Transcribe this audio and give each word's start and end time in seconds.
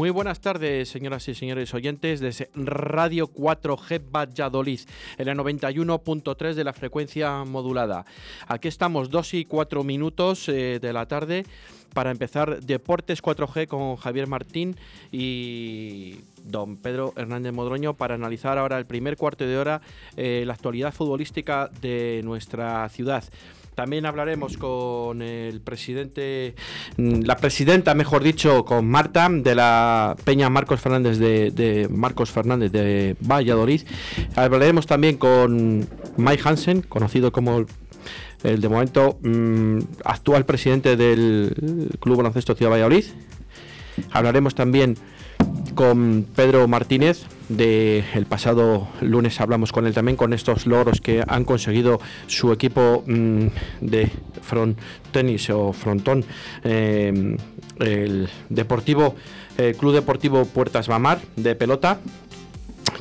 Muy 0.00 0.08
buenas 0.08 0.40
tardes, 0.40 0.88
señoras 0.88 1.28
y 1.28 1.34
señores 1.34 1.74
oyentes, 1.74 2.20
desde 2.20 2.48
Radio 2.54 3.28
4G 3.28 4.00
Valladolid, 4.10 4.80
en 5.18 5.28
el 5.28 5.36
91.3 5.36 6.54
de 6.54 6.64
la 6.64 6.72
frecuencia 6.72 7.44
modulada. 7.44 8.06
Aquí 8.48 8.66
estamos, 8.66 9.10
2 9.10 9.34
y 9.34 9.44
4 9.44 9.84
minutos 9.84 10.48
eh, 10.48 10.78
de 10.80 10.92
la 10.94 11.04
tarde, 11.04 11.44
para 11.92 12.10
empezar 12.10 12.62
Deportes 12.62 13.22
4G 13.22 13.66
con 13.66 13.96
Javier 13.96 14.26
Martín 14.26 14.74
y 15.12 16.20
don 16.44 16.78
Pedro 16.78 17.12
Hernández 17.16 17.52
Modroño 17.52 17.92
para 17.92 18.14
analizar 18.14 18.56
ahora 18.56 18.78
el 18.78 18.86
primer 18.86 19.18
cuarto 19.18 19.44
de 19.44 19.58
hora 19.58 19.82
eh, 20.16 20.44
la 20.46 20.54
actualidad 20.54 20.94
futbolística 20.94 21.68
de 21.82 22.22
nuestra 22.24 22.88
ciudad. 22.88 23.24
También 23.80 24.04
hablaremos 24.04 24.58
con 24.58 25.22
el 25.22 25.62
presidente, 25.62 26.54
mm, 26.98 27.22
la 27.22 27.38
presidenta, 27.38 27.94
mejor 27.94 28.22
dicho, 28.22 28.62
con 28.66 28.86
Marta 28.86 29.26
de 29.30 29.54
la 29.54 30.16
Peña 30.22 30.50
Marcos 30.50 30.82
Fernández 30.82 31.16
de, 31.16 31.88
Marcos 31.90 32.30
Fernández 32.30 32.72
de 32.72 33.16
Valladolid. 33.22 33.80
Hablaremos 34.36 34.86
también 34.86 35.16
con 35.16 35.88
Mike 36.18 36.42
Hansen, 36.44 36.82
conocido 36.82 37.32
como 37.32 37.64
el, 38.42 38.60
de 38.60 38.68
momento 38.68 39.18
mm, 39.22 39.78
actual 40.04 40.44
presidente 40.44 40.96
del 40.96 41.88
Club 42.00 42.18
Baloncesto 42.18 42.54
Ciudad 42.54 42.72
Valladolid. 42.72 43.06
Hablaremos 44.10 44.54
también 44.54 44.98
con 45.74 46.26
Pedro 46.34 46.66
Martínez. 46.68 47.24
De 47.48 48.04
el 48.14 48.26
pasado 48.26 48.86
lunes 49.00 49.40
hablamos 49.40 49.72
con 49.72 49.86
él 49.86 49.92
también 49.92 50.16
con 50.16 50.32
estos 50.32 50.66
logros 50.66 51.00
que 51.00 51.24
han 51.26 51.44
conseguido 51.44 52.00
su 52.28 52.52
equipo 52.52 53.02
mm, 53.06 53.46
de 53.80 54.08
front 54.42 54.78
tenis 55.10 55.50
o 55.50 55.72
frontón, 55.72 56.24
eh, 56.62 57.36
el 57.80 58.28
Deportivo 58.48 59.16
eh, 59.58 59.74
Club 59.78 59.94
Deportivo 59.94 60.44
Puertas 60.44 60.86
Bamar 60.86 61.20
de 61.36 61.54
pelota 61.54 61.98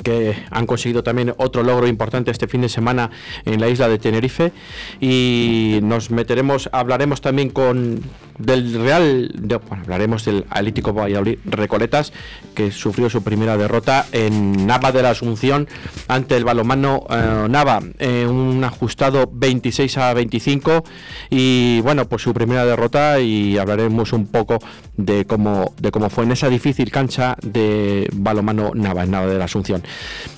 que 0.04 0.36
han 0.52 0.66
conseguido 0.66 1.04
también 1.04 1.34
otro 1.38 1.64
logro 1.64 1.88
importante 1.88 2.32
este 2.32 2.48
fin 2.48 2.62
de 2.62 2.70
semana 2.70 3.12
en 3.46 3.60
la 3.60 3.70
isla 3.70 3.88
de 3.88 3.98
Tenerife 3.98 4.52
y 5.00 5.80
nos 5.84 6.12
meteremos, 6.12 6.70
hablaremos 6.72 7.22
también 7.22 7.50
con 7.50 8.02
del 8.38 8.74
Real, 8.82 9.32
hablaremos 9.70 10.24
del 10.24 10.46
Atlético 10.50 10.94
Valladolid 10.94 11.40
Recoletas 11.46 12.14
que 12.56 12.72
sufrió 12.72 13.10
su 13.10 13.22
primera 13.22 13.58
derrota 13.58 14.06
en 14.12 14.66
Nava 14.66 14.92
de 14.92 15.04
la 15.04 15.12
Asunción 15.12 15.68
ante 16.08 16.38
el 16.38 16.46
balomano 16.46 17.06
eh, 17.10 17.48
Nava, 17.50 17.80
un 17.80 18.64
ajustado 18.64 19.30
26 19.32 19.98
a 19.98 20.14
25 20.14 20.84
y 21.30 21.82
bueno, 21.82 22.06
pues 22.08 22.22
su 22.22 22.34
primera 22.34 22.66
derrota 22.66 23.20
y 23.20 23.58
hablaremos 23.58 24.14
un 24.14 24.28
poco 24.28 24.60
de 24.96 25.26
cómo 25.26 25.74
de 25.78 25.92
cómo 25.92 26.10
fue 26.10 26.24
en 26.24 26.32
esa 26.32 26.50
difícil 26.50 26.92
cancha 26.92 27.36
de 27.42 28.10
balomano 28.14 28.72
Nava 28.74 29.04
en 29.04 29.12
Nava 29.12 29.28
de 29.28 29.38
la 29.38 29.46
Asunción. 29.46 29.84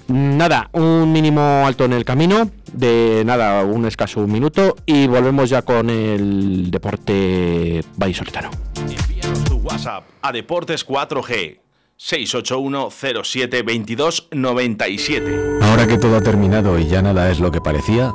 Nada, 0.07 0.69
un 0.73 1.12
mínimo 1.12 1.63
alto 1.66 1.85
en 1.85 1.94
el 1.94 2.03
camino, 2.03 2.50
de 2.73 3.23
nada, 3.25 3.63
un 3.63 3.85
escaso 3.85 4.28
minuto 4.28 4.75
y 4.85 5.07
volvemos 5.07 5.50
ya 5.50 5.62
con 5.62 5.89
el 5.89 6.69
deporte 6.69 7.84
vallisoletano. 7.95 8.50
Envíanos 8.75 9.44
tu 9.45 9.56
WhatsApp 9.57 10.03
a 10.22 10.31
Deportes 10.31 10.85
4G 10.85 11.59
681 11.95 12.90
07 13.23 13.63
22 13.63 14.28
97. 14.31 15.59
Ahora 15.61 15.88
que 15.88 15.97
todo 15.97 16.17
ha 16.17 16.22
terminado 16.22 16.78
y 16.78 16.88
ya 16.88 17.01
nada 17.01 17.31
es 17.31 17.40
lo 17.40 17.51
que 17.51 17.61
parecía, 17.61 18.11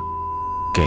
¿qué? 0.74 0.86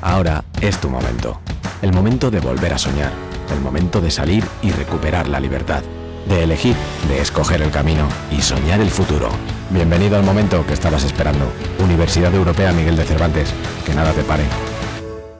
Ahora 0.00 0.44
es 0.60 0.80
tu 0.80 0.88
momento. 0.88 1.40
El 1.82 1.92
momento 1.92 2.30
de 2.30 2.40
volver 2.40 2.72
a 2.72 2.78
soñar. 2.78 3.12
El 3.52 3.60
momento 3.60 4.00
de 4.00 4.10
salir 4.10 4.44
y 4.62 4.70
recuperar 4.70 5.28
la 5.28 5.38
libertad 5.38 5.82
de 6.26 6.44
elegir, 6.44 6.76
de 7.08 7.20
escoger 7.20 7.62
el 7.62 7.70
camino 7.70 8.08
y 8.30 8.42
soñar 8.42 8.80
el 8.80 8.90
futuro. 8.90 9.28
Bienvenido 9.70 10.16
al 10.16 10.22
momento 10.22 10.64
que 10.66 10.74
estabas 10.74 11.04
esperando. 11.04 11.50
Universidad 11.78 12.34
Europea 12.34 12.72
Miguel 12.72 12.96
de 12.96 13.04
Cervantes. 13.04 13.52
Que 13.86 13.94
nada 13.94 14.12
te 14.12 14.22
pare. 14.22 14.44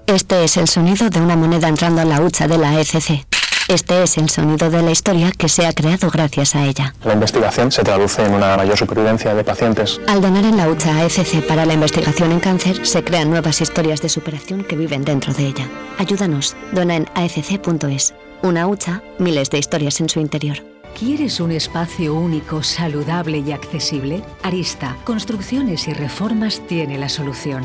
Este 0.06 0.44
es 0.44 0.56
el 0.56 0.68
sonido 0.68 1.10
de 1.10 1.20
una 1.20 1.36
moneda 1.36 1.68
entrando 1.68 2.00
a 2.02 2.04
la 2.04 2.20
hucha 2.20 2.48
de 2.48 2.58
la 2.58 2.80
ECC. 2.80 3.24
Este 3.68 4.02
es 4.02 4.18
el 4.18 4.28
sonido 4.28 4.70
de 4.70 4.82
la 4.82 4.90
historia 4.90 5.30
que 5.30 5.48
se 5.48 5.64
ha 5.64 5.72
creado 5.72 6.10
gracias 6.10 6.54
a 6.56 6.64
ella. 6.64 6.94
La 7.04 7.14
investigación 7.14 7.70
se 7.70 7.82
traduce 7.82 8.24
en 8.24 8.34
una 8.34 8.56
mayor 8.56 8.76
supervivencia 8.76 9.34
de 9.34 9.44
pacientes. 9.44 10.00
Al 10.08 10.20
donar 10.20 10.44
en 10.44 10.56
la 10.56 10.68
hucha 10.68 10.96
AECC 10.98 11.46
para 11.46 11.64
la 11.64 11.74
investigación 11.74 12.32
en 12.32 12.40
cáncer, 12.40 12.84
se 12.84 13.04
crean 13.04 13.30
nuevas 13.30 13.60
historias 13.60 14.02
de 14.02 14.08
superación 14.08 14.64
que 14.64 14.76
viven 14.76 15.04
dentro 15.04 15.32
de 15.32 15.46
ella. 15.46 15.68
Ayúdanos. 15.98 16.56
Dona 16.72 16.96
en 16.96 17.08
aecc.es. 17.14 18.14
Una 18.42 18.66
hucha, 18.66 19.02
miles 19.18 19.48
de 19.50 19.58
historias 19.58 20.00
en 20.00 20.08
su 20.08 20.18
interior. 20.18 20.71
¿Quieres 20.98 21.40
un 21.40 21.50
espacio 21.52 22.14
único, 22.14 22.62
saludable 22.62 23.38
y 23.38 23.52
accesible? 23.52 24.22
Arista, 24.42 24.96
Construcciones 25.04 25.88
y 25.88 25.94
Reformas 25.94 26.60
tiene 26.66 26.98
la 26.98 27.08
solución. 27.08 27.64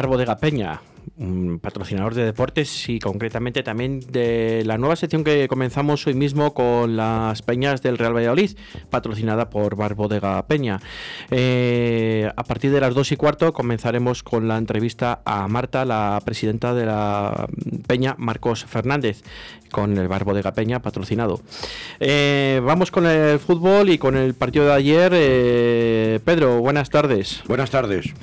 Bar 0.00 0.08
Bodega 0.08 0.38
Peña, 0.38 0.80
un 1.18 1.58
patrocinador 1.58 2.14
de 2.14 2.24
deportes 2.24 2.88
y 2.88 3.00
concretamente 3.00 3.62
también 3.62 4.00
de 4.00 4.62
la 4.64 4.78
nueva 4.78 4.96
sección 4.96 5.24
que 5.24 5.46
comenzamos 5.46 6.06
hoy 6.06 6.14
mismo 6.14 6.54
con 6.54 6.96
las 6.96 7.42
peñas 7.42 7.82
del 7.82 7.98
Real 7.98 8.16
Valladolid, 8.16 8.56
patrocinada 8.88 9.50
por 9.50 9.76
Bar 9.76 9.94
Bodega 9.94 10.46
Peña. 10.46 10.80
Eh, 11.30 12.32
a 12.34 12.44
partir 12.44 12.70
de 12.70 12.80
las 12.80 12.94
dos 12.94 13.12
y 13.12 13.16
cuarto 13.16 13.52
comenzaremos 13.52 14.22
con 14.22 14.48
la 14.48 14.56
entrevista 14.56 15.20
a 15.26 15.46
Marta, 15.48 15.84
la 15.84 16.18
presidenta 16.24 16.72
de 16.72 16.86
la 16.86 17.46
peña 17.86 18.14
Marcos 18.16 18.64
Fernández, 18.64 19.22
con 19.70 19.98
el 19.98 20.08
Bar 20.08 20.24
Bodega 20.24 20.52
Peña 20.52 20.80
patrocinado. 20.80 21.42
Eh, 21.98 22.62
vamos 22.64 22.90
con 22.90 23.04
el 23.04 23.38
fútbol 23.38 23.90
y 23.90 23.98
con 23.98 24.16
el 24.16 24.32
partido 24.32 24.64
de 24.64 24.72
ayer. 24.72 25.12
Eh, 25.14 26.20
Pedro, 26.24 26.60
buenas 26.60 26.88
tardes. 26.88 27.42
Buenas 27.46 27.70
tardes. 27.70 28.14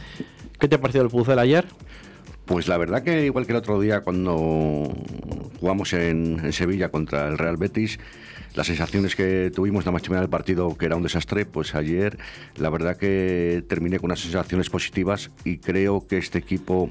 ¿Qué 0.60 0.68
te 0.68 0.76
ha 0.76 0.82
parecido 0.82 1.04
el 1.04 1.12
fútbol 1.12 1.38
ayer? 1.38 1.66
Pues 2.46 2.68
la 2.68 2.78
verdad 2.78 3.04
que 3.04 3.26
igual 3.26 3.46
que 3.46 3.52
el 3.52 3.58
otro 3.58 3.80
día 3.80 4.02
cuando 4.02 4.92
jugamos 5.60 5.94
en, 5.94 6.52
Sevilla 6.52 6.90
contra 6.90 7.28
el 7.28 7.38
Real 7.38 7.58
Betis, 7.58 8.00
las 8.56 8.68
sensaciones 8.68 9.16
que 9.16 9.52
tuvimos 9.54 9.86
la 9.86 9.92
más 9.92 10.02
del 10.02 10.30
partido, 10.30 10.76
que 10.76 10.86
era 10.86 10.96
un 10.96 11.04
desastre, 11.04 11.46
pues 11.46 11.76
ayer 11.76 12.18
la 12.56 12.70
verdad 12.70 12.98
que 12.98 13.64
terminé 13.68 14.00
con 14.00 14.08
unas 14.08 14.22
sensaciones 14.22 14.70
positivas 14.70 15.30
y 15.44 15.58
creo 15.58 16.08
que 16.08 16.18
este 16.18 16.40
equipo, 16.40 16.90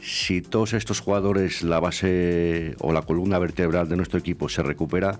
si 0.00 0.40
todos 0.40 0.72
estos 0.72 1.00
jugadores, 1.00 1.62
la 1.62 1.80
base 1.80 2.74
o 2.78 2.92
la 2.92 3.02
columna 3.02 3.38
vertebral 3.38 3.88
de 3.88 3.96
nuestro 3.96 4.18
equipo 4.18 4.48
se 4.48 4.62
recupera, 4.62 5.18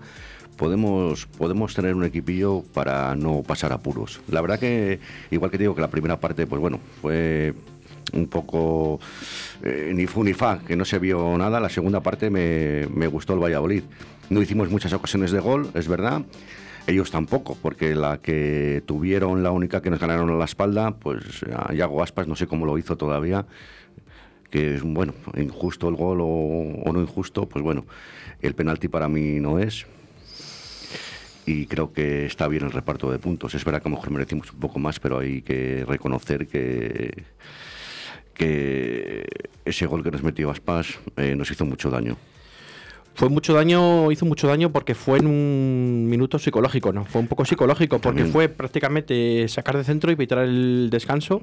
podemos, 0.57 1.27
podemos 1.27 1.75
tener 1.75 1.95
un 1.95 2.05
equipillo 2.05 2.63
para 2.73 3.15
no 3.17 3.43
pasar 3.43 3.73
apuros. 3.73 4.21
La 4.29 4.41
verdad 4.41 4.59
que, 4.59 5.01
igual 5.31 5.51
que 5.51 5.59
digo 5.59 5.75
que 5.75 5.81
la 5.81 5.91
primera 5.91 6.21
parte, 6.21 6.47
pues 6.47 6.61
bueno, 6.61 6.81
fue 7.03 7.55
un 8.13 8.27
poco 8.29 9.01
eh, 9.63 9.93
ni 9.95 10.07
fu 10.07 10.23
ni 10.23 10.35
fa, 10.35 10.59
que 10.59 10.77
no 10.77 10.85
se 10.85 10.99
vio 10.99 11.37
nada. 11.39 11.61
La 11.61 11.69
segunda 11.69 12.01
parte 12.01 12.31
me, 12.31 12.87
me 12.89 13.07
gustó 13.07 13.35
el 13.35 13.41
Valladolid. 13.41 13.83
No 14.31 14.43
hicimos 14.43 14.71
muchas 14.71 14.93
ocasiones 14.93 15.33
de 15.33 15.41
gol, 15.41 15.71
es 15.75 15.89
verdad. 15.89 16.23
Ellos 16.87 17.11
tampoco, 17.11 17.57
porque 17.63 17.95
la 17.95 18.19
que 18.19 18.83
tuvieron, 18.85 19.43
la 19.43 19.51
única 19.51 19.81
que 19.81 19.89
nos 19.89 20.01
ganaron 20.01 20.29
a 20.29 20.35
la 20.35 20.45
espalda, 20.45 20.91
pues 20.91 21.43
a 21.55 21.73
Yago 21.73 22.03
Aspas, 22.03 22.29
no 22.29 22.37
sé 22.37 22.47
cómo 22.47 22.67
lo 22.67 22.77
hizo 22.77 22.97
todavía, 22.97 23.47
que 24.51 24.75
es, 24.75 24.83
bueno, 24.83 25.15
injusto 25.35 25.89
el 25.89 25.97
gol 25.97 26.21
o, 26.21 26.27
o 26.27 26.93
no 26.93 27.01
injusto, 27.01 27.49
pues 27.49 27.65
bueno, 27.65 27.87
el 28.43 28.55
penalti 28.55 28.89
para 28.89 29.09
mí 29.09 29.41
no 29.41 29.59
es, 29.59 29.87
y 31.47 31.67
creo 31.67 31.93
que 31.93 32.27
está 32.27 32.49
bien 32.49 32.65
el 32.65 32.73
reparto 32.73 33.11
de 33.11 33.19
puntos. 33.19 33.55
Es 33.55 33.65
verdad 33.65 33.83
que 33.83 33.89
a 33.89 33.91
lo 33.91 33.97
mejor 33.97 34.11
merecimos 34.11 34.53
un 34.53 34.61
poco 34.61 34.79
más, 34.79 35.01
pero 35.01 35.19
hay 35.21 35.43
que 35.43 35.85
reconocer 35.87 36.47
que, 36.47 37.25
que 38.35 39.25
ese 39.65 39.87
gol 39.87 40.03
que 40.03 40.11
nos 40.11 40.23
metió 40.23 40.51
Aspas 40.51 40.99
eh, 41.17 41.35
nos 41.37 41.51
hizo 41.51 41.65
mucho 41.65 41.91
daño. 41.91 42.17
Fue 43.17 43.29
mucho 43.29 43.55
daño, 43.55 44.11
hizo 44.11 44.27
mucho 44.27 44.49
daño 44.49 44.73
porque 44.73 44.97
fue 44.97 45.19
en 45.21 45.29
un 45.29 46.07
minuto 46.11 46.37
psicológico, 46.41 46.93
¿no? 46.93 47.05
Fue 47.05 47.21
un 47.21 47.29
poco 47.29 47.45
psicológico 47.45 48.01
porque 48.01 48.23
También. 48.23 48.33
fue 48.33 48.49
prácticamente 48.49 49.47
sacar 49.47 49.77
de 49.77 49.85
centro 49.85 50.11
y 50.11 50.15
evitar 50.15 50.39
el 50.39 50.89
descanso, 50.91 51.41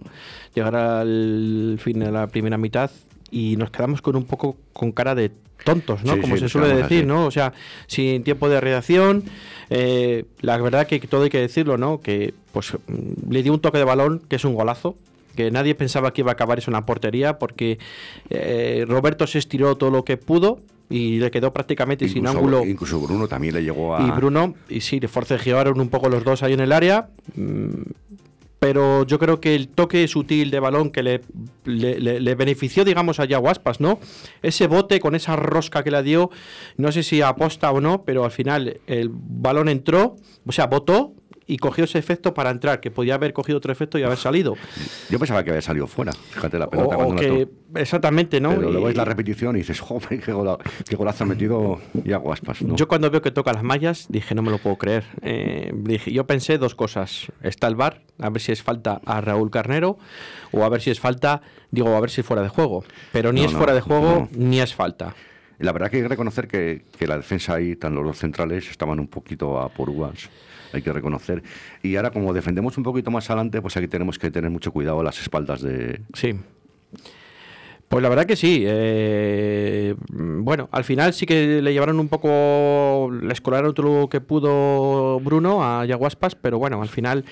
llegar 0.54 0.76
al 0.76 1.80
fin 1.82 2.00
de 2.00 2.12
la 2.12 2.28
primera 2.28 2.58
mitad 2.58 2.92
y 3.32 3.56
nos 3.56 3.72
quedamos 3.72 4.02
con 4.02 4.18
un 4.18 4.26
poco 4.26 4.58
con 4.74 4.92
cara 4.92 5.16
de 5.16 5.32
tontos, 5.64 6.04
¿no? 6.04 6.16
Sí, 6.16 6.20
Como 6.20 6.36
sí, 6.36 6.42
se 6.42 6.50
suele 6.50 6.68
decir, 6.76 6.98
así. 6.98 7.06
¿no? 7.06 7.26
O 7.26 7.32
sea, 7.32 7.54
sin 7.88 8.24
tiempo 8.26 8.50
de 8.50 8.60
reacción. 8.60 9.24
eh, 9.70 10.26
la 10.42 10.58
verdad 10.58 10.88
que 10.88 11.00
todo 11.00 11.24
hay 11.24 11.30
que 11.30 11.40
decirlo, 11.40 11.78
¿no? 11.78 12.02
Que 12.02 12.34
pues 12.52 12.74
le 13.30 13.44
dio 13.44 13.54
un 13.54 13.62
toque 13.62 13.78
de 13.78 13.86
balón 13.86 14.22
que 14.28 14.36
es 14.36 14.44
un 14.44 14.56
golazo. 14.56 14.98
Que 15.36 15.50
nadie 15.52 15.76
pensaba 15.76 16.12
que 16.14 16.22
iba 16.22 16.32
a 16.32 16.34
acabar 16.34 16.58
eso 16.60 16.70
en 16.72 16.74
la 16.74 16.86
portería 16.86 17.40
porque 17.40 17.80
eh, 18.30 18.86
Roberto 18.88 19.26
se 19.28 19.40
estiró 19.40 19.76
todo 19.78 19.90
lo 19.92 20.04
que 20.04 20.18
pudo 20.18 20.60
y 20.90 21.20
le 21.20 21.32
quedó 21.32 21.54
prácticamente 21.54 22.08
sin 22.10 22.28
ángulo. 22.28 22.66
Incluso 22.66 23.00
Bruno 23.00 23.28
también 23.28 23.54
le 23.54 23.64
llegó 23.64 23.96
a... 23.96 24.06
Y 24.06 24.12
Bruno, 24.12 24.56
y 24.68 24.82
sí, 24.82 25.00
le 25.00 25.08
forcejearon 25.08 25.80
un 25.80 25.88
poco 25.90 26.10
los 26.10 26.24
dos 26.26 26.44
ahí 26.44 26.52
en 26.54 26.60
el 26.60 26.74
área. 26.74 27.10
mm, 27.36 27.70
Pero 28.60 29.06
yo 29.08 29.18
creo 29.18 29.40
que 29.40 29.56
el 29.56 29.70
toque 29.70 30.08
sutil 30.08 30.52
de 30.52 30.60
balón 30.60 30.92
que 30.92 31.02
le, 31.02 31.22
le, 31.66 32.00
le- 32.00 32.20
le 32.20 32.36
benefició, 32.36 32.84
digamos, 32.86 33.20
a 33.20 33.26
Yago 33.26 33.50
Aspas, 33.50 33.80
¿no? 33.80 34.00
Ese 34.44 34.68
bote 34.68 35.00
con 35.00 35.16
esa 35.16 35.36
rosca 35.36 35.84
que 35.84 35.90
le 35.92 36.04
dio, 36.04 36.30
no 36.78 36.92
sé 36.92 37.02
si 37.04 37.22
aposta 37.22 37.72
o 37.72 37.82
no, 37.82 38.04
pero 38.04 38.24
al 38.24 38.32
final 38.32 38.80
el 38.86 39.10
balón 39.12 39.68
entró, 39.70 40.16
o 40.46 40.52
sea, 40.52 40.68
botó 40.68 41.14
y 41.52 41.58
cogió 41.58 41.84
ese 41.84 42.00
efecto 42.00 42.34
para 42.34 42.50
entrar, 42.50 42.80
que 42.80 42.92
podía 42.92 43.16
haber 43.16 43.34
cogido 43.34 43.58
otro 43.58 43.72
efecto 43.74 43.98
y 44.00 44.04
haber 44.04 44.18
salido. 44.18 44.56
Yo 45.10 45.20
pensaba 45.20 45.44
que 45.44 45.50
había 45.50 45.62
salido 45.62 45.86
fuera, 45.88 46.14
fíjate 46.14 46.58
la 46.58 46.70
pelota 46.70 46.96
o 46.96 47.00
cuando 47.04 47.16
que, 47.22 47.48
exactamente, 47.76 48.40
¿no? 48.40 48.50
Pero 48.52 48.72
luego 48.72 48.80
Y- 48.80 48.90
ves 48.90 48.96
la 48.98 49.04
repetición 49.06 49.56
y 49.56 49.60
dices, 49.60 49.80
joder, 49.82 50.22
qué, 50.22 50.32
gola- 50.32 50.58
qué 50.88 50.96
golazo 50.96 51.26
ha 51.26 51.28
metido 51.28 51.82
Iago 52.06 52.32
Aspas. 52.32 52.62
¿no? 52.62 52.76
Yo 52.78 52.88
cuando 52.88 53.10
veo 53.12 53.22
que 53.22 53.32
toca 53.32 53.52
las 53.52 53.64
mallas 53.64 54.06
dije, 54.10 54.34
no 54.34 54.42
me 54.42 54.52
lo 54.52 54.60
puedo 54.60 54.78
creer. 54.78 55.04
Eh, 55.22 55.72
dije, 55.76 56.12
yo 56.14 56.26
pensé 56.26 56.58
dos 56.58 56.74
cosas. 56.76 57.32
Está 57.42 57.68
el 57.68 57.76
bar, 57.76 58.02
a 58.20 58.30
ver 58.30 58.42
si 58.42 58.52
es 58.54 58.64
falta 58.64 59.02
a 59.06 59.20
Raúl 59.20 59.52
Carnero 59.52 59.98
o 60.52 60.64
a 60.64 60.70
ver 60.70 60.82
si 60.82 60.90
es 60.90 61.00
falta, 61.00 61.42
digo, 61.72 61.96
a 61.96 62.00
ver 62.00 62.10
si 62.10 62.22
es 62.22 62.28
fuera 62.28 62.42
de 62.44 62.50
juego. 62.50 62.84
Pero 63.12 63.34
ni 63.34 63.42
No, 63.42 63.48
es 63.48 63.52
no, 63.54 63.58
fuera 63.58 63.74
de 63.74 63.82
juego 63.82 64.30
no. 64.32 64.38
ni 64.38 64.62
es 64.62 64.74
falta. 64.74 65.16
La 65.62 65.72
verdad 65.72 65.90
que 65.90 65.98
hay 65.98 66.04
que 66.04 66.10
reconocer 66.10 66.48
que, 66.48 66.84
que 66.98 67.08
la 67.08 67.18
defensa 67.18 67.56
ahí, 67.56 67.76
tan 67.76 67.96
los 67.96 68.06
dos 68.06 68.18
centrales, 68.18 68.70
estaban 68.70 69.00
un 69.00 69.08
poquito 69.08 69.60
a 69.60 69.70
por 69.70 69.90
uvas. 69.90 70.30
Hay 70.74 70.82
que 70.82 70.94
reconocer. 70.94 71.44
Y 71.84 71.96
ahora, 71.96 72.12
como 72.12 72.34
defendemos 72.34 72.78
un 72.78 72.84
poquito 72.84 73.12
más 73.12 73.30
adelante, 73.30 73.62
pues 73.62 73.76
aquí 73.78 73.88
tenemos 73.88 74.18
que 74.18 74.32
tener 74.32 74.50
mucho 74.50 74.72
cuidado 74.72 75.00
a 75.00 75.04
las 75.04 75.20
espaldas 75.22 75.62
de. 75.62 76.02
Sí. 76.14 76.36
Pues 77.92 78.02
la 78.02 78.08
verdad 78.08 78.26
que 78.26 78.38
sí. 78.38 78.64
eh, 78.66 79.96
bueno, 80.10 80.70
al 80.72 80.86
final 80.86 81.14
sí 81.14 81.26
que 81.26 81.62
le 81.62 81.74
llevaron 81.74 82.00
un 82.00 82.08
poco, 82.08 83.12
le 83.12 83.34
escolaron 83.34 83.74
todo 83.74 84.02
lo 84.04 84.08
que 84.08 84.22
pudo 84.22 85.20
Bruno 85.20 85.62
a 85.62 85.86
Yago 85.86 86.08
Aspas, 86.08 86.36
pero 86.36 86.58
bueno, 86.58 86.82
al 86.82 86.88
final 86.88 87.26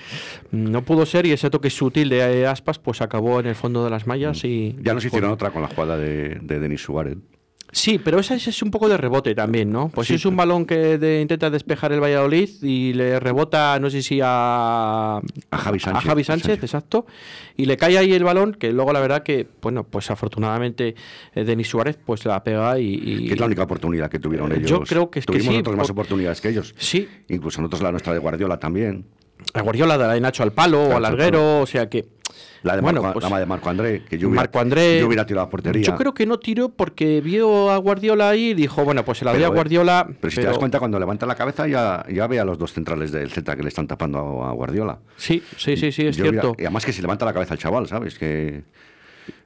mm, 0.50 0.70
no 0.70 0.82
pudo 0.82 1.06
ser 1.06 1.24
y 1.24 1.32
ese 1.32 1.48
toque 1.48 1.70
sutil 1.70 2.10
de 2.10 2.46
Aspas 2.46 2.78
pues 2.78 3.00
acabó 3.00 3.40
en 3.40 3.46
el 3.46 3.54
fondo 3.54 3.82
de 3.82 3.88
las 3.88 4.06
mallas 4.06 4.44
y... 4.44 4.76
Ya 4.82 4.92
nos 4.92 5.02
hicieron 5.02 5.30
otra 5.30 5.50
con 5.50 5.62
la 5.62 5.68
jugada 5.68 5.96
de, 5.96 6.38
de 6.42 6.60
Denis 6.60 6.82
Suárez. 6.82 7.16
Sí, 7.72 8.00
pero 8.02 8.18
ese 8.18 8.34
es 8.34 8.62
un 8.62 8.70
poco 8.70 8.88
de 8.88 8.96
rebote 8.96 9.34
también, 9.34 9.70
¿no? 9.70 9.88
Pues 9.90 10.08
Sí, 10.08 10.14
es 10.14 10.24
un 10.26 10.36
balón 10.36 10.66
que 10.66 10.98
de- 10.98 11.20
intenta 11.20 11.50
despejar 11.50 11.92
el 11.92 12.00
Valladolid 12.02 12.48
y 12.62 12.92
le 12.94 13.20
rebota, 13.20 13.78
no 13.80 13.88
sé 13.90 14.02
si 14.02 14.20
a, 14.22 15.18
A 15.18 15.58
Javi 15.58 15.78
Sánchez. 15.78 16.04
a 16.04 16.08
Javi 16.08 16.24
Sánchez, 16.24 16.62
exacto, 16.62 17.06
y 17.56 17.66
le 17.66 17.76
cae 17.76 17.96
ahí 17.98 18.12
el 18.12 18.24
balón, 18.24 18.54
que 18.54 18.72
luego 18.72 18.92
la 18.92 19.00
verdad 19.00 19.22
que, 19.22 19.46
bueno, 19.62 19.84
pues 19.84 20.10
afortunadamente 20.10 20.94
eh, 21.34 21.44
Denis 21.44 21.68
Suárez 21.68 21.98
pues 22.04 22.24
la 22.24 22.42
pega 22.42 22.78
y... 22.78 22.94
y- 22.94 23.26
Que 23.28 23.34
es 23.34 23.40
la 23.40 23.46
única 23.46 23.62
oportunidad 23.62 24.10
que 24.10 24.18
tuvieron 24.18 24.50
Eh, 24.52 24.56
ellos. 24.58 24.70
yo 24.70 24.80
creo 24.80 25.10
que 25.10 25.20
es 25.20 25.26
que 25.26 25.32
Tuvimos 25.32 25.46
sí, 25.46 25.52
nosotros 25.58 25.76
más 25.76 25.86
por- 25.88 25.92
oportunidades 25.92 26.40
que 26.40 26.48
ellos. 26.48 26.74
Sí, 26.76 27.08
Incluso 27.28 27.60
nosotros 27.60 27.82
la 27.82 27.90
nuestra 27.92 28.12
de 28.12 28.18
Guardiola 28.18 28.58
también. 28.58 29.04
A 29.54 29.60
Guardiola, 29.62 29.96
la 29.96 30.12
de 30.14 30.20
Nacho 30.20 30.42
al 30.42 30.52
palo, 30.52 30.78
o 30.78 30.82
Nacho 30.84 30.96
al 30.96 31.04
al 31.04 31.16
larguero, 31.16 31.60
o 31.60 31.66
sea 31.66 31.88
que... 31.88 32.06
La 32.62 32.76
de, 32.76 32.82
Bueno, 32.82 33.00
Marco, 33.02 33.20
pues- 33.20 33.30
la 33.32 33.38
de 33.38 33.46
Marco 33.46 33.70
André, 33.70 34.04
que 34.04 34.18
yo 34.18 34.28
hubiera, 34.28 34.42
Marco 34.42 34.60
André. 34.60 35.00
yo 35.00 35.06
hubiera 35.06 35.24
tirado 35.24 35.46
a 35.46 35.50
portería. 35.50 35.82
Yo 35.82 35.96
creo 35.96 36.12
que 36.12 36.26
no 36.26 36.38
tiró 36.38 36.68
porque 36.68 37.22
vio 37.22 37.70
a 37.70 37.76
Guardiola 37.78 38.28
ahí 38.28 38.50
y 38.50 38.54
dijo, 38.54 38.84
bueno, 38.84 39.02
pues 39.02 39.16
se 39.18 39.24
la 39.24 39.32
doy 39.32 39.40
a 39.42 39.46
Pero, 39.46 39.52
eh, 39.54 39.56
Guardiola. 39.56 40.06
Pero 40.20 40.30
si 40.30 40.36
te 40.42 40.46
das 40.46 40.58
cuenta, 40.58 40.78
cuando 40.78 40.98
levanta 41.00 41.24
la 41.24 41.34
cabeza 41.36 41.66
ya, 41.66 42.04
ya 42.12 42.26
ve 42.26 42.38
a 42.38 42.44
los 42.44 42.58
dos 42.58 42.74
centrales 42.74 43.12
del 43.12 43.30
Celta 43.30 43.56
que 43.56 43.62
le 43.62 43.68
están 43.70 43.86
tapando 43.86 44.42
a, 44.44 44.50
a 44.50 44.52
Guardiola. 44.52 44.98
Sí, 45.16 45.42
sí, 45.56 45.74
sí, 45.78 45.90
sí, 45.90 46.06
es 46.06 46.16
Yo 46.18 46.24
hubiera- 46.24 46.42
cierto. 46.42 46.56
y 46.60 46.64
además 46.66 46.84
que 46.84 46.92
si 46.92 47.00
levanta 47.00 47.24
la 47.24 47.32
cabeza 47.32 47.54
el 47.54 47.60
chaval, 47.60 47.86
¿sabes? 47.88 48.18
Que 48.18 48.62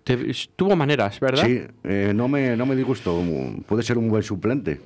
Te- 0.03 0.33
tuvo 0.57 0.75
maneras, 0.75 1.21
¿verdad? 1.21 1.45
sí, 1.47 1.63
eh, 1.85 2.13
no, 2.15 2.27
me, 2.27 2.57
no 2.57 2.67
me 2.67 2.75
disgusto. 2.75 3.23
Puede 3.67 3.85
ser 3.85 3.97
un 3.97 4.09
buen 4.09 4.25
suplente. 4.25 4.81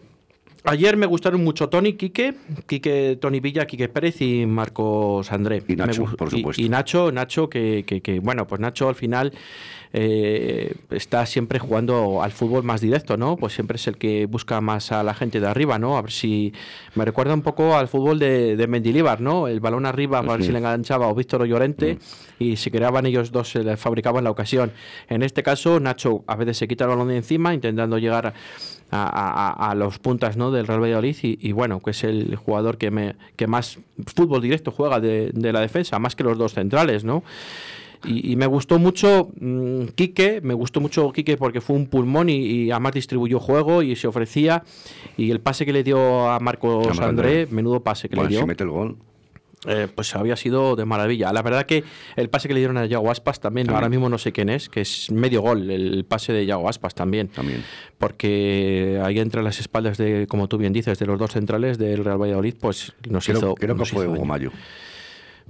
Ayer 0.69 0.99
me 0.99 1.07
gustaron 1.07 1.43
mucho 1.43 1.69
Tony, 1.71 1.95
Quique, 1.95 2.35
Quique, 2.67 3.17
Tony 3.21 3.41
Villa, 3.41 3.67
Quique 3.67 3.89
Pérez 3.89 4.21
y 4.21 4.45
Marcos 4.45 5.33
André. 5.33 5.63
Y 5.67 5.77
Nacho, 5.77 6.05
Me 6.07 6.15
por 6.15 6.29
y- 6.29 6.31
supuesto. 6.39 6.61
Y, 6.63 6.69
Nacho, 6.69 7.11
Nacho 7.11 7.49
que, 7.49 7.85
que- 7.87 8.03
que, 8.03 8.21
bueno, 8.21 8.47
pues 8.47 8.61
Nacho 8.61 8.89
al 8.89 8.95
final 8.95 9.33
eh, 9.93 10.75
está 10.91 11.25
siempre 11.27 11.59
jugando 11.59 12.23
al 12.23 12.33
fútbol 12.33 12.63
más 12.63 12.81
directo, 12.81 13.17
¿no? 13.17 13.37
Pues 13.37 13.55
siempre 13.55 13.77
es 13.77 13.87
el 13.87 13.97
que 13.97 14.27
busca 14.27 14.61
más 14.61 14.93
a 14.93 15.03
la 15.03 15.15
gente 15.15 15.41
de 15.41 15.47
arriba, 15.47 15.79
¿no? 15.79 15.97
A 15.97 16.03
ver 16.03 16.11
si 16.13 16.53
me 16.95 17.05
recuerda 17.05 17.35
un 17.35 17.43
poco 17.43 17.77
al 17.77 17.89
fútbol 17.89 18.19
de, 18.19 18.57
de 18.57 18.67
Mendilibar, 18.67 19.21
¿no? 19.21 19.49
El 19.49 19.61
balón 19.61 19.87
arriba 19.87 20.21
para 20.23 20.35
ver 20.35 20.43
si 20.45 20.53
le 20.53 20.59
enganchaba 20.59 21.09
o 21.09 21.15
Víctor 21.15 21.43
o 21.43 21.47
Llorente 21.47 21.99
y 22.39 22.57
se 22.57 22.71
creaban 22.71 23.07
ellos 23.07 23.33
dos, 23.33 23.51
se 23.51 23.65
le 23.65 23.77
fabricaban 23.77 24.25
la 24.25 24.31
ocasión. 24.31 24.73
En 25.09 25.23
este 25.23 25.43
caso, 25.43 25.81
Nacho 25.81 26.23
a 26.27 26.37
veces 26.37 26.57
se 26.59 26.69
quita 26.69 26.85
el 26.85 26.91
balón 26.91 27.09
de 27.09 27.17
encima 27.17 27.55
intentando 27.55 27.99
llegar 27.99 28.27
a, 28.27 28.33
a- 28.91 29.51
a- 29.67 29.71
a 29.71 29.75
los 29.75 29.99
puntas 29.99 30.37
¿no? 30.37 30.51
del 30.51 30.67
Real 30.67 30.81
Valladolid 30.83 31.17
y, 31.23 31.39
y 31.47 31.53
bueno, 31.53 31.81
que 31.81 31.91
es 31.91 32.05
el 32.05 32.37
jugador 32.37 32.79
que, 32.79 32.91
me, 32.91 33.17
que 33.37 33.47
más 33.47 33.79
fútbol 34.15 34.41
directo 34.43 34.71
juega 34.71 35.01
de, 35.01 35.31
de 35.33 35.53
la 35.53 35.61
defensa, 35.61 35.99
más 35.99 36.15
que 36.17 36.25
los 36.25 36.39
dos 36.39 36.55
centrales, 36.55 37.05
¿no? 37.05 37.23
Y, 38.05 38.33
y 38.33 38.37
me 38.37 38.47
gustó 38.47 38.79
mucho 38.79 39.31
mm, 39.41 39.87
Quique, 39.95 40.41
me 40.43 40.55
gustó 40.55 40.81
mucho 40.81 41.11
Quique 41.13 41.37
porque 41.37 41.61
fue 41.61 41.75
un 41.77 41.87
pulmón 41.87 42.29
y, 42.29 42.37
y 42.37 42.71
además 42.71 42.93
distribuyó 42.93 43.41
juego 43.41 43.83
y 43.83 43.97
se 43.97 44.07
ofrecía. 44.07 44.63
Y 45.17 45.31
el 45.31 45.41
pase 45.41 45.67
que 45.67 45.73
le 45.73 45.83
dio 45.83 46.29
a 46.31 46.39
Marcos 46.41 46.87
André, 47.01 47.05
André. 47.07 47.47
menudo 47.51 47.81
pase 47.83 48.09
que 48.09 48.17
Bueno, 48.17 48.29
le 48.31 48.35
dio. 48.37 48.41
si 48.43 48.47
mete 48.47 48.65
el 48.65 48.71
gol. 48.71 48.97
Eh, 49.67 49.89
pues 49.93 50.15
había 50.15 50.37
sido 50.37 50.77
de 50.77 50.85
maravilla. 50.85 51.33
La 51.33 51.43
verdad 51.43 51.67
que 51.67 51.83
el 52.15 52.31
pase 52.31 52.47
que 52.47 52.55
le 52.55 52.61
dieron 52.61 52.77
a 52.79 52.87
Yago 52.87 53.11
Aspas 53.11 53.41
también, 53.41 53.67
También. 53.67 53.77
ahora 53.79 53.89
mismo 53.89 54.09
no 54.09 54.17
sé 54.17 54.31
quién 54.31 54.49
es, 54.51 54.69
que 54.69 54.83
es 54.83 55.11
medio 55.11 55.43
gol, 55.43 55.69
el 55.69 56.05
pase 56.05 56.33
de 56.33 56.47
Yago 56.47 56.69
Aspas 56.69 56.95
también. 56.95 57.27
También. 57.27 57.65
Porque 57.99 59.01
ahí 59.05 59.19
entre 59.19 59.43
las 59.43 59.59
espaldas 59.59 59.99
de, 59.99 60.27
como 60.29 60.47
tú 60.49 60.59
bien 60.59 60.73
dices, 60.73 60.97
de 61.01 61.07
los 61.07 61.19
dos 61.19 61.33
centrales 61.33 61.77
del 61.77 62.05
Real 62.05 62.19
Valladolid, 62.23 62.55
pues 62.61 62.93
nos 63.11 63.25
Creo, 63.27 63.39
hizo. 63.39 63.55
creo 63.57 63.77
que 63.77 63.85
fue 63.85 64.07
Hugo. 64.07 64.25
Mayo. 64.25 64.53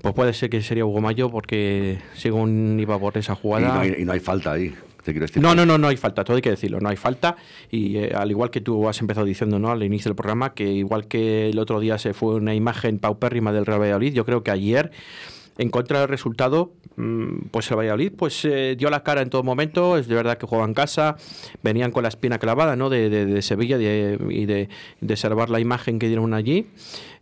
Pues 0.03 0.15
puede 0.15 0.33
ser 0.33 0.51
que 0.51 0.63
sería 0.63 0.85
Hugo 0.85 1.01
Mayo, 1.01 1.31
porque 1.31 1.99
según 2.15 2.79
iba 2.81 2.99
por 2.99 3.17
esa 3.19 3.33
Y 3.33 3.37
jugada. 3.37 3.75
no, 3.75 3.81
hay, 3.81 3.95
y 3.99 4.05
no 4.05 4.13
hay 4.13 4.21
falta 4.21 4.53
ahí. 4.53 4.75
Te 5.03 5.13
quiero 5.13 5.27
decir. 5.27 5.43
No, 5.43 5.55
no, 5.55 5.65
no, 5.65 5.79
no 5.79 5.89
hay 5.89 5.97
falta, 5.97 6.25
todo 6.25 6.37
hay 6.37 6.43
que 6.43 6.51
decirlo, 6.51 6.81
no 6.81 6.89
hay 6.89 6.97
falta. 6.97 7.37
Y 7.71 7.97
eh, 7.97 8.13
al 8.15 8.31
igual 8.31 8.51
que 8.51 8.61
tú 8.61 8.89
has 8.89 9.01
empezado 9.01 9.27
diciendo 9.27 9.59
¿no? 9.59 9.71
al 9.71 9.83
inicio 9.83 10.11
del 10.11 10.17
programa, 10.17 10.55
que 10.55 10.65
igual 10.71 11.07
que 11.09 11.49
el 11.49 11.59
otro 11.59 11.81
día 11.81 11.99
se 11.99 12.15
fue 12.15 12.35
una 12.35 12.55
imagen 12.55 12.99
paupérrima 12.99 13.53
del 13.53 13.65
Real 13.67 13.81
Valladolid, 13.81 14.13
yo 14.13 14.25
creo 14.25 14.43
que 14.43 14.51
ayer 14.51 14.91
en 15.59 15.71
contra 15.71 16.01
del 16.01 16.09
resultado, 16.09 16.73
mm, 16.97 17.49
pues 17.51 17.71
el 17.71 17.77
Valladolid 17.77 18.13
pues 18.17 18.45
eh, 18.45 18.77
dio 18.79 18.91
la 18.91 19.03
cara 19.03 19.23
en 19.23 19.29
todo 19.29 19.43
momento, 19.43 19.99
es 19.99 20.07
de 20.07 20.15
verdad 20.15 20.39
que 20.39 20.47
jugaban 20.47 20.71
en 20.71 20.75
casa, 20.75 21.17
venían 21.63 21.91
con 21.91 22.05
la 22.05 22.09
espina 22.09 22.39
clavada 22.39 22.77
¿no? 22.77 22.89
de, 22.89 23.11
de, 23.11 23.43
Sevilla 23.43 23.77
y 23.77 24.47
de, 24.47 24.69
de, 25.01 25.17
salvar 25.17 25.51
la 25.51 25.59
imagen 25.59 25.99
que 25.99 26.07
dieron 26.07 26.33
allí. 26.33 26.67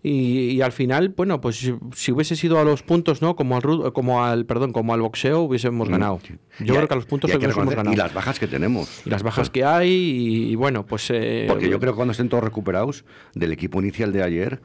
Y, 0.08 0.60
al 0.60 0.70
final, 0.70 1.08
bueno, 1.08 1.40
pues 1.40 1.68
si, 1.94 2.12
hubiese 2.12 2.36
sido 2.36 2.60
a 2.60 2.64
los 2.64 2.84
puntos, 2.84 3.22
¿no? 3.22 3.34
Como 3.34 3.56
al 3.56 3.92
como 3.92 4.25
al, 4.25 4.46
perdón, 4.46 4.72
como 4.72 4.94
al 4.94 5.00
boxeo 5.00 5.40
hubiésemos 5.40 5.88
mm, 5.88 5.90
ganado. 5.90 6.20
Yo 6.60 6.75
creo 6.75 6.86
que 6.86 6.94
a 6.94 6.96
los 6.96 7.06
puntos 7.06 7.34
hubiésemos 7.34 7.75
ganado. 7.75 7.92
Y 7.92 7.96
las 7.96 8.14
bajas 8.14 8.38
que 8.38 8.46
tenemos. 8.46 9.02
Y 9.04 9.10
las 9.10 9.25
bajas 9.25 9.50
que 9.50 9.64
hay 9.64 9.90
y, 9.90 10.54
bueno, 10.54 10.86
pues 10.86 11.10
eh, 11.10 11.46
porque 11.48 11.68
yo 11.68 11.80
creo 11.80 11.92
que 11.92 11.96
cuando 11.96 12.12
estén 12.12 12.28
todos 12.28 12.44
recuperados 12.44 13.04
del 13.34 13.50
equipo 13.50 13.80
inicial 13.80 14.12
de 14.12 14.22
ayer, 14.22 14.60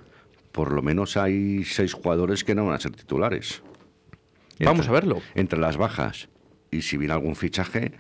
por 0.52 0.72
lo 0.72 0.84
menos 0.84 1.18
hay 1.18 1.64
seis 1.64 1.94
jugadores 1.94 2.44
que 2.44 2.54
no 2.54 2.66
van 2.66 2.76
a 2.76 2.80
ser 2.80 2.92
titulares. 2.92 3.64
Vamos 4.60 4.88
a 4.90 4.92
verlo. 4.92 5.24
Entre 5.34 5.58
las 5.58 5.76
bajas 5.76 6.30
y 6.70 6.84
si 6.84 6.98
viene 6.98 7.16
algún 7.16 7.36
fichaje, 7.36 7.94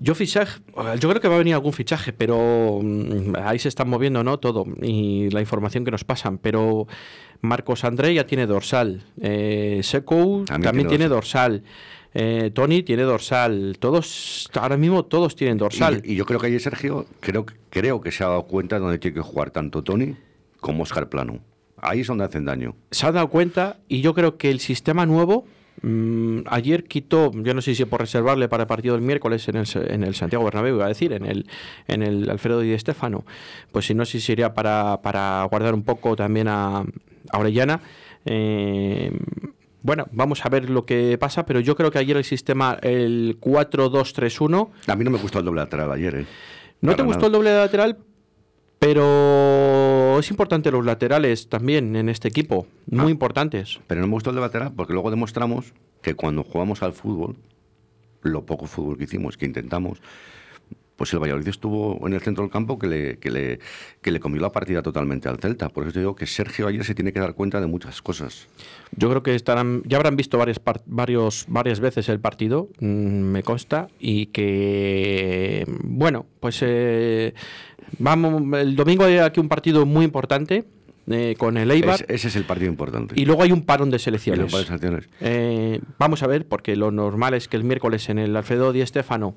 yo 0.00 0.14
fichaje, 0.14 0.60
yo 0.98 1.08
creo 1.10 1.20
que 1.20 1.28
va 1.28 1.34
a 1.34 1.38
venir 1.38 1.52
algún 1.52 1.74
fichaje, 1.74 2.14
pero 2.14 2.80
mm, 2.82 3.34
ahí 3.44 3.58
se 3.58 3.68
están 3.68 3.88
moviendo, 3.88 4.24
¿no? 4.24 4.38
Todo 4.38 4.64
y 4.80 5.28
la 5.30 5.40
información 5.40 5.84
que 5.84 5.90
nos 5.90 6.04
pasan. 6.04 6.38
Pero 6.38 6.86
Marcos 7.42 7.84
André 7.84 8.14
ya 8.14 8.26
tiene 8.26 8.46
dorsal, 8.46 9.04
eh, 9.20 9.80
Seco 9.82 10.44
también, 10.46 10.88
tiene 10.88 11.06
dorsal. 11.08 11.62
Eh, 12.12 12.50
Tony 12.52 12.82
tiene 12.82 13.02
dorsal, 13.02 13.76
todos, 13.78 14.48
ahora 14.54 14.76
mismo 14.76 15.04
todos 15.04 15.36
tienen 15.36 15.58
dorsal. 15.58 16.02
Y, 16.04 16.16
yo 16.16 16.24
creo 16.24 16.40
que 16.40 16.48
ahí 16.48 16.58
Sergio, 16.58 17.06
creo, 17.20 17.46
creo 17.68 18.00
que 18.00 18.10
se 18.10 18.24
ha 18.24 18.28
dado 18.28 18.44
cuenta 18.44 18.76
de 18.76 18.80
donde 18.80 18.98
tiene 18.98 19.14
que 19.14 19.20
jugar 19.20 19.50
tanto 19.50 19.84
Tony 19.84 20.16
como 20.60 20.82
Oscar 20.82 21.08
Plano. 21.08 21.38
Ahí 21.76 22.00
es 22.00 22.06
donde 22.06 22.24
hacen 22.24 22.46
daño. 22.46 22.74
Se 22.90 23.06
ha 23.06 23.12
dado 23.12 23.28
cuenta 23.28 23.78
y 23.86 24.00
yo 24.00 24.14
creo 24.14 24.38
que 24.38 24.50
el 24.50 24.60
sistema 24.60 25.06
nuevo 25.06 25.44
Mm, 25.82 26.40
ayer 26.46 26.84
quitó, 26.84 27.30
yo 27.32 27.54
no 27.54 27.62
sé 27.62 27.74
si 27.74 27.84
por 27.86 28.00
reservarle 28.00 28.48
para 28.48 28.64
el 28.64 28.66
partido 28.66 28.94
del 28.94 29.02
miércoles 29.02 29.48
en 29.48 29.56
el, 29.56 29.66
en 29.74 30.04
el 30.04 30.14
Santiago 30.14 30.44
Bernabéu, 30.44 30.76
iba 30.76 30.84
a 30.84 30.88
decir, 30.88 31.12
en 31.12 31.24
el, 31.24 31.46
en 31.88 32.02
el 32.02 32.28
Alfredo 32.28 32.60
Di 32.60 32.78
Stefano, 32.78 33.24
pues 33.72 33.86
si 33.86 33.94
no, 33.94 34.04
si 34.04 34.20
sería 34.20 34.52
para, 34.52 35.00
para 35.02 35.44
guardar 35.50 35.74
un 35.74 35.82
poco 35.82 36.16
también 36.16 36.48
a, 36.48 36.84
Orellana. 37.32 37.80
Eh, 38.24 39.12
bueno, 39.82 40.06
vamos 40.12 40.44
a 40.44 40.48
ver 40.48 40.68
lo 40.68 40.84
que 40.84 41.16
pasa, 41.18 41.46
pero 41.46 41.60
yo 41.60 41.74
creo 41.76 41.90
que 41.90 41.98
ayer 41.98 42.16
el 42.16 42.24
sistema, 42.24 42.76
el 42.82 43.38
4-2-3-1... 43.40 44.68
A 44.86 44.96
mí 44.96 45.04
no 45.04 45.10
me 45.10 45.18
gustó 45.18 45.38
el 45.38 45.44
doble 45.44 45.60
lateral 45.60 45.92
ayer, 45.92 46.16
¿eh? 46.16 46.26
¿No 46.82 46.96
te 46.96 47.02
gustó 47.02 47.26
el 47.26 47.32
doble 47.32 47.54
lateral? 47.54 47.98
Pero 48.80 50.18
es 50.18 50.30
importante 50.30 50.70
los 50.70 50.86
laterales 50.86 51.50
también 51.50 51.96
en 51.96 52.08
este 52.08 52.28
equipo, 52.28 52.66
muy 52.86 53.08
ah. 53.08 53.10
importantes. 53.10 53.78
Pero 53.86 54.00
no 54.00 54.06
me 54.06 54.14
gustó 54.14 54.30
el 54.30 54.36
de 54.36 54.40
lateral 54.40 54.72
porque 54.74 54.94
luego 54.94 55.10
demostramos 55.10 55.74
que 56.00 56.14
cuando 56.14 56.44
jugamos 56.44 56.82
al 56.82 56.94
fútbol, 56.94 57.36
lo 58.22 58.46
poco 58.46 58.66
fútbol 58.66 58.96
que 58.96 59.04
hicimos, 59.04 59.36
que 59.36 59.44
intentamos, 59.44 60.00
pues 61.00 61.14
el 61.14 61.18
Valladolid 61.18 61.48
estuvo 61.48 62.06
en 62.06 62.12
el 62.12 62.20
centro 62.20 62.44
del 62.44 62.50
campo 62.50 62.78
que 62.78 62.86
le, 62.86 63.18
que 63.18 63.30
le, 63.30 63.58
que 64.02 64.10
le 64.10 64.20
comió 64.20 64.38
la 64.38 64.52
partida 64.52 64.82
totalmente 64.82 65.30
al 65.30 65.38
Celta. 65.38 65.70
Por 65.70 65.84
eso 65.84 65.94
te 65.94 66.00
digo 66.00 66.14
que 66.14 66.26
Sergio 66.26 66.66
ayer 66.66 66.84
se 66.84 66.94
tiene 66.94 67.10
que 67.10 67.20
dar 67.20 67.32
cuenta 67.32 67.58
de 67.58 67.66
muchas 67.66 68.02
cosas. 68.02 68.48
Yo 68.96 69.08
creo 69.08 69.22
que 69.22 69.34
estarán, 69.34 69.82
ya 69.86 69.96
habrán 69.96 70.16
visto 70.16 70.36
varias, 70.36 70.60
varios, 70.84 71.46
varias 71.48 71.80
veces 71.80 72.10
el 72.10 72.20
partido, 72.20 72.68
mm, 72.80 72.86
me 72.86 73.42
consta, 73.42 73.88
y 73.98 74.26
que, 74.26 75.64
bueno, 75.84 76.26
pues 76.38 76.58
eh, 76.60 77.32
Vamos, 77.98 78.42
el 78.58 78.76
domingo 78.76 79.04
hay 79.04 79.18
aquí 79.18 79.40
un 79.40 79.48
partido 79.48 79.86
muy 79.86 80.04
importante. 80.04 80.64
Eh, 81.12 81.34
con 81.36 81.56
el 81.56 81.70
Eibar. 81.70 82.04
ese 82.08 82.28
es 82.28 82.36
el 82.36 82.44
partido 82.44 82.70
importante. 82.70 83.14
Y 83.20 83.24
luego 83.24 83.42
hay 83.42 83.50
un 83.50 83.62
parón 83.62 83.90
de 83.90 83.98
selecciones. 83.98 84.52
Eh, 85.20 85.80
vamos 85.98 86.22
a 86.22 86.28
ver, 86.28 86.46
porque 86.46 86.76
lo 86.76 86.92
normal 86.92 87.34
es 87.34 87.48
que 87.48 87.56
el 87.56 87.64
miércoles 87.64 88.08
en 88.10 88.18
el 88.18 88.36
Alfredo 88.36 88.72
Di 88.72 88.86
Stéfano, 88.86 89.34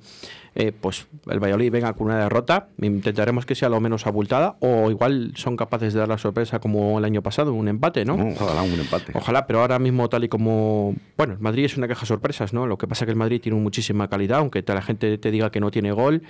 eh, 0.53 0.71
pues 0.71 1.07
el 1.27 1.39
Valladolid 1.39 1.71
venga 1.71 1.93
con 1.93 2.07
una 2.07 2.19
derrota. 2.19 2.67
Intentaremos 2.79 3.47
que 3.47 3.55
sea 3.55 3.69
lo 3.69 3.79
menos 3.79 4.05
abultada, 4.05 4.55
o 4.59 4.91
igual 4.91 5.31
son 5.35 5.57
capaces 5.57 5.93
de 5.93 5.99
dar 5.99 6.09
la 6.09 6.19
sorpresa 6.19 6.59
como 6.59 6.99
el 6.99 7.05
año 7.05 7.23
pasado, 7.23 7.53
un 7.53 7.67
empate, 7.67 8.05
¿no? 8.05 8.13
ojalá, 8.13 8.61
un 8.61 8.79
empate. 8.79 9.13
Ojalá, 9.15 9.47
pero 9.47 9.61
ahora 9.61 9.79
mismo, 9.79 10.09
tal 10.09 10.25
y 10.25 10.29
como. 10.29 10.95
Bueno, 11.17 11.33
el 11.33 11.39
Madrid 11.39 11.65
es 11.65 11.77
una 11.77 11.87
caja 11.87 12.01
de 12.01 12.07
sorpresas, 12.07 12.53
¿no? 12.53 12.67
Lo 12.67 12.77
que 12.77 12.87
pasa 12.87 13.05
es 13.05 13.07
que 13.07 13.11
el 13.11 13.17
Madrid 13.17 13.41
tiene 13.41 13.57
muchísima 13.57 14.09
calidad, 14.09 14.39
aunque 14.39 14.63
la 14.67 14.81
gente 14.81 15.17
te 15.17 15.31
diga 15.31 15.49
que 15.49 15.59
no 15.59 15.71
tiene 15.71 15.91
gol 15.91 16.21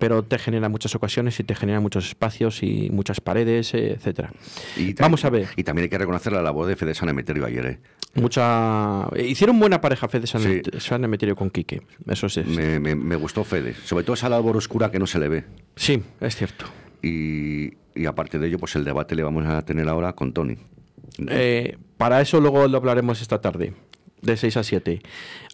pero 0.00 0.24
te 0.24 0.38
genera 0.38 0.68
muchas 0.68 0.94
ocasiones 0.96 1.38
y 1.38 1.44
te 1.44 1.54
genera 1.54 1.78
muchos 1.78 2.08
espacios 2.08 2.62
y 2.64 2.90
muchas 2.90 3.20
paredes, 3.20 3.74
etcétera. 3.74 4.32
Vamos 4.98 5.24
a 5.24 5.30
ver. 5.30 5.48
Y 5.56 5.62
también 5.62 5.84
hay 5.84 5.88
que 5.90 5.98
reconocer 5.98 6.32
la 6.32 6.42
labor 6.42 6.66
de 6.66 6.74
Fede 6.74 6.94
San 6.94 7.08
Emeterio 7.08 7.46
ayer. 7.46 7.66
¿eh? 7.66 7.78
Mucha... 8.14 9.06
Hicieron 9.16 9.60
buena 9.60 9.80
pareja 9.80 10.08
Fede 10.08 10.26
San, 10.26 11.04
Emeterio 11.04 11.36
con 11.36 11.50
Quique, 11.50 11.82
eso 12.08 12.28
sí. 12.28 12.42
Me, 12.42 12.80
me, 12.80 13.16
gustó 13.16 13.44
Fede, 13.44 13.74
sobre 13.74 14.02
todo 14.02 14.14
esa 14.14 14.28
labor 14.28 14.56
oscura 14.56 14.90
que 14.90 14.98
no 14.98 15.06
se 15.06 15.20
le 15.20 15.28
ve. 15.28 15.44
Sí, 15.76 16.02
es 16.20 16.34
cierto. 16.34 16.64
Y, 17.02 17.74
y 17.94 18.06
aparte 18.06 18.38
de 18.38 18.48
ello, 18.48 18.58
pues 18.58 18.74
el 18.74 18.84
debate 18.84 19.14
le 19.14 19.22
vamos 19.22 19.46
a 19.46 19.62
tener 19.62 19.88
ahora 19.88 20.14
con 20.14 20.32
Tony. 20.32 20.56
Eh, 21.28 21.76
para 21.96 22.20
eso 22.20 22.40
luego 22.40 22.66
lo 22.66 22.78
hablaremos 22.78 23.20
esta 23.20 23.40
tarde 23.40 23.74
de 24.22 24.36
6 24.36 24.56
a 24.56 24.62
7. 24.62 25.00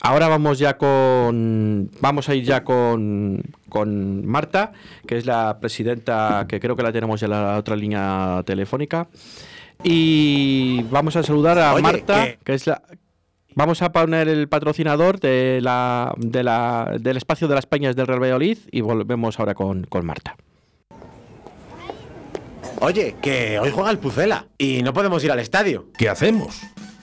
Ahora 0.01 0.29
vamos 0.29 0.59
ya 0.59 0.77
con 0.77 1.91
vamos 2.01 2.29
a 2.29 2.35
ir 2.35 2.45
ya 2.45 2.65
con, 2.65 3.43
con 3.69 4.27
Marta, 4.27 4.73
que 5.07 5.17
es 5.17 5.27
la 5.27 5.59
presidenta 5.61 6.47
que 6.49 6.61
creo 6.61 6.77
que 6.77 6.83
la 6.83 6.93
tenemos 6.93 7.21
ya 7.21 7.27
en 7.27 7.31
la 7.33 7.59
otra 7.59 7.77
línea 7.77 8.43
telefónica. 8.45 9.09
Y 9.83 10.83
vamos 10.85 11.17
a 11.17 11.23
saludar 11.23 11.59
a 11.59 11.77
Marta, 11.79 12.37
que 12.43 12.55
es 12.55 12.67
la 12.67 12.83
Vamos 13.57 13.81
a 13.81 13.91
poner 13.91 14.29
el 14.29 14.51
patrocinador 14.51 15.19
de 15.19 15.61
la, 15.63 16.13
de 16.19 16.43
la, 16.43 16.95
del 17.01 17.17
espacio 17.17 17.49
de 17.49 17.55
las 17.55 17.65
peñas 17.65 17.97
del 17.97 18.07
Real 18.07 18.21
Valladolid 18.21 18.59
y 18.71 18.83
volvemos 18.83 19.41
ahora 19.41 19.55
con, 19.55 19.85
con 19.85 20.05
Marta. 20.05 20.37
Oye, 22.81 23.17
que 23.23 23.59
hoy 23.59 23.71
juega 23.71 23.91
el 23.91 23.97
Pucela 23.97 24.47
y 24.59 24.83
no 24.83 24.93
podemos 24.93 25.25
ir 25.25 25.33
al 25.33 25.39
estadio. 25.39 25.87
¿Qué 25.97 26.11
hacemos? 26.11 26.61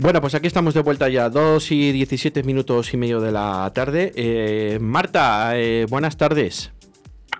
Bueno, 0.00 0.20
pues 0.20 0.36
aquí 0.36 0.46
estamos 0.46 0.74
de 0.74 0.82
vuelta 0.82 1.08
ya, 1.08 1.28
2 1.28 1.72
y 1.72 1.90
17 1.90 2.44
minutos 2.44 2.94
y 2.94 2.96
medio 2.96 3.20
de 3.20 3.32
la 3.32 3.68
tarde. 3.74 4.12
Eh, 4.14 4.78
Marta, 4.80 5.58
eh, 5.58 5.86
buenas 5.90 6.16
tardes. 6.16 6.72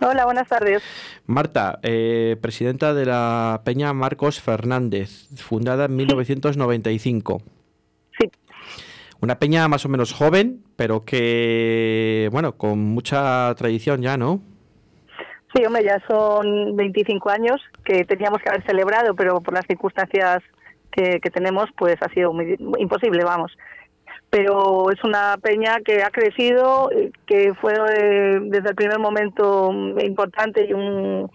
Hola, 0.01 0.25
buenas 0.25 0.49
tardes. 0.49 0.83
Marta, 1.27 1.79
eh, 1.85 2.37
presidenta 2.43 2.95
de 2.95 3.07
la 3.07 3.63
Peña 3.65 3.93
Marcos 3.93 4.41
Fernández, 4.41 5.29
fundada 5.37 5.85
en 5.85 5.95
1995. 5.95 7.43
Sí. 8.19 8.29
Una 9.21 9.39
peña 9.39 9.69
más 9.69 9.85
o 9.85 9.89
menos 9.89 10.13
joven, 10.13 10.65
pero 10.75 11.05
que, 11.05 12.29
bueno, 12.33 12.57
con 12.57 12.81
mucha 12.81 13.55
tradición 13.55 14.03
ya, 14.03 14.17
¿no? 14.17 14.43
Sí, 15.55 15.65
hombre, 15.65 15.85
ya 15.85 16.03
son 16.09 16.75
25 16.75 17.31
años 17.31 17.61
que 17.85 18.05
teníamos 18.05 18.43
que 18.43 18.49
haber 18.49 18.67
celebrado, 18.67 19.15
pero 19.15 19.41
por 19.41 19.55
las 19.55 19.65
circunstancias 19.69 20.43
que, 21.21 21.31
tenemos, 21.31 21.69
pues 21.77 21.97
ha 22.01 22.09
sido 22.13 22.33
muy, 22.33 22.57
imposible, 22.79 23.23
vamos. 23.25 23.57
Pero 24.31 24.91
es 24.91 25.03
una 25.05 25.37
peña 25.41 25.79
que 25.85 26.03
ha 26.03 26.11
crecido, 26.11 26.91
eh, 26.91 27.11
que 27.27 27.55
fue 27.55 27.73
eh, 27.73 28.41
desde 28.43 28.71
el 28.71 28.75
primer 28.75 28.99
momento 28.99 29.71
importante 30.01 30.67
y 30.69 30.73
un 30.73 31.31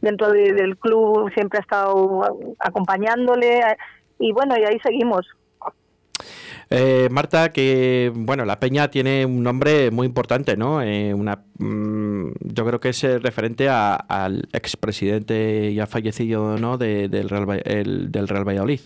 dentro 0.00 0.32
del 0.32 0.76
club 0.78 1.30
siempre 1.32 1.58
ha 1.58 1.62
estado 1.62 2.54
acompañándole 2.58 3.60
y 4.18 4.32
bueno, 4.32 4.56
y 4.58 4.64
ahí 4.64 4.80
seguimos. 4.82 5.24
Eh, 6.70 7.08
Marta, 7.10 7.52
que 7.52 8.10
bueno, 8.12 8.44
la 8.44 8.58
Peña 8.58 8.88
tiene 8.90 9.24
un 9.26 9.44
nombre 9.44 9.92
muy 9.92 10.06
importante, 10.06 10.56
¿no? 10.56 10.78
una, 10.78 11.44
mm, 11.58 12.32
yo 12.40 12.66
creo 12.66 12.80
que 12.80 12.88
es 12.88 13.02
referente 13.22 13.68
al 13.68 14.48
expresidente 14.52 15.72
ya 15.74 15.86
fallecido, 15.86 16.56
¿no? 16.58 16.78
del, 16.78 17.28
Real, 17.28 18.10
del 18.10 18.26
Real 18.26 18.48
Valladolid. 18.48 18.80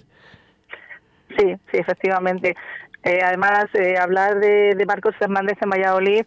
Sí, 1.36 1.54
sí, 1.70 1.78
efectivamente. 1.78 2.54
Eh, 3.06 3.20
además, 3.22 3.66
eh, 3.74 3.96
hablar 3.98 4.40
de, 4.40 4.84
Marcos 4.86 5.14
Fernández 5.16 5.56
en 5.60 5.70
Valladolid, 5.70 6.24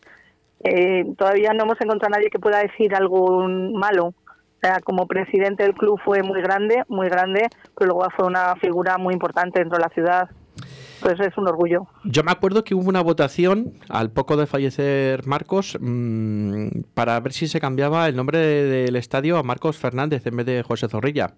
eh, 0.64 1.06
todavía 1.18 1.52
no 1.54 1.64
hemos 1.64 1.82
encontrado 1.82 2.14
a 2.14 2.18
nadie 2.18 2.30
que 2.30 2.40
pueda 2.40 2.60
decir 2.60 2.96
algo 2.96 3.48
malo. 3.74 4.08
O 4.08 4.62
sea, 4.62 4.80
como 4.82 5.08
presidente 5.08 5.64
del 5.64 5.74
club 5.74 6.00
fue 6.04 6.24
muy 6.24 6.42
grande, 6.42 6.84
muy 6.88 7.10
grande, 7.10 7.48
pero 7.78 7.92
luego 7.92 8.10
fue 8.16 8.28
una 8.28 8.56
figura 8.56 8.98
muy 8.98 9.14
importante 9.14 9.60
dentro 9.60 9.78
de 9.78 9.84
la 9.84 9.90
ciudad. 9.90 10.30
Pues 11.02 11.18
es 11.20 11.38
un 11.38 11.48
orgullo. 11.48 11.88
Yo 12.04 12.24
me 12.24 12.32
acuerdo 12.32 12.66
que 12.66 12.76
hubo 12.76 12.90
una 12.90 13.02
votación 13.02 13.74
al 13.88 14.12
poco 14.12 14.36
de 14.36 14.48
fallecer 14.48 15.26
Marcos 15.26 15.78
mmm, 15.80 16.68
para 16.94 17.18
ver 17.22 17.32
si 17.32 17.48
se 17.48 17.62
cambiaba 17.62 18.08
el 18.08 18.18
nombre 18.18 18.40
del 18.40 18.98
estadio 18.98 19.38
a 19.38 19.44
Marcos 19.44 19.78
Fernández 19.78 20.26
en 20.28 20.36
vez 20.36 20.46
de 20.46 20.64
José 20.64 20.90
Zorrilla. 20.90 21.36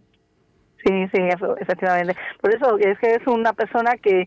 Sí, 0.84 1.08
sí, 1.14 1.22
efectivamente. 1.60 2.16
Por 2.42 2.54
eso 2.54 2.78
es 2.78 2.98
que 3.00 3.12
es 3.12 3.28
una 3.28 3.54
persona 3.54 3.98
que, 3.98 4.26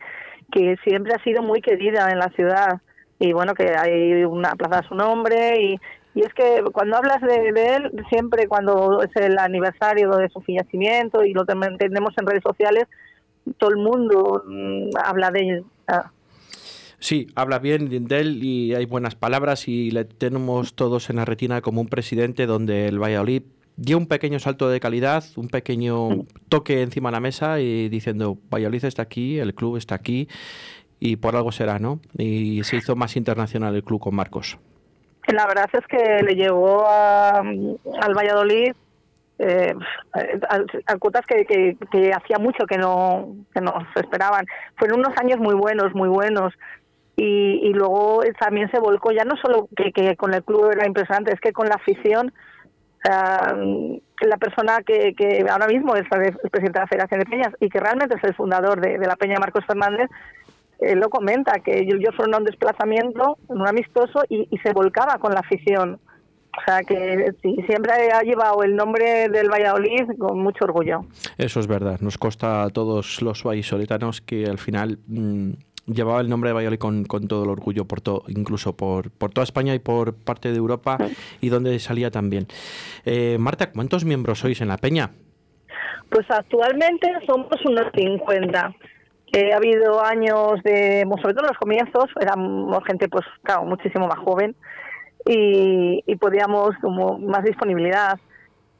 que 0.52 0.76
siempre 0.84 1.14
ha 1.14 1.22
sido 1.22 1.42
muy 1.42 1.60
querida 1.60 2.10
en 2.10 2.18
la 2.18 2.28
ciudad 2.30 2.80
y 3.18 3.32
bueno, 3.32 3.54
que 3.54 3.74
hay 3.76 4.24
una 4.24 4.52
plaza 4.52 4.80
a 4.80 4.88
su 4.88 4.94
nombre 4.94 5.60
y, 5.60 5.80
y 6.14 6.20
es 6.20 6.32
que 6.34 6.62
cuando 6.72 6.96
hablas 6.96 7.20
de, 7.22 7.76
él, 7.76 8.04
siempre 8.08 8.46
cuando 8.46 9.02
es 9.02 9.10
el 9.16 9.38
aniversario 9.38 10.10
de 10.10 10.28
su 10.28 10.40
fallecimiento 10.40 11.24
y 11.24 11.32
lo 11.32 11.44
tenemos 11.44 12.12
en 12.16 12.26
redes 12.26 12.42
sociales, 12.42 12.84
todo 13.58 13.70
el 13.70 13.76
mundo 13.76 14.44
mm, 14.46 14.90
habla 15.04 15.30
de 15.30 15.40
él. 15.40 15.64
Ah. 15.88 16.12
Sí, 16.98 17.26
habla 17.34 17.58
bien 17.58 17.88
de 18.08 18.20
él 18.20 18.42
y 18.42 18.74
hay 18.74 18.86
buenas 18.86 19.16
palabras 19.16 19.66
y 19.68 19.90
le 19.90 20.04
tenemos 20.04 20.74
todos 20.74 21.10
en 21.10 21.16
la 21.16 21.24
retina 21.24 21.60
como 21.60 21.80
un 21.80 21.88
presidente 21.88 22.46
donde 22.46 22.86
el 22.86 23.02
Valladolid 23.02 23.42
dio 23.76 23.98
un 23.98 24.06
pequeño 24.06 24.38
salto 24.38 24.68
de 24.68 24.80
calidad, 24.80 25.24
un 25.36 25.48
pequeño 25.48 26.26
toque 26.48 26.82
encima 26.82 27.08
de 27.08 27.12
la 27.12 27.20
mesa 27.20 27.60
y 27.60 27.88
diciendo, 27.88 28.38
Valladolid 28.52 28.84
está 28.84 29.02
aquí, 29.02 29.38
el 29.38 29.54
club 29.54 29.76
está 29.76 29.94
aquí 29.94 30.28
y 31.00 31.16
por 31.16 31.36
algo 31.36 31.52
será, 31.52 31.78
¿no? 31.78 32.00
Y 32.16 32.62
se 32.64 32.76
hizo 32.76 32.96
más 32.96 33.16
internacional 33.16 33.74
el 33.74 33.84
club 33.84 34.00
con 34.00 34.14
Marcos. 34.14 34.58
La 35.26 35.46
verdad 35.46 35.68
es 35.72 35.86
que 35.86 36.22
le 36.22 36.34
llevó 36.34 36.86
a, 36.86 37.38
al 37.40 38.14
Valladolid 38.14 38.72
a, 39.38 40.60
a, 40.86 40.96
cuotas 40.98 41.24
que, 41.26 41.76
hacía 42.14 42.38
mucho 42.38 42.66
que 42.66 42.78
no, 42.78 43.34
que 43.52 44.00
esperaban. 44.00 44.46
Fueron 44.76 45.00
unos 45.00 45.16
años 45.18 45.38
muy 45.38 45.54
buenos, 45.54 45.94
muy 45.94 46.08
buenos. 46.08 46.52
Y, 47.16 47.72
luego 47.74 48.22
también 48.40 48.70
se 48.70 48.80
volcó, 48.80 49.12
ya 49.12 49.24
no 49.24 49.36
solo 49.36 49.68
que 49.76 50.16
con 50.16 50.34
el 50.34 50.42
club 50.42 50.72
era 50.72 50.86
impresionante, 50.86 51.32
es 51.32 51.40
que 51.40 51.52
con 51.52 51.68
la 51.68 51.76
afición, 51.76 52.32
uh, 53.08 54.00
la 54.20 54.36
persona 54.36 54.82
que, 54.82 55.14
que 55.14 55.44
ahora 55.48 55.66
mismo 55.66 55.94
es 55.96 56.02
el 56.02 56.50
presidente 56.50 56.78
de 56.78 56.80
la 56.80 56.86
Federación 56.86 57.20
de 57.20 57.26
Peñas 57.26 57.54
y 57.60 57.68
que 57.68 57.80
realmente 57.80 58.16
es 58.16 58.24
el 58.24 58.34
fundador 58.34 58.80
de, 58.80 58.98
la 58.98 59.16
Peña 59.16 59.38
Marcos 59.38 59.64
Fernández, 59.66 60.10
él 60.80 60.98
lo 60.98 61.08
comenta, 61.08 61.60
que 61.60 61.80
ellos 61.80 62.14
fueron 62.16 62.34
a 62.34 62.38
un 62.38 62.44
desplazamiento, 62.44 63.38
en 63.48 63.60
un 63.60 63.68
amistoso, 63.68 64.22
y, 64.28 64.48
se 64.62 64.72
volcaba 64.72 65.18
con 65.18 65.32
la 65.32 65.40
afición. 65.40 66.00
O 66.56 66.60
sea 66.64 66.82
que 66.82 67.34
sí, 67.42 67.56
siempre 67.66 67.92
ha 68.12 68.22
llevado 68.22 68.62
el 68.62 68.76
nombre 68.76 69.28
del 69.28 69.50
Valladolid 69.50 70.16
con 70.18 70.38
mucho 70.38 70.64
orgullo. 70.64 71.04
Eso 71.36 71.58
es 71.58 71.66
verdad. 71.66 71.98
Nos 72.00 72.16
consta 72.16 72.62
a 72.62 72.70
todos 72.70 73.22
los 73.22 73.42
vallisolitanos 73.42 74.20
que 74.20 74.44
al 74.44 74.58
final 74.58 74.98
mmm, 75.08 75.54
llevaba 75.86 76.20
el 76.20 76.28
nombre 76.28 76.50
de 76.50 76.54
Valladolid 76.54 76.78
con, 76.78 77.04
con 77.04 77.28
todo 77.28 77.44
el 77.44 77.50
orgullo, 77.50 77.84
por 77.84 78.00
todo, 78.00 78.22
incluso 78.28 78.76
por, 78.76 79.10
por 79.10 79.30
toda 79.32 79.44
España 79.44 79.74
y 79.74 79.78
por 79.78 80.14
parte 80.14 80.50
de 80.50 80.56
Europa 80.56 80.98
y 81.40 81.48
donde 81.48 81.78
salía 81.78 82.10
también. 82.10 82.46
Eh, 83.04 83.36
Marta, 83.38 83.70
¿cuántos 83.70 84.04
miembros 84.04 84.38
sois 84.40 84.60
en 84.60 84.68
la 84.68 84.78
Peña? 84.78 85.10
Pues 86.10 86.26
actualmente 86.30 87.10
somos 87.26 87.48
unos 87.64 87.86
50. 87.94 88.74
Eh, 89.32 89.52
ha 89.52 89.56
habido 89.56 90.02
años 90.02 90.62
de, 90.62 91.04
sobre 91.20 91.34
todo 91.34 91.44
en 91.44 91.48
los 91.48 91.58
comienzos, 91.58 92.04
éramos 92.20 92.84
gente, 92.84 93.08
pues 93.08 93.24
claro, 93.42 93.64
muchísimo 93.64 94.06
más 94.06 94.18
joven 94.18 94.54
y, 95.26 96.04
y 96.06 96.16
podíamos 96.16 96.70
como 96.80 97.18
más 97.18 97.42
disponibilidad. 97.42 98.18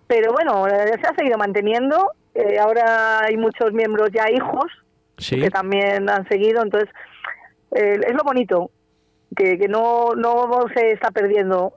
Pero 0.06 0.32
bueno, 0.32 0.64
se 0.68 1.06
ha 1.06 1.14
seguido 1.16 1.38
manteniendo. 1.38 2.12
Eh, 2.34 2.58
ahora 2.58 3.20
hay 3.24 3.36
muchos 3.36 3.72
miembros 3.72 4.10
ya 4.12 4.30
hijos 4.30 4.66
¿Sí? 5.18 5.40
que 5.40 5.50
también 5.50 6.08
han 6.08 6.26
seguido. 6.28 6.62
Entonces, 6.62 6.90
eh, 7.72 8.00
es 8.06 8.14
lo 8.14 8.24
bonito, 8.24 8.70
que, 9.36 9.58
que 9.58 9.68
no, 9.68 10.14
no 10.14 10.66
se 10.74 10.92
está 10.92 11.10
perdiendo 11.10 11.74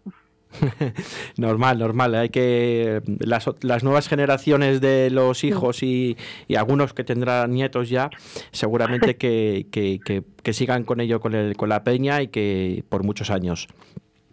normal, 1.38 1.80
normal. 1.80 2.16
Hay 2.16 2.30
que 2.30 3.02
las, 3.20 3.50
las, 3.62 3.84
nuevas 3.84 4.08
generaciones 4.08 4.82
de 4.82 5.10
los 5.10 5.44
hijos 5.44 5.84
y, 5.84 6.18
y 6.48 6.56
algunos 6.56 6.94
que 6.94 7.04
tendrán 7.04 7.52
nietos 7.52 7.90
ya, 7.90 8.10
seguramente 8.52 9.18
que, 9.18 9.68
que, 9.72 10.00
que, 10.04 10.24
que 10.44 10.54
sigan 10.54 10.84
con 10.84 11.00
ello, 11.00 11.20
con, 11.20 11.36
el, 11.36 11.56
con 11.56 11.70
la 11.70 11.84
peña 11.84 12.22
y 12.22 12.28
que 12.28 12.84
por 12.90 13.04
muchos 13.04 13.30
años. 13.30 13.68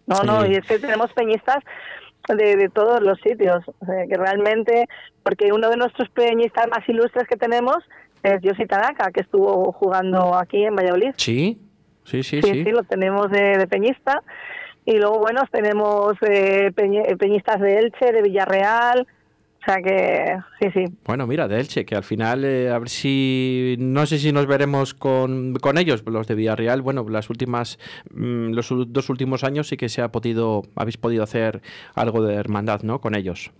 No, 0.06 0.22
no, 0.22 0.46
y 0.46 0.54
es 0.54 0.66
que 0.66 0.78
tenemos 0.78 1.12
peñistas 1.14 1.58
de, 2.28 2.56
de 2.56 2.68
todos 2.68 3.00
los 3.02 3.18
sitios, 3.20 3.64
que 4.08 4.16
realmente, 4.16 4.86
porque 5.22 5.52
uno 5.52 5.70
de 5.70 5.76
nuestros 5.76 6.08
peñistas 6.10 6.66
más 6.68 6.86
ilustres 6.88 7.26
que 7.26 7.36
tenemos 7.36 7.76
es 8.24 8.40
Yoshi 8.42 8.66
Tanaka, 8.66 9.12
que 9.12 9.20
estuvo 9.20 9.70
jugando 9.72 10.34
aquí 10.34 10.64
en 10.64 10.74
Valladolid. 10.74 11.12
Sí, 11.16 11.58
sí, 12.04 12.22
sí, 12.22 12.40
sí. 12.42 12.52
Sí, 12.52 12.64
sí 12.64 12.70
lo 12.70 12.82
tenemos 12.82 13.30
de, 13.30 13.58
de 13.58 13.66
peñista. 13.68 14.22
Y 14.86 14.98
luego, 14.98 15.18
bueno, 15.20 15.42
tenemos 15.50 16.14
eh, 16.28 16.70
peñ 16.74 17.16
peñistas 17.16 17.60
de 17.60 17.78
Elche, 17.78 18.12
de 18.12 18.20
Villarreal, 18.20 19.06
o 19.62 19.64
sea 19.64 19.76
que, 19.76 20.36
sí, 20.60 20.68
sí. 20.74 20.84
Bueno, 21.06 21.26
mira, 21.26 21.48
de 21.48 21.58
Elche, 21.58 21.86
que 21.86 21.96
al 21.96 22.04
final, 22.04 22.44
eh, 22.44 22.68
a 22.68 22.78
ver 22.78 22.90
si, 22.90 23.76
no 23.78 24.04
sé 24.04 24.18
si 24.18 24.30
nos 24.30 24.46
veremos 24.46 24.92
con, 24.92 25.54
con 25.54 25.78
ellos, 25.78 26.04
los 26.06 26.26
de 26.26 26.34
Villarreal, 26.34 26.82
bueno, 26.82 27.06
las 27.08 27.30
últimas, 27.30 27.78
mmm, 28.10 28.50
los 28.52 28.68
dos 28.88 29.08
últimos 29.08 29.42
años 29.42 29.68
sí 29.68 29.78
que 29.78 29.88
se 29.88 30.02
ha 30.02 30.12
podido, 30.12 30.64
habéis 30.76 30.98
podido 30.98 31.22
hacer 31.22 31.62
algo 31.94 32.22
de 32.22 32.34
hermandad, 32.34 32.82
¿no? 32.82 33.00
Con 33.00 33.14
ellos. 33.14 33.52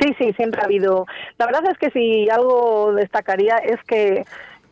Sí, 0.00 0.14
sí, 0.18 0.32
siempre 0.34 0.60
ha 0.60 0.66
habido. 0.66 1.06
La 1.38 1.46
verdad 1.46 1.64
es 1.70 1.78
que 1.78 1.90
si 1.90 2.28
algo 2.28 2.92
destacaría 2.92 3.56
es 3.56 3.82
que 3.84 4.24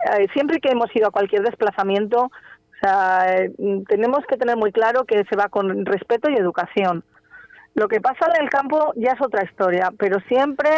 eh, 0.05 0.27
siempre 0.35 0.61
que 0.61 0.71
hemos 0.71 0.95
ido 0.95 1.09
a 1.09 1.13
cualquier 1.13 1.43
desplazamiento, 1.43 2.25
o 2.25 2.79
sea, 2.81 3.25
eh, 3.29 3.51
tenemos 3.89 4.21
que 4.27 4.37
tener 4.37 4.57
muy 4.57 4.71
claro 4.71 5.05
que 5.05 5.25
se 5.25 5.37
va 5.37 5.49
con 5.49 5.87
respeto 5.87 6.29
y 6.29 6.37
educación. 6.37 7.05
Lo 7.75 7.89
que 7.89 8.01
pasa 8.01 8.27
en 8.35 8.45
el 8.45 8.51
campo 8.51 8.93
ya 8.97 9.13
es 9.13 9.23
otra 9.23 9.45
historia, 9.45 9.91
pero 9.99 10.21
siempre, 10.29 10.69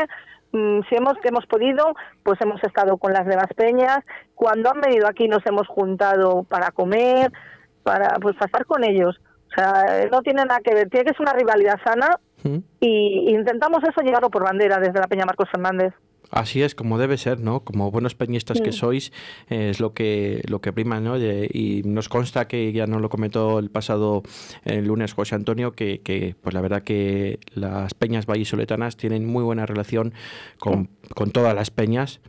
mmm, 0.53 0.81
si 0.89 0.95
hemos 0.95 1.19
que 1.19 1.29
hemos 1.29 1.47
podido, 1.47 1.95
pues 2.23 2.41
hemos 2.41 2.63
estado 2.63 2.99
con 2.99 3.13
las 3.13 3.27
demás 3.27 3.49
peñas. 3.57 3.99
Cuando 4.35 4.71
han 4.71 4.81
venido 4.81 5.09
aquí 5.09 5.27
nos 5.27 5.45
hemos 5.47 5.67
juntado 5.67 6.45
para 6.45 6.71
comer, 6.71 7.33
para 7.83 8.19
pues 8.21 8.37
pasar 8.37 8.65
con 8.65 8.85
ellos. 8.85 9.21
O 9.51 9.55
sea, 9.55 10.07
no 10.11 10.23
tiene 10.23 10.45
nada 10.45 10.61
que 10.63 10.75
ver, 10.75 10.89
tiene 10.89 11.07
que 11.07 11.13
ser 11.13 11.23
una 11.23 11.33
rivalidad 11.33 11.81
sana 11.85 12.09
¿Mm? 12.49 12.59
y 12.81 13.31
intentamos 13.31 13.83
eso 13.83 14.01
llevarlo 14.03 14.31
por 14.31 14.45
bandera 14.45 14.79
desde 14.79 15.01
la 15.01 15.07
Peña 15.07 15.25
Marcos 15.25 15.49
Fernández. 15.51 15.95
Así 16.31 16.63
es, 16.63 16.75
como 16.75 16.99
debe 16.99 17.17
ser, 17.19 17.41
¿no? 17.41 17.61
Como 17.61 17.91
buenos 17.91 18.15
peñistas 18.15 18.59
sí. 18.59 18.63
que 18.65 18.73
sois, 18.73 19.13
eh, 19.49 19.71
es 19.71 19.81
lo 19.81 19.93
que 19.95 20.43
lo 20.49 20.61
que 20.61 20.73
prima, 20.73 21.01
¿no? 21.01 21.17
Y 21.19 21.83
nos 21.85 22.09
consta 22.09 22.49
que 22.49 22.73
ya 22.73 22.87
nos 22.87 23.01
lo 23.01 23.09
comentó 23.09 23.59
el 23.59 23.71
pasado 23.71 24.23
el 24.65 24.87
lunes 24.87 25.15
José 25.15 25.35
Antonio, 25.35 25.73
que, 25.73 26.01
que 26.01 26.35
pues 26.41 26.55
la 26.55 26.61
verdad 26.61 26.83
que 26.83 27.39
las 27.55 27.95
peñas 27.95 28.27
vallisoletanas 28.27 28.97
tienen 28.97 29.27
muy 29.27 29.45
buena 29.45 29.67
relación 29.67 30.15
con, 30.59 30.89
con 31.15 31.31
todas 31.31 31.55
las 31.55 31.71
peñas 31.71 32.21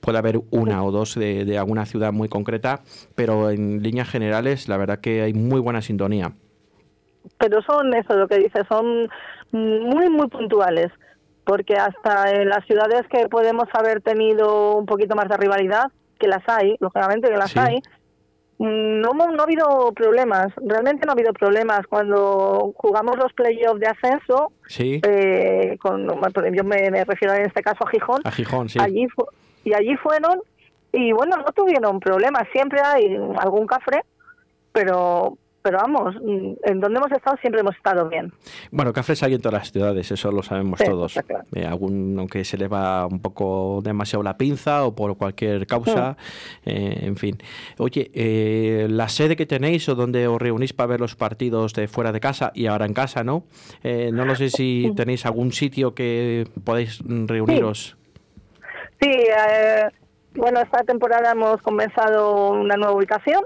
puede 0.00 0.18
haber 0.18 0.40
una 0.50 0.82
o 0.84 0.92
dos 0.92 1.16
de, 1.16 1.44
de, 1.44 1.58
alguna 1.58 1.84
ciudad 1.84 2.12
muy 2.12 2.28
concreta, 2.28 2.80
pero 3.16 3.50
en 3.50 3.82
líneas 3.82 4.08
generales 4.08 4.68
la 4.68 4.76
verdad 4.76 5.00
que 5.00 5.20
hay 5.20 5.34
muy 5.34 5.60
buena 5.60 5.82
sintonía. 5.82 6.32
Pero 7.38 7.60
son 7.62 7.92
eso, 7.92 8.14
lo 8.14 8.28
que 8.28 8.38
dices, 8.38 8.64
son 8.68 9.10
muy, 9.52 10.08
muy 10.08 10.28
puntuales 10.28 10.90
porque 11.44 11.74
hasta 11.74 12.30
en 12.30 12.48
las 12.48 12.64
ciudades 12.66 13.02
que 13.08 13.28
podemos 13.28 13.68
haber 13.72 14.02
tenido 14.02 14.76
un 14.76 14.86
poquito 14.86 15.16
más 15.16 15.28
de 15.28 15.36
rivalidad, 15.36 15.90
que 16.18 16.28
las 16.28 16.48
hay, 16.48 16.76
lógicamente 16.78 17.28
que 17.28 17.36
las 17.36 17.50
sí. 17.50 17.58
hay, 17.58 17.82
no, 18.58 19.14
no 19.14 19.40
ha 19.40 19.42
habido 19.42 19.92
problemas, 19.92 20.52
realmente 20.64 21.06
no 21.06 21.12
ha 21.12 21.14
habido 21.14 21.32
problemas. 21.32 21.86
Cuando 21.88 22.72
jugamos 22.76 23.16
los 23.16 23.32
playoffs 23.32 23.80
de 23.80 23.86
ascenso, 23.86 24.52
sí. 24.68 25.00
eh, 25.02 25.78
con, 25.80 26.06
yo 26.54 26.62
me, 26.62 26.90
me, 26.90 27.04
refiero 27.04 27.34
en 27.34 27.46
este 27.46 27.62
caso 27.62 27.84
a 27.84 27.90
Gijón, 27.90 28.20
a 28.24 28.30
Gijón 28.30 28.68
sí. 28.68 28.78
allí 28.80 29.08
y 29.64 29.74
allí 29.74 29.96
fueron 29.96 30.40
y 30.92 31.12
bueno, 31.12 31.36
no 31.36 31.52
tuvieron 31.52 32.00
problemas, 32.00 32.46
siempre 32.52 32.80
hay 32.84 33.16
algún 33.38 33.66
cafre, 33.66 34.04
pero 34.72 35.38
pero 35.62 35.78
vamos, 35.78 36.16
en 36.16 36.80
donde 36.80 36.98
hemos 36.98 37.12
estado 37.12 37.36
siempre 37.38 37.60
hemos 37.60 37.76
estado 37.76 38.08
bien. 38.08 38.32
Bueno, 38.70 38.92
cafés 38.92 39.22
hay 39.22 39.34
en 39.34 39.42
todas 39.42 39.60
las 39.60 39.72
ciudades, 39.72 40.10
eso 40.10 40.32
lo 40.32 40.42
sabemos 40.42 40.78
sí, 40.78 40.86
todos. 40.86 41.12
Claro. 41.12 41.44
Eh, 41.54 41.66
algún, 41.66 42.16
aunque 42.18 42.44
se 42.44 42.56
le 42.56 42.66
va 42.68 43.06
un 43.06 43.20
poco 43.20 43.80
demasiado 43.82 44.22
la 44.22 44.36
pinza 44.36 44.84
o 44.84 44.94
por 44.94 45.16
cualquier 45.16 45.66
causa, 45.66 46.16
sí. 46.64 46.70
eh, 46.70 46.98
en 47.02 47.16
fin. 47.16 47.38
Oye, 47.78 48.10
eh, 48.14 48.86
la 48.88 49.08
sede 49.08 49.36
que 49.36 49.46
tenéis 49.46 49.88
o 49.88 49.94
donde 49.94 50.26
os 50.28 50.40
reunís 50.40 50.72
para 50.72 50.88
ver 50.88 51.00
los 51.00 51.14
partidos 51.14 51.74
de 51.74 51.88
fuera 51.88 52.12
de 52.12 52.20
casa 52.20 52.52
y 52.54 52.66
ahora 52.66 52.86
en 52.86 52.94
casa, 52.94 53.22
¿no? 53.22 53.44
Eh, 53.82 54.10
no 54.12 54.24
lo 54.24 54.34
sé 54.34 54.48
si 54.48 54.92
tenéis 54.96 55.26
algún 55.26 55.52
sitio 55.52 55.94
que 55.94 56.48
podéis 56.64 57.02
reuniros. 57.06 57.96
Sí, 59.00 59.10
bueno, 60.34 60.60
esta 60.60 60.84
temporada 60.84 61.32
hemos 61.32 61.60
comenzado 61.62 62.50
una 62.50 62.76
nueva 62.76 62.94
ubicación 62.94 63.42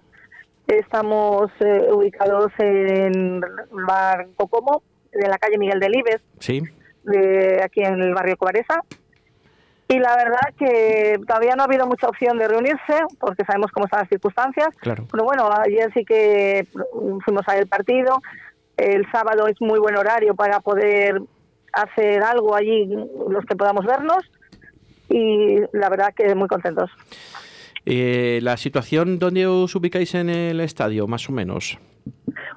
Estamos 0.66 1.50
eh, 1.60 1.88
ubicados 1.92 2.52
en 2.58 3.42
el 3.42 3.84
bar 3.86 4.28
Cocomo, 4.36 4.82
de 5.12 5.28
la 5.28 5.38
calle 5.38 5.58
Miguel 5.58 5.80
Delibes. 5.80 6.20
Sí. 6.38 6.62
de 7.04 7.62
aquí 7.62 7.82
en 7.82 8.00
el 8.00 8.14
barrio 8.14 8.36
Cobaresa. 8.36 8.82
Y 9.88 9.98
la 9.98 10.16
verdad 10.16 10.54
que 10.58 11.20
todavía 11.26 11.54
no 11.54 11.62
ha 11.62 11.66
habido 11.66 11.86
mucha 11.86 12.08
opción 12.08 12.38
de 12.38 12.48
reunirse, 12.48 13.02
porque 13.20 13.44
sabemos 13.44 13.70
cómo 13.70 13.84
están 13.84 14.00
las 14.00 14.08
circunstancias. 14.08 14.68
Claro. 14.80 15.06
Pero 15.10 15.24
bueno, 15.24 15.48
ayer 15.52 15.92
sí 15.92 16.04
que 16.04 16.66
fuimos 17.24 17.46
a 17.46 17.52
ver 17.52 17.62
el 17.62 17.68
partido. 17.68 18.22
El 18.76 19.08
sábado 19.12 19.46
es 19.46 19.60
muy 19.60 19.78
buen 19.78 19.96
horario 19.96 20.34
para 20.34 20.60
poder 20.60 21.20
hacer 21.72 22.22
algo 22.22 22.54
allí, 22.54 22.86
los 23.28 23.44
que 23.44 23.56
podamos 23.56 23.84
vernos. 23.84 24.24
Y 25.10 25.60
la 25.72 25.90
verdad 25.90 26.14
que 26.14 26.34
muy 26.34 26.48
contentos. 26.48 26.90
Eh, 27.86 28.40
la 28.42 28.56
situación, 28.56 29.18
¿dónde 29.18 29.46
os 29.46 29.74
ubicáis 29.74 30.14
en 30.14 30.30
el 30.30 30.60
estadio, 30.60 31.06
más 31.06 31.28
o 31.28 31.32
menos? 31.32 31.78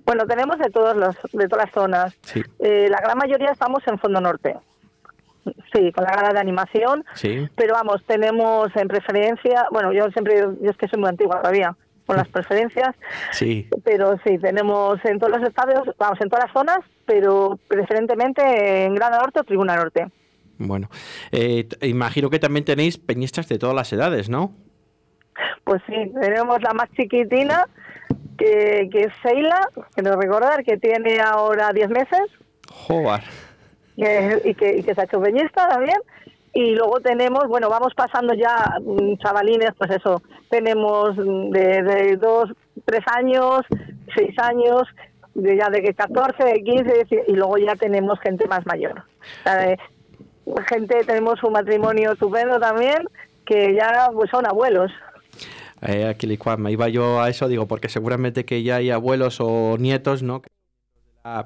Bueno, 0.06 0.26
tenemos 0.26 0.58
de, 0.58 0.70
todos 0.70 0.96
los, 0.96 1.16
de 1.34 1.48
todas 1.48 1.66
las 1.66 1.74
zonas. 1.74 2.18
Sí. 2.22 2.42
Eh, 2.60 2.88
la 2.90 3.00
gran 3.02 3.18
mayoría 3.18 3.52
estamos 3.52 3.84
en 3.88 4.00
Fondo 4.00 4.22
Norte. 4.22 4.56
Sí, 5.74 5.92
con 5.94 6.04
la 6.04 6.12
gala 6.16 6.34
de 6.34 6.40
animación. 6.40 7.04
Sí. 7.14 7.48
Pero 7.56 7.74
vamos, 7.74 8.04
tenemos 8.06 8.70
en 8.76 8.88
preferencia, 8.88 9.66
bueno, 9.72 9.92
yo 9.94 10.10
siempre, 10.12 10.40
yo 10.62 10.70
es 10.72 10.78
que 10.78 10.88
soy 10.88 11.00
muy 11.00 11.10
antigua 11.10 11.40
todavía 11.42 11.76
con 12.06 12.16
las 12.16 12.28
preferencias, 12.30 12.96
Sí. 13.32 13.68
pero 13.84 14.18
sí, 14.26 14.38
tenemos 14.38 14.98
en 15.04 15.20
todos 15.20 15.38
los 15.40 15.48
estadios, 15.48 15.82
vamos, 16.00 16.20
en 16.22 16.30
todas 16.30 16.46
las 16.46 16.54
zonas, 16.54 16.80
pero 17.06 17.60
preferentemente 17.68 18.86
en 18.86 18.96
Grada 18.96 19.20
Norte 19.20 19.42
o 19.42 19.44
Tribuna 19.44 19.76
Norte. 19.76 20.08
Bueno, 20.58 20.90
eh, 21.32 21.68
imagino 21.82 22.30
que 22.30 22.40
también 22.40 22.64
tenéis 22.66 22.98
peñistas 22.98 23.48
de 23.50 23.60
todas 23.60 23.76
las 23.76 23.92
edades, 23.92 24.30
¿no? 24.30 24.54
Pues 25.64 25.82
sí, 25.88 26.12
tenemos 26.22 26.62
la 26.62 26.74
más 26.74 26.90
chiquitina, 26.96 27.66
que, 28.38 28.88
que 28.92 29.02
es 29.02 29.14
Sheila, 29.24 29.60
quiero 29.96 30.16
recordar, 30.20 30.64
que 30.64 30.78
tiene 30.78 31.20
ahora 31.20 31.72
10 31.74 31.90
meses, 31.90 32.22
Joder. 32.72 33.22
que- 33.96 34.42
y, 34.46 34.54
que, 34.54 34.78
y 34.78 34.84
que 34.84 34.94
se 34.94 35.02
ha 35.02 35.06
hecho 35.06 35.22
peñista 35.22 35.68
también. 35.70 35.98
Y 36.54 36.76
luego 36.76 37.00
tenemos, 37.02 37.48
bueno, 37.48 37.70
vamos 37.70 37.94
pasando 37.96 38.34
ya 38.34 38.78
mm, 38.82 39.18
chavalines, 39.18 39.72
pues 39.78 39.92
eso, 39.92 40.22
tenemos 40.50 41.16
mm, 41.18 41.50
de, 41.52 41.84
de 41.84 42.16
dos, 42.18 42.50
tres 42.86 43.02
años, 43.14 43.62
seis 44.16 44.34
años, 44.40 44.84
de 45.36 45.56
ya 45.58 45.70
de 45.70 45.82
que 45.84 45.94
14, 45.94 46.44
de 46.44 46.64
15, 46.64 46.84
dieci- 47.06 47.24
y 47.28 47.34
luego 47.34 47.58
ya 47.60 47.76
tenemos 47.76 48.20
gente 48.22 48.48
más 48.48 48.66
mayor. 48.66 49.00
O 49.00 49.44
sea, 49.44 49.56
de- 49.58 49.78
gente, 50.68 51.04
tenemos 51.06 51.44
un 51.44 51.54
matrimonio 51.54 52.14
estupendo 52.14 52.60
también, 52.60 53.08
que 53.46 53.76
ya 53.76 54.10
pues 54.14 54.30
son 54.32 54.48
abuelos. 54.48 54.92
Eh, 55.82 56.06
aquí 56.08 56.28
me 56.58 56.72
iba 56.72 56.90
yo 56.90 57.22
a 57.22 57.30
eso, 57.30 57.48
digo, 57.48 57.68
porque 57.68 57.90
seguramente 57.90 58.46
que 58.46 58.64
ya 58.64 58.78
hay 58.78 58.90
abuelos 58.90 59.38
o 59.40 59.78
nietos, 59.78 60.24
¿no? 60.24 60.42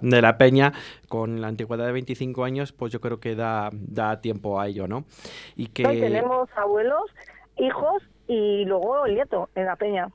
De 0.02 0.22
la- 0.22 0.38
peña, 0.38 0.74
con 1.10 1.42
la 1.42 1.48
antigüedad 1.48 1.86
de 1.88 1.92
25 1.92 2.44
años, 2.44 2.72
pues 2.72 2.94
yo 2.94 3.02
creo 3.02 3.20
que 3.20 3.36
da, 3.36 3.70
da 3.74 4.22
tiempo 4.22 4.60
a 4.60 4.68
ello, 4.68 4.88
¿no? 4.88 5.06
Y 5.56 5.68
que, 5.68 5.96
tenemos 5.96 6.50
abuelos, 6.56 7.04
hijos 7.58 8.04
y 8.28 8.66
luego 8.66 9.06
el 9.06 9.16
nieto 9.16 9.50
en 9.56 9.66
la 9.66 9.76
peña. 9.76 10.10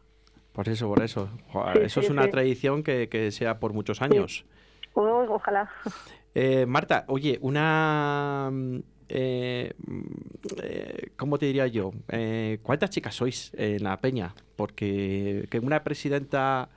por 0.52 0.68
eso, 0.68 0.88
por 0.88 1.02
eso, 1.02 1.28
Joder, 1.52 1.82
Sí, 1.82 1.84
eso 1.84 2.00
sí, 2.00 2.00
es 2.00 2.10
una 2.10 2.28
sí. 2.28 2.30
tradición 2.30 2.82
que, 2.82 3.08
que 3.08 3.30
sea 3.30 3.60
por 3.60 3.72
muchos 3.74 4.00
años. 4.02 4.44
Uy, 4.94 5.26
ojalá. 5.28 5.70
Eh, 6.34 6.66
Marta, 6.66 7.04
oye, 7.08 7.38
una... 7.40 8.50
eh, 9.08 9.72
mm, 9.86 10.02
eh, 10.62 11.08
¿Cómo 11.16 11.38
te 11.38 11.46
diría 11.46 11.66
yo? 11.66 11.92
Eh, 12.08 12.58
¿Cuántas 12.62 12.90
chicas 12.90 13.14
sois 13.14 13.52
en 13.56 13.84
la 13.84 13.96
peña? 13.98 14.34
Porque 14.56 15.46
que 15.50 15.58
una 15.58 15.82
presidenta 15.84 16.68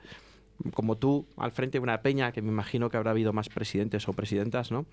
como 0.74 0.96
tú 0.96 1.26
al 1.36 1.52
frente 1.52 1.78
de 1.78 1.82
una 1.82 2.02
peña, 2.02 2.32
que 2.32 2.42
me 2.42 2.48
imagino 2.48 2.90
que 2.90 2.96
habrá 2.96 3.12
habido 3.12 3.32
más 3.32 3.48
presidentes 3.48 4.08
o 4.08 4.12
presidentas, 4.12 4.70
¿no? 4.70 4.84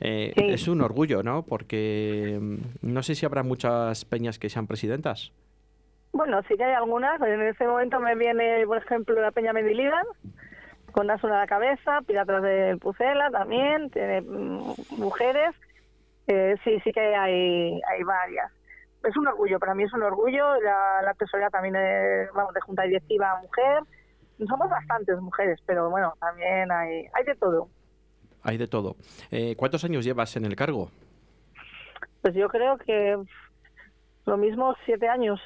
Eh, 0.00 0.32
Sí. 0.34 0.44
Es 0.50 0.68
un 0.68 0.80
orgullo, 0.80 1.22
¿no? 1.22 1.42
Porque 1.42 2.38
mm, 2.40 2.56
no 2.82 3.02
sé 3.02 3.14
si 3.14 3.24
habrá 3.24 3.42
muchas 3.42 4.04
peñas 4.04 4.38
que 4.38 4.50
sean 4.50 4.66
presidentas. 4.66 5.32
Bueno, 6.12 6.40
sí 6.48 6.56
que 6.56 6.64
hay 6.64 6.74
algunas. 6.74 7.20
En 7.20 7.42
ese 7.42 7.66
momento 7.66 8.00
me 8.00 8.14
viene, 8.14 8.64
por 8.66 8.78
ejemplo, 8.78 9.20
la 9.20 9.32
Peña 9.32 9.52
Mendilibar, 9.52 10.04
con 10.92 11.10
Asuna 11.10 11.38
a 11.38 11.40
la 11.40 11.46
cabeza, 11.46 12.00
Piratas 12.06 12.42
del 12.42 12.78
Pucela 12.78 13.30
también, 13.30 13.90
tiene 13.90 14.20
mm, 14.20 14.74
mujeres. 14.96 15.54
Eh, 16.26 16.56
sí, 16.64 16.80
sí 16.82 16.92
que 16.92 17.00
hay, 17.14 17.80
hay 17.88 18.02
varias. 18.02 18.50
Es 19.02 19.16
un 19.16 19.26
orgullo, 19.26 19.58
para 19.58 19.74
mí 19.74 19.82
es 19.82 19.92
un 19.92 20.02
orgullo. 20.02 20.60
La, 20.60 21.02
la 21.02 21.14
tesorería 21.14 21.50
también, 21.50 21.76
es, 21.76 22.32
vamos, 22.32 22.54
de 22.54 22.60
junta 22.62 22.82
directiva 22.84 23.38
mujer. 23.42 23.82
Somos 24.48 24.68
bastantes 24.68 25.20
mujeres, 25.20 25.60
pero 25.66 25.90
bueno, 25.90 26.14
también 26.20 26.70
hay, 26.72 27.06
hay 27.12 27.24
de 27.24 27.34
todo. 27.36 27.68
Hay 28.42 28.56
de 28.58 28.66
todo. 28.66 28.96
Eh, 29.30 29.54
¿Cuántos 29.56 29.84
años 29.84 30.04
llevas 30.04 30.34
en 30.36 30.44
el 30.44 30.56
cargo? 30.56 30.90
Pues 32.22 32.34
yo 32.34 32.48
creo 32.48 32.78
que 32.78 33.16
lo 34.26 34.36
mismo, 34.36 34.74
siete 34.86 35.08
años. 35.08 35.40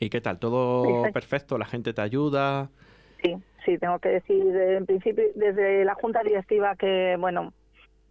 ¿Y 0.00 0.10
qué 0.10 0.20
tal? 0.20 0.38
¿Todo 0.38 1.02
perfecto? 1.12 1.56
¿La 1.56 1.66
gente 1.66 1.94
te 1.94 2.02
ayuda? 2.02 2.68
Sí, 3.22 3.36
sí, 3.64 3.78
tengo 3.78 3.98
que 4.00 4.08
decir 4.10 4.44
de- 4.44 4.76
en 4.76 4.86
principio 4.86 5.24
desde 5.36 5.84
la 5.84 5.94
junta 5.94 6.22
directiva 6.22 6.74
que, 6.76 7.16
bueno, 7.18 7.52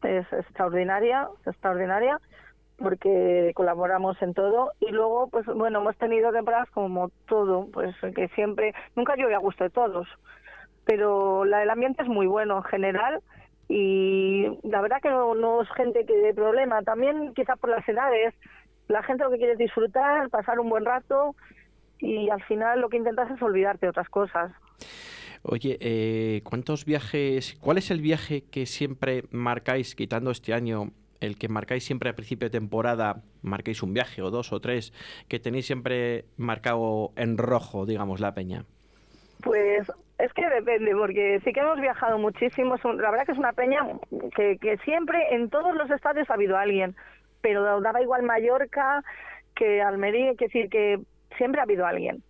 es 0.04 0.32
extraordinaria, 0.32 1.28
extraordinaria, 1.46 2.20
porque 2.78 3.52
colaboramos 3.56 4.22
en 4.22 4.34
todo 4.34 4.72
y 4.80 4.92
luego, 4.92 5.28
pues 5.28 5.46
bueno, 5.46 5.80
hemos 5.80 5.98
tenido 5.98 6.32
temporadas 6.32 6.70
como 6.72 7.10
todo, 7.28 7.68
pues 7.72 7.96
que 8.16 8.28
siempre, 8.30 8.74
nunca 8.96 9.16
llueve 9.16 9.36
a 9.36 9.39
gusto 9.39 9.63
de 9.63 9.70
todos, 9.70 10.08
pero 10.86 11.46
la, 11.46 11.63
el 11.63 11.70
ambiente 11.70 12.04
es 12.04 12.10
muy 12.10 12.28
bueno 12.28 12.58
en 12.58 12.63
general 12.63 13.22
y 13.70 14.60
la 14.63 14.82
verdad 14.82 15.02
que 15.02 15.10
no, 15.10 15.62
es 15.62 15.70
gente 15.72 16.06
que 16.06 16.16
dé 16.16 16.34
problema, 16.34 16.82
también 16.82 17.34
quizá 17.34 17.56
por 17.56 17.70
las 17.70 17.88
edades, 17.88 18.34
la 18.88 19.04
gente 19.04 19.24
lo 19.24 19.32
que 19.32 19.38
quiere 19.38 19.54
es 19.54 19.58
disfrutar, 19.58 20.30
pasar 20.30 20.60
un 20.60 20.70
buen 20.70 20.86
rato 20.86 21.36
y 22.00 22.30
al 22.30 22.44
final 22.44 22.82
lo 22.82 22.89
que 22.89 22.98
intentas 22.98 23.32
es 23.32 23.42
olvidarte 23.42 23.86
de 23.86 23.92
otras 23.92 24.10
cosas. 24.10 24.52
Oye, 25.43 25.77
eh, 25.82 26.41
¿cuántos 26.45 26.86
viajes? 26.86 27.58
¿Cuál 27.60 27.77
es 27.77 27.91
el 27.91 28.01
viaje 28.01 28.45
que 28.49 28.65
siempre 28.65 29.25
marcáis, 29.32 29.93
quitando 29.93 30.32
este 30.32 30.53
año, 30.53 30.91
el 31.19 31.38
que 31.38 31.49
marcáis 31.49 31.84
siempre 31.84 32.10
a 32.10 32.15
principio 32.15 32.47
de 32.47 32.58
temporada, 32.58 33.23
marcáis 33.41 33.84
un 33.84 33.93
viaje 33.93 34.21
o 34.21 34.29
dos 34.32 34.53
o 34.53 34.62
tres, 34.62 34.93
que 35.27 35.39
tenéis 35.39 35.65
siempre 35.65 36.23
marcado 36.38 37.12
en 37.17 37.38
rojo, 37.38 37.86
digamos, 37.86 38.21
la 38.21 38.34
peña? 38.34 38.63
Pues 39.41 39.91
es 40.17 40.32
que 40.32 40.47
depende, 40.47 40.95
porque 40.95 41.41
sí 41.43 41.51
que 41.51 41.60
hemos 41.60 41.79
viajado 41.82 42.17
muchísimo. 42.17 42.77
La 42.82 43.12
verdad 43.12 43.25
que 43.25 43.34
es 43.34 43.38
una 43.38 43.51
peña 43.51 43.82
que, 44.38 44.58
que 44.60 44.77
siempre 44.86 45.36
en 45.36 45.49
todos 45.49 45.75
los 45.75 45.91
estadios 45.91 46.29
ha 46.29 46.36
habido 46.36 46.56
alguien, 46.56 46.95
pero 47.41 47.82
daba 47.82 48.01
igual 48.01 48.23
Mallorca 48.23 49.03
que 49.56 49.82
Almería, 49.82 50.32
es 50.32 50.38
decir, 50.38 50.69
que 50.69 51.01
siempre 51.38 51.60
ha 51.60 51.65
habido 51.65 51.86
alguien. 51.86 52.23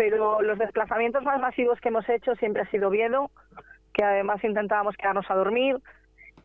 Pero 0.00 0.40
los 0.40 0.58
desplazamientos 0.58 1.22
más 1.24 1.38
masivos 1.42 1.78
que 1.78 1.88
hemos 1.88 2.08
hecho 2.08 2.34
siempre 2.36 2.62
ha 2.62 2.70
sido 2.70 2.88
Oviedo, 2.88 3.30
que 3.92 4.02
además 4.02 4.42
intentábamos 4.42 4.96
quedarnos 4.96 5.30
a 5.30 5.34
dormir. 5.34 5.76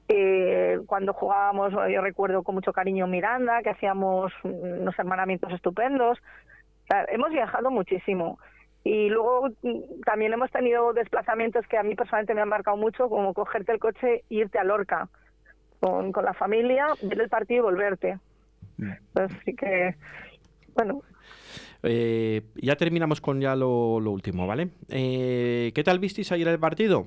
Eh, 0.09 0.81
cuando 0.87 1.13
jugábamos, 1.13 1.71
yo 1.71 2.01
recuerdo 2.01 2.43
con 2.43 2.55
mucho 2.55 2.73
cariño 2.73 3.07
Miranda, 3.07 3.63
que 3.63 3.69
hacíamos 3.69 4.33
mm, 4.43 4.81
unos 4.81 4.99
hermanamientos 4.99 5.53
estupendos. 5.53 6.17
O 6.19 6.87
sea, 6.89 7.05
hemos 7.07 7.29
viajado 7.29 7.71
muchísimo. 7.71 8.39
Y 8.83 9.07
luego 9.07 9.47
mm, 9.61 10.01
también 10.05 10.33
hemos 10.33 10.51
tenido 10.51 10.91
desplazamientos 10.91 11.65
que 11.67 11.77
a 11.77 11.83
mí 11.83 11.95
personalmente 11.95 12.33
me 12.33 12.41
han 12.41 12.49
marcado 12.49 12.75
mucho, 12.75 13.07
como 13.07 13.33
cogerte 13.33 13.71
el 13.71 13.79
coche 13.79 14.15
e 14.15 14.35
irte 14.35 14.59
a 14.59 14.65
Lorca 14.65 15.07
con, 15.79 16.11
con 16.11 16.25
la 16.25 16.33
familia, 16.33 16.87
ver 17.03 17.21
el 17.21 17.29
partido 17.29 17.59
y 17.59 17.63
volverte. 17.63 18.19
Así 19.15 19.55
que, 19.55 19.95
bueno, 20.73 21.03
Eh, 21.87 22.41
ya 22.55 22.75
terminamos 22.75 23.21
con 23.21 23.39
ya 23.39 23.55
lo, 23.55 23.99
lo 23.99 24.11
último, 24.11 24.47
¿vale? 24.47 24.69
Eh, 24.89 25.71
¿Qué 25.75 25.83
tal 25.83 25.99
visteis 25.99 26.31
ayer 26.31 26.47
el 26.47 26.59
partido? 26.59 27.05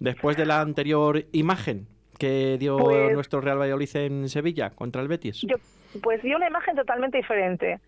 Después 0.00 0.36
de 0.36 0.44
la 0.46 0.60
anterior 0.60 1.24
imagen 1.32 1.86
que 2.18 2.56
dio 2.58 2.76
Pues- 2.78 3.14
nuestro 3.14 3.40
Real 3.40 3.58
Valladolid 3.60 3.88
en 3.96 4.28
Sevilla 4.28 4.70
contra 4.70 5.02
el 5.02 5.08
Betis. 5.08 5.42
yo 5.42 5.56
pues 6.02 6.20
vi 6.22 6.34
una 6.34 6.48
imagen 6.48 6.76
totalmente 6.76 7.16
diferente. 7.18 7.78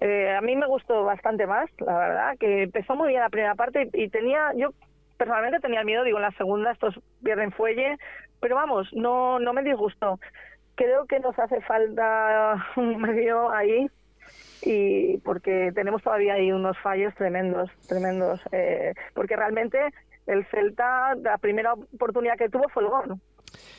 Eh, 0.00 0.34
a 0.36 0.40
mí 0.40 0.56
me 0.56 0.66
gustó 0.66 1.04
bastante 1.04 1.46
más, 1.46 1.68
la 1.78 1.96
verdad, 1.98 2.36
que 2.38 2.62
empezó 2.64 2.94
muy 2.96 3.08
bien 3.08 3.20
la 3.20 3.28
primera 3.28 3.54
parte 3.54 3.88
y, 3.92 4.04
y 4.04 4.08
tenía, 4.08 4.52
yo 4.56 4.70
personalmente 5.16 5.60
tenía 5.60 5.84
miedo, 5.84 6.02
digo, 6.04 6.18
en 6.18 6.22
la 6.22 6.32
segunda 6.32 6.72
estos 6.72 6.98
pierden 7.22 7.52
fuelle, 7.52 7.96
pero 8.40 8.56
vamos, 8.56 8.88
no, 8.92 9.38
no 9.38 9.52
me 9.52 9.62
disgustó. 9.62 10.18
Creo 10.74 11.06
que 11.06 11.20
nos 11.20 11.38
hace 11.38 11.60
falta 11.60 12.66
un 12.76 13.00
medio 13.00 13.50
ahí 13.52 13.86
y 14.62 15.18
porque 15.18 15.72
tenemos 15.74 16.02
todavía 16.02 16.34
ahí 16.34 16.52
unos 16.52 16.78
fallos 16.78 17.14
tremendos, 17.14 17.70
tremendos, 17.88 18.40
eh, 18.52 18.94
porque 19.14 19.36
realmente 19.36 19.78
el 20.26 20.44
Celta, 20.46 21.14
la 21.16 21.38
primera 21.38 21.74
oportunidad 21.74 22.36
que 22.36 22.48
tuvo 22.48 22.68
fue 22.68 22.84
el 22.84 22.88
gol, 22.88 23.20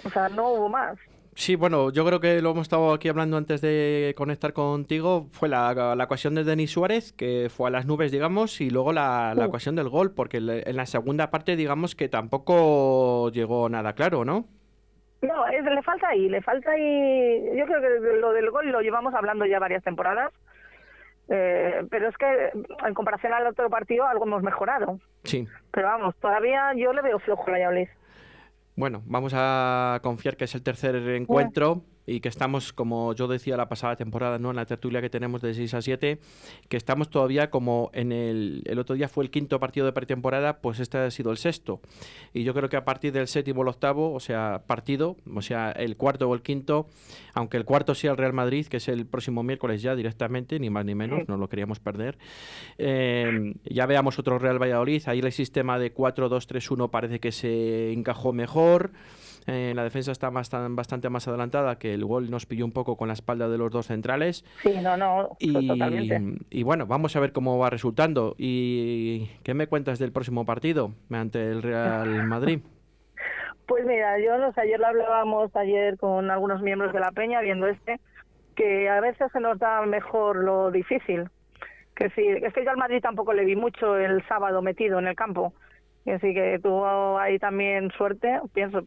o 0.05 0.09
sea, 0.09 0.29
no 0.29 0.49
hubo 0.49 0.69
más. 0.69 0.97
Sí, 1.35 1.55
bueno, 1.55 1.91
yo 1.91 2.05
creo 2.05 2.19
que 2.19 2.41
lo 2.43 2.51
hemos 2.51 2.63
estado 2.63 2.93
aquí 2.93 3.09
hablando 3.09 3.37
antes 3.37 3.59
de 3.59 4.13
conectar 4.15 4.53
contigo. 4.53 5.29
Fue 5.31 5.49
la, 5.49 5.95
la 5.95 6.03
ocasión 6.03 6.35
de 6.35 6.43
Denis 6.43 6.71
Suárez, 6.71 7.11
que 7.11 7.47
fue 7.49 7.69
a 7.69 7.71
las 7.71 7.87
nubes, 7.87 8.11
digamos, 8.11 8.61
y 8.61 8.69
luego 8.69 8.93
la, 8.93 9.33
la 9.35 9.47
ocasión 9.47 9.75
del 9.75 9.89
gol, 9.89 10.13
porque 10.13 10.37
en 10.37 10.75
la 10.75 10.85
segunda 10.85 11.31
parte, 11.31 11.55
digamos 11.55 11.95
que 11.95 12.07
tampoco 12.07 13.31
llegó 13.31 13.67
nada 13.67 13.93
claro, 13.93 14.25
¿no? 14.25 14.45
No, 15.23 15.47
le 15.47 15.81
falta 15.81 16.09
ahí, 16.09 16.27
le 16.27 16.41
falta 16.41 16.71
ahí. 16.71 17.57
Yo 17.57 17.65
creo 17.65 17.81
que 17.81 18.19
lo 18.19 18.33
del 18.33 18.51
gol 18.51 18.69
lo 18.69 18.81
llevamos 18.81 19.13
hablando 19.13 19.45
ya 19.45 19.57
varias 19.57 19.83
temporadas. 19.83 20.31
Eh, 21.29 21.85
pero 21.89 22.09
es 22.09 22.17
que 22.17 22.51
en 22.85 22.93
comparación 22.93 23.33
al 23.33 23.47
otro 23.47 23.69
partido 23.69 24.05
algo 24.05 24.25
hemos 24.25 24.43
mejorado. 24.43 24.99
Sí. 25.23 25.47
Pero 25.71 25.87
vamos, 25.87 26.15
todavía 26.17 26.73
yo 26.75 26.93
le 26.93 27.01
veo 27.01 27.19
flojo 27.19 27.43
a 27.47 27.51
Valladolid. 27.51 27.87
Bueno, 28.75 29.03
vamos 29.05 29.33
a 29.35 29.99
confiar 30.01 30.35
que 30.35 30.45
es 30.45 30.55
el 30.55 30.63
tercer 30.63 30.95
encuentro 30.95 31.83
y 32.05 32.19
que 32.19 32.29
estamos, 32.29 32.73
como 32.73 33.13
yo 33.13 33.27
decía 33.27 33.57
la 33.57 33.69
pasada 33.69 33.95
temporada, 33.95 34.39
¿no? 34.39 34.49
en 34.49 34.55
la 34.57 34.65
tertulia 34.65 35.01
que 35.01 35.09
tenemos 35.09 35.41
de 35.41 35.53
6 35.53 35.73
a 35.73 35.81
7, 35.81 36.19
que 36.67 36.77
estamos 36.77 37.09
todavía 37.09 37.49
como 37.49 37.89
en 37.93 38.11
el, 38.11 38.63
el 38.65 38.79
otro 38.79 38.95
día 38.95 39.07
fue 39.07 39.23
el 39.23 39.29
quinto 39.29 39.59
partido 39.59 39.85
de 39.85 39.93
pretemporada, 39.93 40.59
pues 40.59 40.79
este 40.79 40.97
ha 40.97 41.11
sido 41.11 41.31
el 41.31 41.37
sexto. 41.37 41.81
Y 42.33 42.43
yo 42.43 42.53
creo 42.53 42.69
que 42.69 42.77
a 42.77 42.85
partir 42.85 43.13
del 43.13 43.27
séptimo 43.27 43.61
o 43.61 43.63
el 43.63 43.69
octavo, 43.69 44.13
o 44.13 44.19
sea, 44.19 44.63
partido, 44.67 45.17
o 45.33 45.41
sea, 45.41 45.71
el 45.71 45.95
cuarto 45.97 46.29
o 46.29 46.33
el 46.33 46.41
quinto, 46.41 46.87
aunque 47.33 47.57
el 47.57 47.65
cuarto 47.65 47.95
sea 47.95 48.11
el 48.11 48.17
Real 48.17 48.33
Madrid, 48.33 48.67
que 48.67 48.77
es 48.77 48.87
el 48.87 49.05
próximo 49.05 49.43
miércoles 49.43 49.81
ya 49.81 49.95
directamente, 49.95 50.59
ni 50.59 50.69
más 50.69 50.85
ni 50.85 50.95
menos, 50.95 51.27
no 51.27 51.37
lo 51.37 51.47
queríamos 51.47 51.79
perder, 51.79 52.17
eh, 52.77 53.53
ya 53.65 53.85
veamos 53.85 54.19
otro 54.19 54.39
Real 54.39 54.61
Valladolid, 54.61 55.03
ahí 55.05 55.19
el 55.19 55.31
sistema 55.31 55.79
de 55.79 55.93
4-2-3-1 55.93 56.89
parece 56.89 57.19
que 57.19 57.31
se 57.31 57.91
encajó 57.93 58.33
mejor. 58.33 58.91
Eh, 59.47 59.73
la 59.75 59.83
defensa 59.83 60.11
está 60.11 60.31
más, 60.31 60.49
bastante 60.51 61.09
más 61.09 61.27
adelantada, 61.27 61.77
que 61.77 61.93
el 61.93 62.05
gol 62.05 62.29
nos 62.29 62.45
pilló 62.45 62.65
un 62.65 62.71
poco 62.71 62.95
con 62.97 63.07
la 63.07 63.13
espalda 63.13 63.49
de 63.49 63.57
los 63.57 63.71
dos 63.71 63.87
centrales. 63.87 64.45
Sí, 64.61 64.73
no, 64.81 64.97
no, 64.97 65.35
y, 65.39 65.67
totalmente. 65.67 66.45
Y 66.49 66.63
bueno, 66.63 66.85
vamos 66.85 67.15
a 67.15 67.19
ver 67.19 67.33
cómo 67.33 67.57
va 67.57 67.69
resultando. 67.69 68.35
¿Y 68.37 69.27
qué 69.43 69.53
me 69.53 69.67
cuentas 69.67 69.99
del 69.99 70.11
próximo 70.11 70.45
partido 70.45 70.93
ante 71.11 71.41
el 71.51 71.61
Real 71.61 72.23
Madrid? 72.27 72.59
Pues 73.67 73.85
mira, 73.85 74.19
yo 74.19 74.37
no 74.37 74.51
sé, 74.53 74.61
ayer 74.61 74.79
lo 74.79 74.87
hablábamos 74.87 75.55
ayer 75.55 75.97
con 75.97 76.29
algunos 76.29 76.61
miembros 76.61 76.93
de 76.93 76.99
la 76.99 77.11
Peña 77.11 77.41
viendo 77.41 77.67
este, 77.67 77.99
que 78.55 78.89
a 78.89 78.99
veces 78.99 79.31
se 79.31 79.39
nos 79.39 79.57
da 79.57 79.85
mejor 79.85 80.43
lo 80.43 80.71
difícil. 80.71 81.29
Que 81.95 82.09
sí, 82.09 82.25
es 82.27 82.53
que 82.53 82.65
yo 82.65 82.71
al 82.71 82.77
Madrid 82.77 83.01
tampoco 83.01 83.33
le 83.33 83.45
vi 83.45 83.55
mucho 83.55 83.97
el 83.97 84.25
sábado 84.27 84.61
metido 84.61 84.99
en 84.99 85.07
el 85.07 85.15
campo. 85.15 85.53
Así 86.05 86.33
que 86.33 86.59
tuvo 86.61 87.17
ahí 87.17 87.39
también 87.39 87.91
suerte, 87.91 88.41
pienso, 88.53 88.85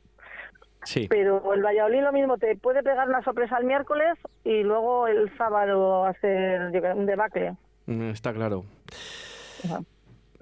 pero 1.09 1.53
el 1.53 1.62
Valladolid 1.62 2.03
lo 2.03 2.12
mismo, 2.12 2.38
te 2.38 2.57
puede 2.57 2.83
pegar 2.83 3.09
una 3.09 3.22
sorpresa 3.22 3.59
el 3.59 3.64
miércoles 3.64 4.16
y 4.44 4.62
luego 4.62 5.07
el 5.07 5.37
sábado 5.37 6.05
hacer 6.05 6.72
un 6.94 7.07
debacle. 7.07 7.57
Mm, 7.87 8.11
está 8.11 8.33
claro. 8.33 8.64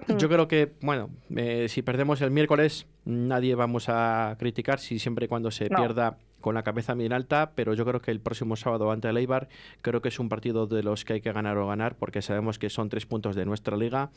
Yo 0.07 0.29
creo 0.29 0.47
que, 0.47 0.73
bueno, 0.81 1.09
eh, 1.35 1.67
si 1.69 1.81
perdemos 1.81 2.21
el 2.21 2.31
miércoles, 2.31 2.85
nadie 3.05 3.55
vamos 3.55 3.87
a 3.89 4.35
criticar 4.37 4.79
si 4.79 4.99
siempre 4.99 5.25
y 5.25 5.27
cuando 5.27 5.51
se 5.51 5.69
pierda 5.69 6.17
con 6.45 6.53
la 6.53 6.61
cabeza 6.61 6.93
bien 6.93 7.11
alta, 7.11 7.53
pero 7.55 7.73
yo 7.73 7.85
creo 7.85 7.99
que 7.99 8.11
el 8.11 8.19
próximo 8.19 8.55
sábado 8.55 8.91
ante 8.91 9.09
el 9.09 9.17
Eibar 9.17 9.47
creo 9.81 10.03
que 10.03 10.09
es 10.09 10.19
un 10.19 10.29
partido 10.29 10.67
de 10.67 10.83
los 10.83 11.03
que 11.03 11.13
hay 11.13 11.21
que 11.21 11.31
ganar 11.31 11.57
o 11.57 11.65
ganar 11.65 11.95
porque 11.95 12.21
sabemos 12.21 12.59
que 12.59 12.69
son 12.69 12.87
tres 12.87 13.07
puntos 13.07 13.35
de 13.35 13.45
nuestra 13.45 13.75
liga 13.75 14.11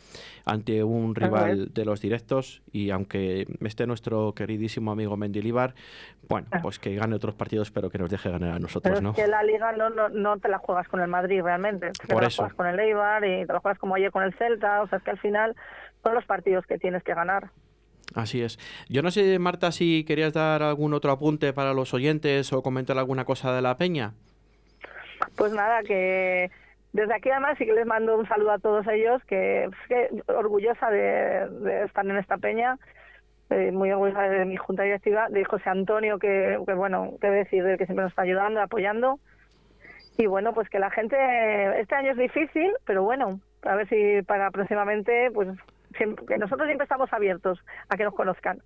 ante 0.45 0.85
un 0.85 1.15
rival 1.15 1.73
de 1.73 1.87
los 1.87 2.03
directos 2.03 2.61
y 2.71 2.91
aunque 2.91 3.47
esté 3.63 3.87
nuestro 3.87 4.35
queridísimo 4.35 4.93
amigo 4.93 5.17
Mendilibar, 5.17 5.75
bueno, 6.29 6.49
ah. 6.51 6.61
pues 6.61 6.79
que 6.79 6.95
gane 6.95 7.17
otros 7.17 7.35
partidos 7.35 7.71
pero 7.71 7.89
que 7.89 7.97
nos 7.97 8.11
deje 8.11 8.29
ganar 8.31 8.51
a 8.51 8.59
nosotros, 8.59 8.93
pero 8.93 9.01
¿no? 9.01 9.11
Es 9.13 9.17
que 9.17 9.27
la 9.27 9.43
liga 9.43 9.73
no, 9.73 9.89
no, 9.89 10.11
no 10.11 10.37
te 10.37 10.51
la 10.51 10.59
juegas 10.59 10.87
con 10.89 11.01
el 11.01 11.09
Madrid 11.09 11.41
realmente, 11.43 11.93
te 11.93 12.09
Por 12.09 12.21
la 12.21 12.29
eso. 12.29 12.43
juegas 12.43 12.55
con 12.55 12.67
el 12.67 12.79
Eibar 12.79 13.25
y 13.25 13.47
te 13.47 13.53
la 13.55 13.61
juegas 13.61 13.79
como 13.79 13.95
ayer 13.95 14.13
con 14.13 14.23
el 14.23 14.35
Celta, 14.35 14.83
o 14.83 14.89
sea, 14.89 14.99
es 14.99 15.05
que 15.05 15.13
al 15.13 15.19
final 15.19 15.57
son 16.03 16.15
los 16.15 16.27
partidos 16.27 16.67
que 16.67 16.77
tienes 16.77 17.03
que 17.03 17.15
ganar. 17.15 17.49
Así 18.15 18.43
es. 18.43 18.59
Yo 18.89 19.03
no 19.03 19.11
sé, 19.11 19.39
Marta, 19.39 19.73
si 19.73 20.05
querías 20.05 20.33
dar 20.33 20.63
algún 20.63 20.95
otro 20.95 21.11
apunte 21.11 21.53
para 21.53 21.75
los 21.75 21.93
oyentes 21.95 22.53
o 22.53 22.63
comentar 22.63 22.99
alguna 22.99 23.25
cosa 23.25 23.53
de 23.53 23.63
la 23.63 23.77
peña. 23.77 24.15
Pues 25.37 25.53
nada, 25.53 25.83
que 25.83 26.51
desde 26.93 27.15
aquí 27.15 27.31
además 27.31 27.57
sí 27.59 27.67
que 27.67 27.75
les 27.75 27.87
mando 27.87 28.17
un 28.17 28.27
saludo 28.27 28.53
a 28.53 28.59
todos 28.59 28.87
ellos, 28.89 29.23
que, 29.25 29.69
orgullosa 30.27 30.91
de, 30.91 31.85
estar 31.85 32.07
en 32.07 32.17
esta 32.17 32.39
peña, 32.39 32.79
eh, 33.51 33.73
muy 33.73 33.91
orgullosa 33.93 34.23
de 34.23 34.45
mi 34.45 34.57
junta 34.57 34.85
directiva, 34.85 35.29
de 35.29 35.45
José 35.45 35.69
Antonio, 35.71 36.19
que, 36.19 36.57
bueno, 36.75 37.15
que 37.21 37.29
decir, 37.29 37.63
que 37.77 37.87
siempre 37.87 38.05
nos 38.05 38.13
está 38.13 38.23
ayudando, 38.23 38.61
apoyando. 38.61 39.19
Y 40.17 40.27
bueno, 40.27 40.53
pues 40.53 40.69
que 40.69 40.79
la 40.79 40.91
gente, 40.91 41.17
este 41.81 41.95
año 41.95 42.13
es 42.13 42.17
difícil, 42.17 42.73
pero 42.85 43.05
bueno, 43.05 43.39
a 43.63 43.77
ver 43.77 43.89
si 43.89 44.23
para 44.23 44.51
próximamente, 44.51 45.31
pues 45.33 45.49
que 45.93 46.39
nosotros 46.39 46.67
siempre 46.67 46.85
estamos 46.85 47.13
abiertos 47.13 47.59
a 47.89 47.97
que 47.97 48.05
nos 48.05 48.15
conozcan. 48.15 48.63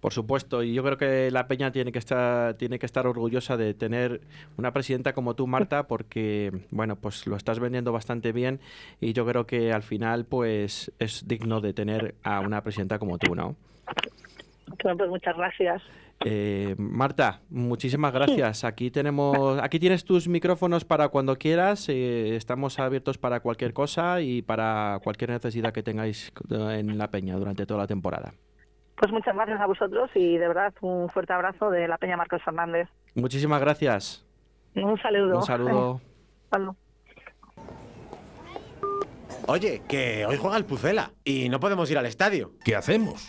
Por 0.00 0.12
supuesto, 0.12 0.62
y 0.62 0.74
yo 0.74 0.82
creo 0.82 0.96
que 0.96 1.30
la 1.30 1.46
Peña 1.46 1.70
tiene 1.72 1.92
que 1.92 1.98
estar 1.98 2.54
tiene 2.54 2.78
que 2.78 2.86
estar 2.86 3.06
orgullosa 3.06 3.56
de 3.56 3.74
tener 3.74 4.20
una 4.56 4.72
presidenta 4.72 5.12
como 5.12 5.34
tú, 5.34 5.46
Marta, 5.46 5.82
porque 5.88 6.52
bueno, 6.70 6.96
pues 6.96 7.26
lo 7.26 7.36
estás 7.36 7.60
vendiendo 7.60 7.92
bastante 7.92 8.32
bien 8.32 8.60
y 9.00 9.12
yo 9.12 9.26
creo 9.26 9.46
que 9.46 9.72
al 9.72 9.82
final 9.82 10.24
pues 10.24 10.92
es 10.98 11.26
digno 11.26 11.60
de 11.60 11.72
tener 11.72 12.14
a 12.22 12.40
una 12.40 12.62
presidenta 12.62 12.98
como 12.98 13.18
tú, 13.18 13.34
¿no? 13.34 13.56
Bueno, 14.82 14.98
pues 14.98 15.10
muchas 15.10 15.36
gracias. 15.36 15.82
Eh, 16.26 16.74
Marta, 16.78 17.42
muchísimas 17.50 18.12
gracias. 18.12 18.64
Aquí 18.64 18.90
tenemos, 18.90 19.58
aquí 19.62 19.78
tienes 19.78 20.04
tus 20.04 20.26
micrófonos 20.26 20.84
para 20.84 21.08
cuando 21.08 21.36
quieras. 21.36 21.88
Eh, 21.90 22.34
estamos 22.34 22.78
abiertos 22.78 23.18
para 23.18 23.40
cualquier 23.40 23.74
cosa 23.74 24.22
y 24.22 24.40
para 24.40 25.00
cualquier 25.04 25.30
necesidad 25.30 25.72
que 25.72 25.82
tengáis 25.82 26.32
en 26.50 26.96
la 26.96 27.10
Peña 27.10 27.36
durante 27.36 27.66
toda 27.66 27.80
la 27.80 27.86
temporada. 27.86 28.32
Pues 28.96 29.12
muchas 29.12 29.34
gracias 29.34 29.60
a 29.60 29.66
vosotros 29.66 30.10
y 30.14 30.38
de 30.38 30.48
verdad 30.48 30.72
un 30.80 31.10
fuerte 31.10 31.32
abrazo 31.32 31.68
de 31.70 31.88
la 31.88 31.98
Peña 31.98 32.16
Marcos 32.16 32.42
Fernández. 32.42 32.88
Muchísimas 33.14 33.60
gracias. 33.60 34.24
Un 34.74 34.98
saludo. 34.98 35.36
Un 35.38 35.42
saludo. 35.42 36.00
Oye, 39.46 39.82
que 39.86 40.24
hoy 40.24 40.38
juega 40.38 40.56
el 40.56 40.64
Pucela 40.64 41.10
y 41.22 41.50
no 41.50 41.60
podemos 41.60 41.90
ir 41.90 41.98
al 41.98 42.06
estadio. 42.06 42.52
¿Qué 42.64 42.76
hacemos? 42.76 43.28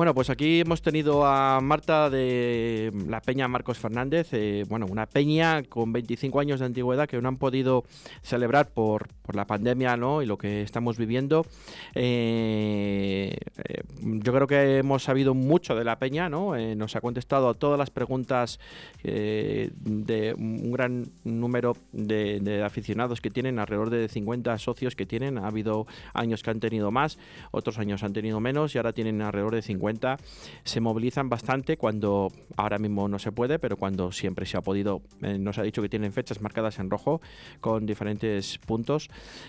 Bueno, 0.00 0.14
pues 0.14 0.30
aquí 0.30 0.60
hemos 0.60 0.80
tenido 0.80 1.26
a 1.26 1.60
Marta 1.60 2.08
de 2.08 2.90
la 3.06 3.20
Peña 3.20 3.48
Marcos 3.48 3.78
Fernández, 3.78 4.28
eh, 4.32 4.64
bueno, 4.66 4.86
una 4.88 5.04
peña 5.04 5.62
con 5.64 5.92
25 5.92 6.40
años 6.40 6.60
de 6.60 6.64
antigüedad 6.64 7.06
que 7.06 7.20
no 7.20 7.28
han 7.28 7.36
podido 7.36 7.84
celebrar 8.22 8.70
por, 8.70 9.08
por 9.20 9.36
la 9.36 9.46
pandemia 9.46 9.98
¿no? 9.98 10.22
y 10.22 10.26
lo 10.26 10.38
que 10.38 10.62
estamos 10.62 10.96
viviendo. 10.96 11.44
Eh, 11.94 13.36
eh, 13.62 13.82
yo 14.00 14.32
creo 14.32 14.46
que 14.46 14.78
hemos 14.78 15.02
sabido 15.02 15.34
mucho 15.34 15.74
de 15.74 15.84
la 15.84 15.98
peña, 15.98 16.30
¿no? 16.30 16.56
nos 16.76 16.96
ha 16.96 17.02
contestado 17.02 17.50
a 17.50 17.52
todas 17.52 17.78
las 17.78 17.90
preguntas 17.90 18.58
de 19.02 20.34
un 20.38 20.72
gran 20.72 21.10
número 21.24 21.76
de, 21.92 22.40
de 22.40 22.62
aficionados 22.62 23.20
que 23.20 23.28
tienen, 23.28 23.58
alrededor 23.58 23.90
de 23.90 24.08
50 24.08 24.56
socios 24.56 24.96
que 24.96 25.04
tienen. 25.04 25.36
Ha 25.36 25.48
habido 25.48 25.86
años 26.14 26.42
que 26.42 26.48
han 26.48 26.60
tenido 26.60 26.90
más, 26.90 27.18
otros 27.50 27.78
años 27.78 28.02
han 28.02 28.14
tenido 28.14 28.40
menos 28.40 28.74
y 28.74 28.78
ahora 28.78 28.94
tienen 28.94 29.20
alrededor 29.20 29.56
de 29.56 29.60
50 29.60 29.89
se 30.64 30.80
movilizan 30.80 31.28
bastante 31.28 31.76
cuando 31.76 32.28
ahora 32.56 32.78
mismo 32.78 33.08
no 33.08 33.18
se 33.18 33.32
puede, 33.32 33.58
pero 33.58 33.76
cuando 33.76 34.12
siempre 34.12 34.46
se 34.46 34.56
ha 34.56 34.62
podido. 34.62 35.02
Eh, 35.22 35.38
nos 35.38 35.58
ha 35.58 35.62
dicho 35.62 35.82
que 35.82 35.88
tienen 35.88 36.12
fechas 36.12 36.40
marcadas 36.40 36.78
en 36.78 36.90
rojo 36.90 37.20
con 37.60 37.86
diferentes 37.86 38.58
puntos 38.58 39.08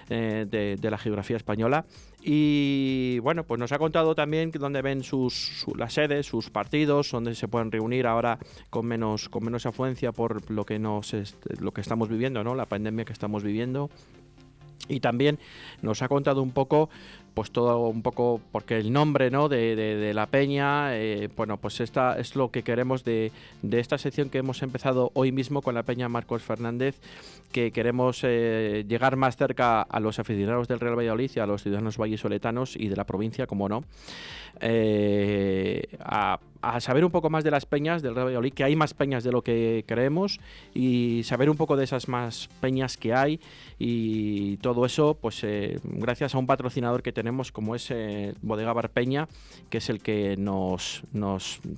eh, 0.09 0.45
de, 0.49 0.91
la 0.91 0.97
geografía 0.97 1.37
española. 1.37 1.85
Y 2.23 3.19
bueno, 3.19 3.43
pues 3.43 3.59
nos 3.59 3.71
ha 3.71 3.79
contado 3.79 4.13
también 4.13 4.51
dónde 4.51 4.81
ven 4.81 5.03
sus, 5.03 5.65
las 5.75 5.93
sedes, 5.93 6.25
sus 6.27 6.49
partidos, 6.49 7.11
donde 7.11 7.33
se 7.33 7.47
pueden 7.47 7.71
reunir 7.71 8.05
ahora 8.05 8.37
con 8.69 8.85
menos, 8.85 9.29
con 9.29 9.43
menos 9.43 9.65
afluencia 9.65 10.11
por 10.11 10.51
lo 10.51 10.65
que, 10.65 10.77
nos, 10.77 11.15
lo 11.59 11.71
que 11.71 11.81
estamos 11.81 12.09
viviendo, 12.09 12.43
¿no? 12.43 12.53
la 12.53 12.65
pandemia 12.65 13.05
que 13.05 13.13
estamos 13.13 13.43
viviendo. 13.43 13.89
Y 14.87 14.99
también 14.99 15.39
nos 15.81 16.01
ha 16.01 16.07
contado 16.07 16.41
un 16.41 16.51
poco 16.51 16.89
pues 17.33 17.51
todo 17.51 17.87
un 17.87 18.01
poco, 18.01 18.41
porque 18.51 18.77
el 18.77 18.91
nombre 18.91 19.31
¿no? 19.31 19.49
de, 19.49 20.11
la 20.13 20.27
peña, 20.27 20.97
eh, 20.97 21.29
bueno, 21.35 21.57
pues 21.57 21.79
esta 21.79 22.19
es 22.19 22.35
lo 22.35 22.51
que 22.51 22.63
queremos 22.63 23.03
de, 23.03 23.31
esta 23.71 23.97
sección 23.97 24.29
que 24.29 24.39
hemos 24.39 24.61
empezado 24.63 25.11
hoy 25.13 25.31
mismo 25.31 25.61
con 25.61 25.75
la 25.75 25.83
peña 25.83 26.09
Marcos 26.09 26.43
Fernández, 26.43 26.95
que 27.51 27.71
queremos 27.71 28.21
eh, 28.23 28.85
llegar 28.87 29.15
más 29.15 29.37
cerca 29.37 29.81
a 29.81 29.99
los 29.99 30.19
aficionados 30.19 30.67
del 30.67 30.79
Real 30.79 30.97
Valladolid 30.97 31.31
y 31.35 31.39
a 31.39 31.45
los 31.45 31.63
ciudadanos 31.63 31.97
vallisoletanos 31.97 32.75
y 32.75 32.87
de 32.87 32.95
la 32.95 33.05
provincia, 33.05 33.47
como 33.47 33.69
no, 33.69 33.83
a 35.99 36.39
a 36.61 36.79
saber 36.79 37.05
un 37.05 37.11
poco 37.11 37.29
más 37.29 37.43
de 37.43 37.51
las 37.51 37.65
peñas 37.65 38.01
del 38.01 38.15
Real 38.15 38.27
Valladolid, 38.27 38.53
que 38.53 38.63
hay 38.63 38.75
más 38.75 38.93
peñas 38.93 39.23
de 39.23 39.31
lo 39.31 39.41
que 39.41 39.83
creemos 39.87 40.39
y 40.73 41.21
saber 41.23 41.49
un 41.49 41.57
poco 41.57 41.75
de 41.75 41.83
esas 41.83 42.07
más 42.07 42.49
peñas 42.59 42.97
que 42.97 43.13
hay 43.13 43.39
y 43.79 44.57
todo 44.57 44.85
eso, 44.85 45.17
pues 45.19 45.43
eh, 45.43 45.79
gracias 45.83 46.35
a 46.35 46.37
un 46.37 46.47
patrocinador 46.47 47.01
que 47.03 47.11
tenemos 47.11 47.51
como 47.51 47.75
es 47.75 47.89
eh, 47.89 48.35
Bodega 48.41 48.73
Barpeña, 48.73 49.27
que 49.69 49.79
es 49.79 49.89
el 49.89 50.01
que 50.01 50.35
nos, 50.37 51.03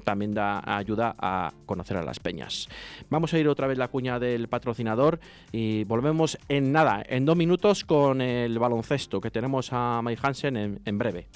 también 0.04 0.34
da 0.34 0.78
ayuda 0.78 1.16
a 1.18 1.54
conocer 1.66 1.98
a 1.98 2.04
las 2.04 2.20
peñas. 2.20 2.68
Vamos 3.10 3.34
a 3.34 3.40
ir 3.40 3.48
otra 3.48 3.68
vez 3.68 3.78
la 3.78 3.88
cuña 3.88 4.20
del 4.20 4.48
patrocinador 4.48 5.20
y 5.52 5.84
volvemos 5.86 6.38
en 6.50 6.72
nada, 6.72 7.04
en 7.08 7.26
dos 7.26 7.38
minutos 7.38 7.86
con 7.86 8.22
el 8.22 8.60
baloncesto 8.60 9.22
que 9.22 9.32
tenemos 9.32 9.70
a 9.72 10.02
Mike 10.04 10.22
Hansen 10.24 10.58
en, 10.58 10.80
en 10.86 10.98
breve. 10.98 11.28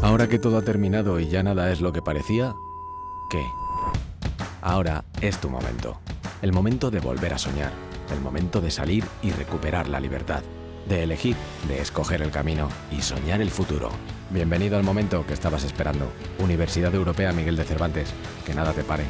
Ahora 0.00 0.28
que 0.28 0.38
todo 0.38 0.58
ha 0.58 0.62
terminado 0.62 1.18
y 1.18 1.26
ya 1.26 1.42
nada 1.42 1.72
es 1.72 1.80
lo 1.80 1.92
que 1.92 2.02
parecía, 2.02 2.54
¿qué? 3.30 3.44
Ahora 4.62 5.04
es 5.20 5.38
tu 5.38 5.50
momento. 5.50 5.98
El 6.40 6.52
momento 6.52 6.92
de 6.92 7.00
volver 7.00 7.34
a 7.34 7.38
soñar. 7.38 7.72
El 8.12 8.20
momento 8.20 8.60
de 8.60 8.70
salir 8.70 9.04
y 9.22 9.32
recuperar 9.32 9.88
la 9.88 9.98
libertad. 9.98 10.42
De 10.88 11.02
elegir, 11.02 11.34
de 11.66 11.80
escoger 11.80 12.22
el 12.22 12.30
camino 12.30 12.68
y 12.92 13.02
soñar 13.02 13.42
el 13.42 13.50
futuro. 13.50 13.90
Bienvenido 14.30 14.76
al 14.76 14.84
momento 14.84 15.26
que 15.26 15.34
estabas 15.34 15.64
esperando. 15.64 16.06
Universidad 16.38 16.94
Europea 16.94 17.32
Miguel 17.32 17.56
de 17.56 17.64
Cervantes. 17.64 18.14
Que 18.46 18.54
nada 18.54 18.72
te 18.72 18.84
pare. 18.84 19.04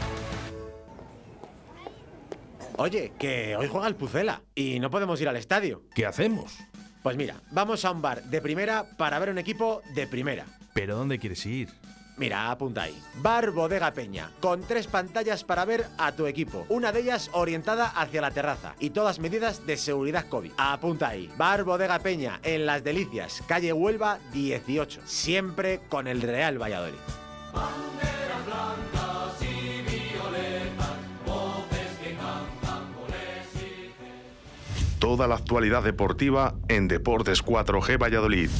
Oye, 2.78 3.12
que 3.18 3.56
hoy 3.56 3.68
juega 3.68 3.88
el 3.88 3.94
Pucela 3.94 4.40
y 4.54 4.80
no 4.80 4.88
podemos 4.90 5.20
ir 5.20 5.28
al 5.28 5.36
estadio. 5.36 5.82
¿Qué 5.94 6.06
hacemos? 6.06 6.56
Pues 7.02 7.16
mira, 7.16 7.42
vamos 7.52 7.84
a 7.84 7.90
un 7.90 8.00
bar 8.00 8.24
de 8.24 8.40
primera 8.40 8.86
para 8.96 9.18
ver 9.18 9.28
un 9.28 9.38
equipo 9.38 9.82
de 9.94 10.06
primera. 10.06 10.46
¿Pero 10.74 10.96
dónde 10.96 11.18
quieres 11.18 11.44
ir? 11.46 11.68
Mira, 12.18 12.50
apunta 12.50 12.82
ahí. 12.82 13.00
Bar 13.22 13.52
Bodega 13.52 13.92
Peña, 13.92 14.32
con 14.40 14.62
tres 14.62 14.88
pantallas 14.88 15.44
para 15.44 15.64
ver 15.64 15.86
a 15.98 16.10
tu 16.12 16.26
equipo. 16.26 16.66
Una 16.68 16.90
de 16.90 17.00
ellas 17.00 17.30
orientada 17.32 17.86
hacia 17.86 18.20
la 18.20 18.32
terraza 18.32 18.74
y 18.80 18.90
todas 18.90 19.20
medidas 19.20 19.64
de 19.66 19.76
seguridad 19.76 20.26
COVID. 20.28 20.50
Apunta 20.58 21.08
ahí. 21.08 21.30
Bar 21.36 21.62
Bodega 21.62 22.00
Peña, 22.00 22.40
en 22.42 22.66
Las 22.66 22.82
Delicias, 22.82 23.42
calle 23.46 23.72
Huelva 23.72 24.18
18. 24.32 25.02
Siempre 25.04 25.80
con 25.88 26.08
el 26.08 26.20
Real 26.20 26.60
Valladolid. 26.60 26.98
Toda 34.98 35.28
la 35.28 35.36
actualidad 35.36 35.84
deportiva 35.84 36.56
en 36.66 36.88
Deportes 36.88 37.44
4G 37.44 38.02
Valladolid. 38.02 38.50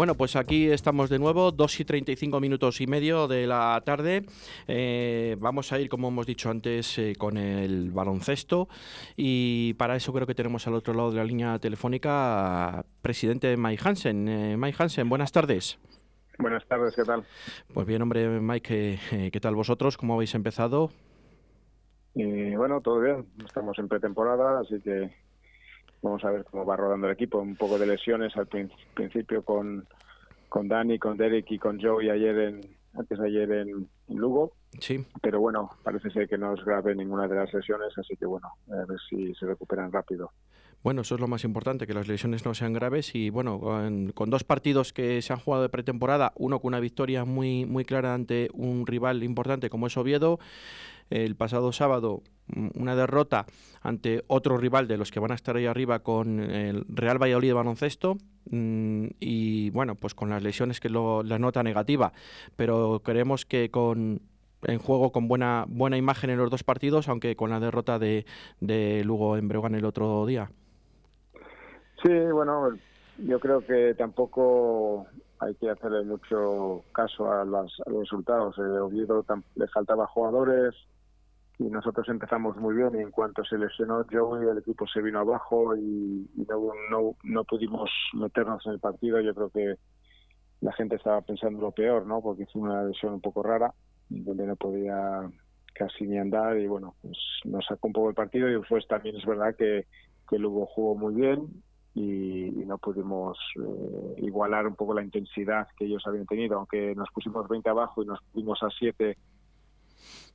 Bueno, 0.00 0.14
pues 0.14 0.34
aquí 0.34 0.70
estamos 0.70 1.10
de 1.10 1.18
nuevo, 1.18 1.52
2 1.52 1.80
y 1.80 1.84
35 1.84 2.40
minutos 2.40 2.80
y 2.80 2.86
medio 2.86 3.28
de 3.28 3.46
la 3.46 3.82
tarde. 3.84 4.24
Eh, 4.66 5.36
vamos 5.38 5.74
a 5.74 5.78
ir, 5.78 5.90
como 5.90 6.08
hemos 6.08 6.24
dicho 6.24 6.48
antes, 6.48 6.96
eh, 6.96 7.12
con 7.18 7.36
el 7.36 7.90
baloncesto 7.90 8.66
y 9.14 9.74
para 9.74 9.96
eso 9.96 10.10
creo 10.14 10.26
que 10.26 10.34
tenemos 10.34 10.66
al 10.66 10.72
otro 10.72 10.94
lado 10.94 11.10
de 11.10 11.18
la 11.18 11.24
línea 11.24 11.58
telefónica 11.58 12.82
presidente 13.02 13.54
Mike 13.58 13.82
Hansen. 13.86 14.26
Eh, 14.26 14.56
Mike 14.56 14.82
Hansen, 14.82 15.06
buenas 15.06 15.32
tardes. 15.32 15.78
Buenas 16.38 16.64
tardes, 16.64 16.96
¿qué 16.96 17.04
tal? 17.04 17.22
Pues 17.74 17.86
bien, 17.86 18.00
hombre, 18.00 18.40
Mike, 18.40 19.30
¿qué 19.30 19.40
tal 19.40 19.54
vosotros? 19.54 19.98
¿Cómo 19.98 20.14
habéis 20.14 20.34
empezado? 20.34 20.92
bueno, 22.14 22.80
todo 22.80 23.00
bien. 23.00 23.26
Estamos 23.44 23.78
en 23.78 23.86
pretemporada, 23.86 24.60
así 24.60 24.80
que 24.80 25.10
Vamos 26.02 26.24
a 26.24 26.30
ver 26.30 26.44
cómo 26.44 26.64
va 26.64 26.76
rodando 26.76 27.06
el 27.06 27.12
equipo. 27.12 27.38
Un 27.38 27.56
poco 27.56 27.78
de 27.78 27.86
lesiones 27.86 28.36
al 28.36 28.46
principio 28.46 29.44
con, 29.44 29.86
con 30.48 30.68
Dani, 30.68 30.98
con 30.98 31.16
Derek 31.16 31.50
y 31.50 31.58
con 31.58 31.80
Joe 31.80 32.04
y 32.04 32.10
ayer 32.10 32.38
en, 32.38 32.60
antes 32.94 33.18
de 33.18 33.26
ayer 33.26 33.50
en, 33.52 33.88
Lugo. 34.08 34.52
Sí. 34.80 35.06
Pero 35.22 35.40
bueno, 35.40 35.70
parece 35.82 36.10
ser 36.10 36.28
que 36.28 36.38
no 36.38 36.54
es 36.54 36.64
grave 36.64 36.94
ninguna 36.94 37.28
de 37.28 37.36
las 37.36 37.52
lesiones, 37.52 37.96
así 37.96 38.16
que 38.16 38.26
bueno, 38.26 38.48
a 38.70 38.84
ver 38.86 38.98
si 39.08 39.34
se 39.34 39.46
recuperan 39.46 39.92
rápido. 39.92 40.32
Bueno, 40.82 41.02
eso 41.02 41.14
es 41.14 41.20
lo 41.20 41.28
más 41.28 41.44
importante, 41.44 41.86
que 41.86 41.92
las 41.92 42.08
lesiones 42.08 42.46
no 42.46 42.54
sean 42.54 42.72
graves 42.72 43.14
y 43.14 43.28
bueno, 43.28 43.60
con, 44.14 44.30
dos 44.30 44.44
partidos 44.44 44.94
que 44.94 45.20
se 45.20 45.32
han 45.34 45.38
jugado 45.38 45.62
de 45.62 45.68
pretemporada, 45.68 46.32
uno 46.36 46.58
con 46.60 46.68
una 46.68 46.80
victoria 46.80 47.26
muy, 47.26 47.66
muy 47.66 47.84
clara 47.84 48.14
ante 48.14 48.48
un 48.54 48.86
rival 48.86 49.22
importante 49.22 49.68
como 49.68 49.88
es 49.88 49.96
Oviedo, 49.98 50.38
el 51.10 51.36
pasado 51.36 51.72
sábado 51.72 52.22
mm, 52.46 52.68
una 52.76 52.96
derrota 52.96 53.44
ante 53.82 54.24
otro 54.26 54.56
rival 54.56 54.88
de 54.88 54.96
los 54.96 55.10
que 55.10 55.20
van 55.20 55.32
a 55.32 55.34
estar 55.34 55.56
ahí 55.56 55.66
arriba 55.66 55.98
con 55.98 56.40
el 56.40 56.86
Real 56.88 57.18
Valladolid 57.22 57.48
de 57.48 57.54
baloncesto 57.54 58.16
mm, 58.50 59.06
y 59.20 59.68
bueno, 59.70 59.96
pues 59.96 60.14
con 60.14 60.30
las 60.30 60.42
lesiones 60.42 60.80
que 60.80 60.88
lo, 60.88 61.22
la 61.22 61.38
nota 61.38 61.62
negativa, 61.62 62.14
pero 62.56 63.02
creemos 63.04 63.44
que 63.44 63.70
con 63.70 64.22
en 64.62 64.78
juego 64.78 65.12
con 65.12 65.28
buena 65.28 65.64
buena 65.68 65.96
imagen 65.98 66.30
en 66.30 66.38
los 66.38 66.50
dos 66.50 66.64
partidos, 66.64 67.08
aunque 67.08 67.36
con 67.36 67.50
la 67.50 67.60
derrota 67.60 67.98
de, 67.98 68.24
de 68.60 69.02
Lugo 69.04 69.36
en 69.36 69.48
Breogán 69.48 69.74
el 69.74 69.84
otro 69.84 70.24
día. 70.26 70.50
Sí, 72.02 72.08
bueno, 72.32 72.78
yo 73.18 73.38
creo 73.40 73.60
que 73.64 73.94
tampoco 73.94 75.06
hay 75.38 75.54
que 75.54 75.70
hacerle 75.70 76.04
mucho 76.04 76.82
caso 76.92 77.30
a, 77.30 77.44
los 77.44 77.76
resultados. 77.86 78.56
Eh, 78.58 78.62
Oviedo 78.62 79.24
le 79.56 79.68
faltaba 79.68 80.06
jugadores 80.06 80.74
y 81.58 81.64
nosotros 81.64 82.08
empezamos 82.08 82.56
muy 82.56 82.74
bien 82.74 82.94
y 82.94 83.02
en 83.02 83.10
cuanto 83.10 83.44
se 83.44 83.58
lesionó 83.58 84.06
Joey 84.10 84.48
el 84.48 84.58
equipo 84.58 84.86
se 84.86 85.02
vino 85.02 85.18
abajo 85.18 85.76
y, 85.76 86.26
no, 86.48 86.72
no, 86.90 87.14
no 87.22 87.44
pudimos 87.44 87.90
meternos 88.14 88.64
en 88.66 88.72
el 88.72 88.80
partido. 88.80 89.20
Yo 89.20 89.34
creo 89.34 89.50
que 89.50 89.74
la 90.62 90.72
gente 90.72 90.96
estaba 90.96 91.20
pensando 91.20 91.60
lo 91.60 91.72
peor, 91.72 92.06
¿no? 92.06 92.22
Porque 92.22 92.46
fue 92.46 92.62
una 92.62 92.84
lesión 92.84 93.14
un 93.14 93.20
poco 93.20 93.42
rara, 93.42 93.74
donde 94.08 94.46
no 94.46 94.56
podía 94.56 95.30
casi 95.74 96.06
ni 96.06 96.18
andar 96.18 96.58
y 96.58 96.66
bueno, 96.66 96.94
pues 97.02 97.16
nos 97.44 97.64
sacó 97.66 97.88
un 97.88 97.92
poco 97.92 98.08
el 98.08 98.14
partido 98.14 98.48
y 98.48 98.54
después 98.54 98.86
también 98.86 99.16
es 99.16 99.24
verdad 99.24 99.54
que, 99.54 99.86
que 100.28 100.38
Lugo 100.38 100.66
jugó 100.66 100.94
muy 100.94 101.14
bien 101.14 101.62
y, 102.00 102.64
no 102.66 102.78
pudimos 102.78 103.38
eh, 103.56 104.14
igualar 104.18 104.66
un 104.66 104.76
poco 104.76 104.94
la 104.94 105.02
intensidad 105.02 105.68
que 105.76 105.86
ellos 105.86 106.02
habían 106.06 106.26
tenido, 106.26 106.56
aunque 106.56 106.94
nos 106.94 107.10
pusimos 107.10 107.48
20 107.48 107.68
abajo 107.68 108.02
y 108.02 108.06
nos 108.06 108.20
pusimos 108.22 108.62
a 108.62 108.68
7 108.70 109.16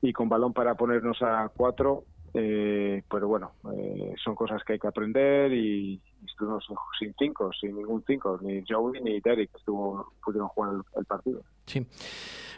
y 0.02 0.14
con 0.14 0.30
balón 0.30 0.54
para 0.54 0.76
ponernos 0.76 1.22
a 1.22 1.50
4, 1.56 2.04
eh, 2.34 3.04
pero 3.10 3.28
bueno, 3.28 3.52
eh, 3.74 4.14
son 4.24 4.36
cosas 4.36 4.64
que 4.64 4.74
hay 4.74 4.80
que 4.80 4.88
aprender 4.88 5.54
y 5.54 6.02
estuvimos 6.26 6.66
sin 7.00 7.14
5, 7.18 7.52
sin 7.60 7.76
ningún 7.76 8.04
5, 8.06 8.40
ni 8.42 8.64
Joey 8.68 9.02
ni 9.02 9.20
Derek 9.22 9.52
estuvo, 9.56 10.14
pudieron 10.24 10.50
jugar 10.50 10.74
el 10.98 11.06
partido. 11.06 11.42
Sí. 11.66 11.86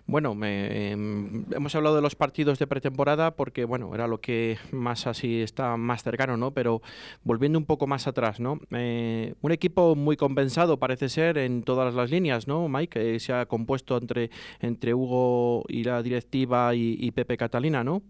Bueno, 0.09 0.37
em, 0.41 1.43
hemos 1.51 1.75
hablado 1.75 1.97
de 1.97 2.01
los 2.01 2.15
partidos 2.15 2.59
de 2.59 2.65
pretemporada 2.65 3.31
porque, 3.31 3.65
bueno, 3.65 3.93
era 3.93 4.07
lo 4.07 4.21
que 4.21 4.57
más 4.71 5.05
así 5.05 5.41
está 5.41 5.75
más 5.75 6.01
cercano, 6.01 6.37
¿no? 6.37 6.51
Pero 6.51 6.81
volviendo 7.25 7.59
un 7.59 7.65
poco 7.65 7.87
más 7.87 8.07
atrás, 8.07 8.39
¿no? 8.39 8.57
Eh, 8.71 9.35
un 9.41 9.51
equipo 9.51 9.95
muy 9.95 10.15
compensado 10.15 10.77
parece 10.77 11.09
ser 11.09 11.37
en 11.37 11.61
todas 11.61 11.93
las 11.93 12.09
líneas, 12.09 12.47
¿no, 12.47 12.69
Mike? 12.69 13.15
Eh, 13.15 13.19
se 13.19 13.33
ha 13.33 13.47
compuesto 13.47 13.97
entre, 13.97 14.29
entre 14.61 14.93
Hugo 14.93 15.65
y 15.67 15.83
la 15.83 16.01
directiva 16.01 16.73
y, 16.73 17.11
Pepe 17.11 17.35
Catalina, 17.35 17.83
¿no? 17.83 18.01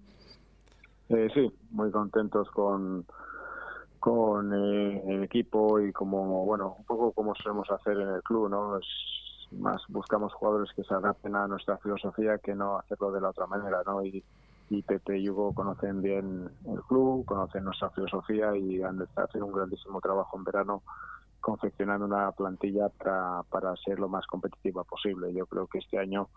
Eh, 1.09 1.29
sí, 1.33 1.51
muy 1.71 1.89
contentos 1.89 2.47
con 2.51 3.05
con 3.99 4.53
el 4.53 5.23
equipo 5.23 5.81
y 5.81 5.91
como, 5.91 6.45
bueno, 6.45 6.75
un 6.77 6.85
poco 6.85 7.11
como 7.11 7.33
solemos 7.35 7.69
hacer 7.71 7.97
en 7.99 8.09
el 8.09 8.21
club, 8.21 8.49
¿no? 8.49 8.79
Más 9.51 9.81
buscamos 9.87 10.33
jugadores 10.33 10.71
que 10.75 10.83
se 10.83 10.93
adapten 10.93 11.35
a 11.35 11.47
nuestra 11.47 11.77
filosofía 11.77 12.37
que 12.37 12.55
no 12.55 12.77
hacerlo 12.77 13.11
de 13.11 13.21
la 13.21 13.29
otra 13.29 13.47
manera, 13.47 13.81
¿no? 13.85 14.03
Y, 14.03 14.23
y 14.69 14.81
Pepe 14.81 15.17
y 15.17 15.29
Hugo 15.29 15.53
conocen 15.53 16.01
bien 16.01 16.49
el 16.65 16.81
club, 16.83 17.25
conocen 17.25 17.63
nuestra 17.63 17.89
filosofía 17.91 18.55
y 18.55 18.81
han 18.81 18.99
haciendo 19.15 19.45
un 19.45 19.53
grandísimo 19.53 20.01
trabajo 20.01 20.37
en 20.37 20.43
verano 20.43 20.83
confeccionando 21.39 22.05
una 22.05 22.31
plantilla 22.31 22.89
para, 22.89 23.43
para 23.49 23.75
ser 23.77 23.99
lo 23.99 24.09
más 24.09 24.25
competitiva 24.27 24.83
posible. 24.83 25.33
Yo 25.33 25.45
creo 25.45 25.67
que 25.67 25.77
este 25.79 25.97
año 25.97 26.27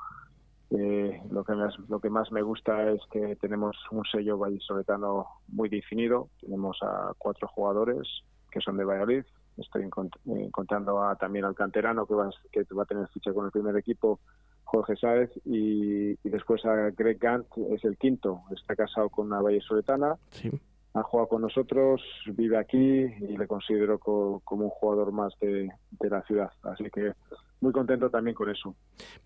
eh, 0.71 1.21
lo 1.31 1.43
que 1.43 1.55
más 1.55 1.75
lo 1.89 1.99
que 1.99 2.11
más 2.11 2.31
me 2.31 2.43
gusta 2.43 2.91
es 2.93 3.01
que 3.11 3.35
tenemos 3.37 3.77
un 3.91 4.05
sello 4.05 4.39
vallisoletano 4.39 5.27
muy 5.49 5.69
definido. 5.69 6.29
Tenemos 6.41 6.79
a 6.83 7.13
cuatro 7.19 7.49
jugadores 7.49 8.07
que 8.51 8.61
son 8.61 8.77
de 8.77 8.85
Valladolid. 8.85 9.25
Estoy 9.61 9.89
encontrando 10.27 11.03
a, 11.03 11.17
también 11.17 11.45
al 11.45 11.55
canterano 11.55 12.07
que 12.07 12.15
va, 12.15 12.31
que 12.51 12.65
va 12.75 12.83
a 12.83 12.87
tener 12.87 13.09
ficha 13.09 13.33
con 13.33 13.45
el 13.47 13.53
primer 13.53 13.77
equipo, 13.77 14.21
Jorge 14.65 14.97
Sáez, 14.97 15.31
y, 15.45 16.15
después 16.29 16.65
a 16.65 16.91
Greg 16.91 17.19
Gant, 17.19 17.47
es 17.71 17.85
el 17.85 17.97
quinto. 17.99 18.43
Está 18.51 18.75
casado 18.75 19.09
con 19.09 19.27
una 19.27 19.41
vallisoletana. 19.41 20.17
Sí 20.31 20.51
ha 20.95 21.03
jugado 21.03 21.29
con 21.29 21.43
nosotros, 21.43 22.03
vive 22.27 22.59
aquí 22.59 22.77
y 22.77 23.37
le 23.37 23.47
considero 23.47 23.99
como 23.99 24.65
un 24.65 24.71
jugador 24.71 25.13
más 25.13 25.33
de, 25.41 25.71
la 26.01 26.23
ciudad. 26.23 26.51
Así 26.63 26.85
que 26.91 27.13
muy 27.61 27.73
contento 27.73 28.11
también 28.11 28.35
con 28.35 28.51
eso. 28.51 28.75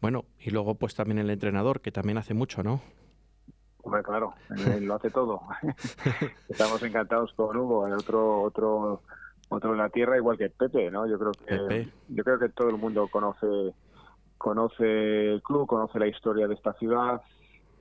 Bueno, 0.00 0.24
y 0.38 0.50
luego 0.50 0.74
pues 0.74 0.94
también 0.94 1.18
el 1.18 1.30
entrenador, 1.30 1.80
que 1.80 1.92
también 1.92 2.18
hace 2.18 2.34
mucho, 2.34 2.62
¿no? 2.62 2.80
Hombre, 3.82 4.02
claro, 4.02 4.34
él 4.50 4.84
lo 4.84 4.94
hace 4.94 5.10
todo. 5.10 5.42
Estamos 6.48 6.82
encantados 6.82 7.32
con 7.34 7.56
Hugo, 7.56 7.86
el 7.86 7.94
otro 7.94 8.42
otro 8.42 9.02
otro 9.48 9.72
en 9.72 9.78
la 9.78 9.88
tierra 9.88 10.16
igual 10.16 10.38
que 10.38 10.50
Pepe, 10.50 10.90
¿no? 10.90 11.06
Yo 11.06 11.18
creo 11.18 11.32
que 11.32 11.88
yo 12.08 12.24
creo 12.24 12.38
que 12.38 12.48
todo 12.48 12.68
el 12.70 12.76
mundo 12.76 13.08
conoce 13.08 13.74
conoce 14.38 15.32
el 15.32 15.42
club, 15.42 15.66
conoce 15.66 15.98
la 15.98 16.06
historia 16.06 16.46
de 16.46 16.54
esta 16.54 16.74
ciudad, 16.74 17.22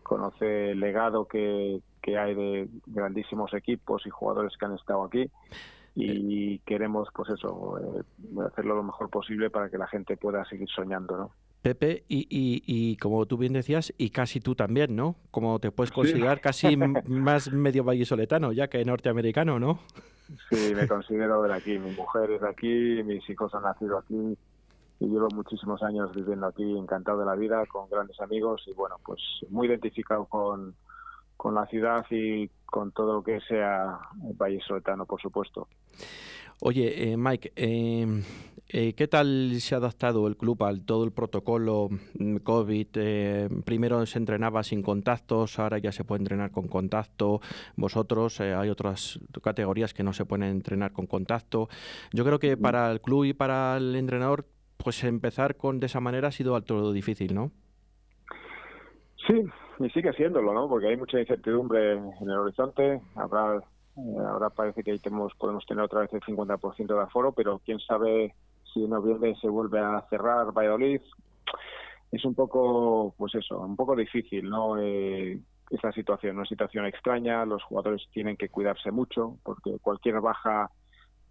conoce 0.02 0.72
el 0.72 0.80
legado 0.80 1.26
que, 1.28 1.82
que 2.02 2.18
hay 2.18 2.36
de 2.36 2.70
grandísimos 2.86 3.54
equipos 3.54 4.06
y 4.06 4.10
jugadores 4.10 4.56
que 4.58 4.66
han 4.66 4.76
estado 4.76 5.04
aquí. 5.04 5.30
Y 5.96 6.60
queremos 6.60 7.10
pues 7.14 7.30
eso 7.30 7.80
eh, 7.80 8.04
hacerlo 8.48 8.76
lo 8.76 8.84
mejor 8.84 9.10
posible 9.10 9.50
para 9.50 9.70
que 9.70 9.78
la 9.78 9.88
gente 9.88 10.18
pueda 10.18 10.44
seguir 10.46 10.68
soñando 10.70 11.18
no 11.18 11.32
Pepe 11.62 12.04
y, 12.10 12.28
y, 12.30 12.98
como 12.98 13.26
tú 13.28 13.38
bien 13.38 13.54
decías 13.54 13.94
y 13.98 14.10
casi 14.10 14.40
tú 14.40 14.56
también 14.56 14.96
no 14.96 15.16
como 15.30 15.60
te 15.60 15.72
puedes 15.72 15.92
considerar 15.92 16.42
casi 16.42 16.76
más 17.08 17.52
medio 17.52 17.84
vallisoletano 17.84 18.52
ya 18.52 18.70
que 18.70 18.84
norteamericano 18.84 19.60
no 19.60 19.80
sí 20.50 20.74
me 20.76 20.88
considero 20.88 21.44
de 21.44 21.54
aquí 21.54 21.78
mi 21.78 21.92
mujer 21.92 22.32
es 22.32 22.42
de 22.42 22.50
aquí 22.50 23.04
mis 23.04 23.28
hijos 23.30 23.54
han 23.56 23.64
nacido 23.64 23.98
aquí 23.98 24.38
y 25.00 25.06
llevo 25.06 25.28
muchísimos 25.34 25.82
años 25.84 26.14
viviendo 26.14 26.48
aquí 26.48 26.78
encantado 26.78 27.20
de 27.20 27.26
la 27.26 27.36
vida 27.36 27.66
con 27.66 27.90
grandes 27.90 28.20
amigos 28.22 28.64
y 28.68 28.74
bueno 28.74 28.96
pues 29.04 29.20
muy 29.50 29.68
identificado 29.68 30.26
con 30.26 30.76
con 31.44 31.56
la 31.56 31.66
ciudad 31.66 32.06
y 32.10 32.50
con 32.66 32.92
todo 32.92 33.16
lo 33.16 33.24
que 33.24 33.42
sea 33.42 34.00
el 34.30 34.36
país 34.36 34.64
soltano, 34.66 35.06
por 35.06 35.22
supuesto. 35.22 35.68
Oye, 36.62 37.12
eh, 37.12 37.18
Mike, 37.18 37.52
em, 37.56 38.24
eh, 38.70 38.94
¿qué 38.94 39.08
tal 39.08 39.52
se 39.60 39.76
ha 39.76 39.78
adaptado 39.78 40.28
el 40.28 40.38
club 40.38 40.64
al 40.64 40.86
todo 40.86 41.04
el 41.04 41.12
protocolo 41.12 41.90
mm, 42.18 42.38
COVID? 42.38 42.88
Eh, 42.96 43.50
primero 43.66 44.06
se 44.06 44.20
entrenaba 44.20 44.64
sin 44.64 44.82
contactos, 44.82 45.60
ahora 45.60 45.78
ya 45.78 45.92
se 45.92 46.04
puede 46.04 46.22
entrenar 46.22 46.52
con 46.52 46.68
contacto. 46.68 47.42
Vosotros, 47.76 48.40
hay 48.40 48.70
otras 48.70 49.20
categorías 49.42 49.94
que 49.94 50.04
no 50.04 50.14
se 50.14 50.26
pueden 50.26 50.50
entrenar 50.50 50.94
con 50.94 51.08
contacto. 51.08 51.68
Yo 52.14 52.24
creo 52.24 52.40
que 52.40 52.58
para 52.58 52.92
el 52.92 53.02
club 53.02 53.26
y 53.26 53.34
para 53.34 53.78
el 53.78 53.96
entrenador, 53.96 54.46
pues 54.78 55.04
empezar 55.04 55.56
con 55.56 55.80
de 55.80 55.88
esa 55.88 56.00
manera 56.00 56.30
ha 56.30 56.32
sido 56.32 56.56
alto 56.56 56.92
difícil, 56.92 57.34
¿no? 57.34 57.52
Sí, 59.28 59.42
y 59.80 59.90
sigue 59.90 60.12
siéndolo, 60.14 60.54
¿no? 60.54 60.68
Porque 60.68 60.88
hay 60.88 60.98
mucha 60.98 61.20
incertidumbre 61.20 61.94
en 61.94 62.30
el 62.30 62.38
horizonte. 62.38 63.02
Habrá, 63.16 63.58
eh, 63.58 63.62
ahora 63.96 64.50
parece 64.50 64.84
que 64.84 64.92
ahí 64.92 65.00
tenemos, 65.00 65.34
podemos 65.36 65.66
tener 65.66 65.84
otra 65.84 66.02
vez 66.02 66.14
el 66.14 66.22
50% 66.22 66.88
de 66.88 67.02
aforo, 67.02 67.32
pero 67.32 67.62
quién 67.64 67.80
sabe 67.80 68.34
si 68.74 68.84
en 68.84 68.90
noviembre 68.90 69.36
se 69.42 69.50
vuelve 69.50 69.80
a 69.80 70.06
cerrar 70.10 70.52
Valladolid. 70.52 71.02
Es 72.12 72.26
un 72.26 72.36
poco, 72.36 73.14
pues 73.18 73.36
eso, 73.36 73.60
un 73.60 73.76
poco 73.76 73.96
difícil, 73.96 74.50
¿no? 74.50 74.80
Eh, 74.80 75.40
esta 75.70 75.92
situación, 75.92 76.38
una 76.38 76.46
situación 76.46 76.86
extraña. 76.86 77.46
Los 77.46 77.64
jugadores 77.64 78.04
tienen 78.12 78.38
que 78.38 78.50
cuidarse 78.50 78.92
mucho 78.92 79.38
porque 79.44 79.78
cualquier 79.82 80.22
baja 80.22 80.70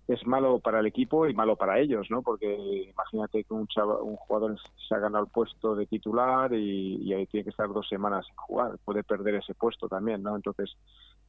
es 0.08 0.26
malo 0.26 0.58
para 0.58 0.80
el 0.80 0.86
equipo 0.86 1.28
y 1.28 1.34
malo 1.34 1.56
para 1.56 1.78
ellos, 1.78 2.08
¿no? 2.10 2.22
Porque 2.22 2.90
imagínate 2.90 3.44
que 3.44 3.54
un, 3.54 3.68
un 4.02 4.16
jugador 4.16 4.56
se 4.88 4.94
ha 4.94 4.98
ganado 4.98 5.24
el 5.24 5.30
puesto 5.30 5.76
de 5.76 5.86
titular 5.86 6.52
y, 6.52 7.12
ahí 7.12 7.26
tiene 7.26 7.44
que 7.44 7.50
estar 7.50 7.68
dos 7.72 7.88
semanas 7.88 8.26
sin 8.26 8.36
jugar, 8.36 8.78
puede 8.84 9.04
perder 9.04 9.36
ese 9.36 9.54
puesto 9.54 9.88
también, 9.88 10.22
¿no? 10.22 10.34
Entonces 10.34 10.76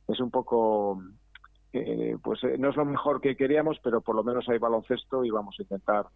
es 0.07 0.19
un 0.19 0.31
poco, 0.31 1.01
eh, 1.73 2.17
pues 2.23 2.43
eh, 2.43 2.57
no 2.57 2.69
es 2.69 2.75
lo 2.75 2.85
mejor 2.85 3.21
que 3.21 3.35
queríamos, 3.35 3.79
pero 3.83 4.01
por 4.01 4.15
lo 4.15 4.23
menos 4.23 4.47
hay 4.49 4.57
baloncesto 4.57 5.23
y 5.23 5.29
vamos 5.29 5.55
a 5.57 5.63
intentar 5.63 6.07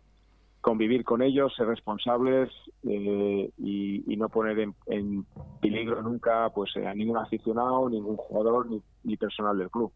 convivir 0.61 1.03
con 1.03 1.21
ellos, 1.21 1.53
ser 1.55 1.67
responsables 1.67 2.49
eh, 2.83 3.49
y, 3.57 4.17
no 4.17 4.29
poner 4.29 4.59
en, 4.87 5.25
peligro 5.61 6.01
nunca 6.01 6.49
pues 6.49 6.75
a 6.77 6.93
ningún 6.93 7.17
aficionado, 7.17 7.89
ningún 7.89 8.17
jugador 8.17 8.69
ni, 8.69 8.81
ni 9.03 9.15
personal 9.15 9.57
del 9.57 9.69
club. 9.69 9.91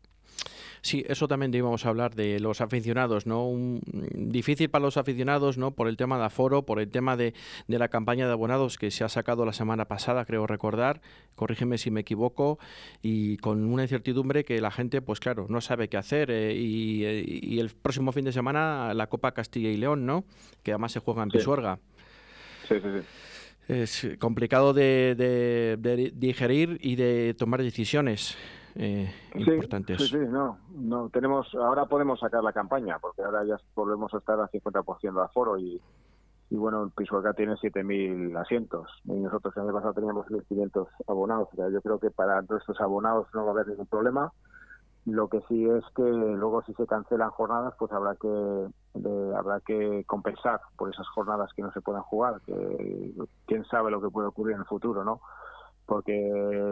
Sí, 0.82 1.06
eso 1.08 1.28
también 1.28 1.54
íbamos 1.54 1.86
a 1.86 1.90
hablar 1.90 2.16
de 2.16 2.40
los 2.40 2.60
aficionados, 2.60 3.28
¿no? 3.28 3.48
Un, 3.48 3.82
difícil 4.14 4.70
para 4.70 4.84
los 4.84 4.98
aficionados, 4.98 5.60
¿no? 5.60 5.72
Por 5.72 5.88
el 5.88 5.96
tema 5.96 6.18
de 6.18 6.26
aforo, 6.26 6.64
por 6.64 6.80
el 6.80 6.90
tema 6.90 7.16
de, 7.16 7.36
de, 7.68 7.80
la 7.80 7.88
campaña 7.90 8.26
de 8.26 8.34
abonados 8.34 8.78
que 8.80 8.90
se 8.90 9.04
ha 9.04 9.10
sacado 9.10 9.46
la 9.46 9.54
semana 9.54 9.86
pasada, 9.86 10.26
creo 10.26 10.48
recordar, 10.48 11.02
corrígeme 11.36 11.78
si 11.78 11.92
me 11.92 12.02
equivoco, 12.02 12.58
y 13.04 13.38
con 13.38 13.64
una 13.64 13.84
incertidumbre 13.84 14.44
que 14.44 14.60
la 14.60 14.72
gente, 14.72 15.02
pues 15.02 15.20
claro, 15.20 15.46
no 15.50 15.62
sabe 15.62 15.88
qué 15.88 15.98
hacer. 15.98 16.32
Eh, 16.32 16.56
y, 16.56 17.60
el 17.60 17.70
próximo 17.70 18.12
fin 18.12 18.26
de 18.26 18.32
semana 18.32 18.94
la 18.96 19.08
Copa 19.08 19.34
Castilla 19.34 19.70
y 19.70 19.78
León, 19.78 20.08
¿no? 20.08 20.24
Que 20.64 20.72
además 20.72 20.94
se 20.94 21.00
juega 21.00 21.22
en 21.22 21.30
Pisuerga. 21.30 21.78
Sí, 22.68 22.76
sí, 22.76 22.82
sí 22.82 23.06
es 23.68 24.08
complicado 24.20 24.74
de, 24.74 25.16
de, 25.18 26.12
digerir 26.14 26.78
y 26.82 26.96
de 26.96 27.34
tomar 27.38 27.62
decisiones 27.62 28.36
eh, 28.76 29.14
importantes. 29.36 30.02
Sí, 30.02 30.08
sí, 30.08 30.18
no, 30.18 30.58
no, 30.76 31.10
tenemos, 31.10 31.54
ahora 31.56 31.86
podemos 31.86 32.20
sacar 32.20 32.44
la 32.44 32.54
campaña, 32.54 32.98
porque 33.00 33.24
ahora 33.24 33.44
ya 33.44 33.58
volvemos 33.76 34.14
a 34.14 34.18
estar 34.18 34.40
a 34.40 34.50
50% 34.50 35.14
de 35.14 35.22
aforo 35.22 35.58
y, 35.58 35.82
y 36.50 36.56
bueno, 36.56 36.84
el 36.84 36.92
Pisuerga 36.92 37.34
tiene 37.34 37.56
7.000 37.56 38.38
asientos 38.38 38.90
y 39.06 39.14
nosotros 39.14 39.56
el 39.56 39.64
año 39.64 39.74
pasado 39.74 39.94
teníamos 39.94 40.28
1.500 40.28 40.88
abonados, 41.08 41.50
o 41.54 41.56
sea, 41.56 41.70
yo 41.70 41.82
creo 41.82 42.00
que 42.00 42.12
para 42.12 42.42
nuestros 42.42 42.80
abonados 42.82 43.28
no 43.34 43.44
va 43.44 43.52
a 43.52 43.54
haber 43.54 43.68
ningún 43.68 43.88
problema. 43.88 44.32
Lo 45.06 45.30
que 45.30 45.42
sí 45.50 45.66
es 45.66 45.84
que 45.96 46.04
luego 46.04 46.62
si 46.64 46.76
se 46.76 46.86
cancelan 46.86 47.32
jornadas, 47.32 47.74
pues 47.80 47.92
habrá 47.92 48.16
que 48.16 48.68
habrá 49.36 49.60
que 49.62 50.04
compensar 50.06 50.62
por 50.78 50.92
esas 50.92 51.08
jornadas 51.08 51.50
que 51.56 51.64
no 51.64 51.72
se 51.72 51.82
puedan 51.82 52.04
jugar, 52.04 52.40
que 52.46 53.12
quién 53.48 53.66
sabe 53.66 53.90
lo 53.90 54.00
que 54.00 54.12
puede 54.12 54.28
ocurrir 54.28 54.54
en 54.54 54.62
el 54.62 54.68
futuro, 54.68 55.04
¿no? 55.04 55.20
Porque 55.92 56.14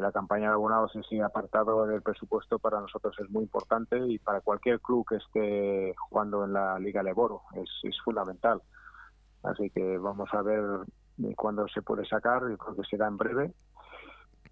la 0.02 0.14
campaña 0.14 0.48
de 0.48 0.54
abonados 0.54 0.96
en 0.96 1.04
sí 1.04 1.20
apartado 1.20 1.86
del 1.86 2.02
presupuesto 2.02 2.58
para 2.58 2.80
nosotros 2.80 3.14
es 3.20 3.30
muy 3.30 3.44
importante 3.44 4.00
y 4.08 4.18
para 4.18 4.40
cualquier 4.40 4.80
club 4.80 5.06
que 5.06 5.18
esté 5.18 5.94
jugando 6.08 6.46
en 6.46 6.54
la 6.54 6.80
Liga 6.80 7.04
Leboro 7.04 7.42
es, 7.54 7.98
fundamental. 8.02 8.62
Así 9.44 9.72
que 9.72 9.98
vamos 9.98 10.30
a 10.32 10.42
ver 10.42 10.64
cuándo 11.36 11.68
se 11.68 11.82
puede 11.82 12.06
sacar, 12.06 12.50
yo 12.50 12.58
creo 12.58 12.78
que 12.78 12.88
será 12.90 13.10
en 13.10 13.18
breve. 13.18 13.54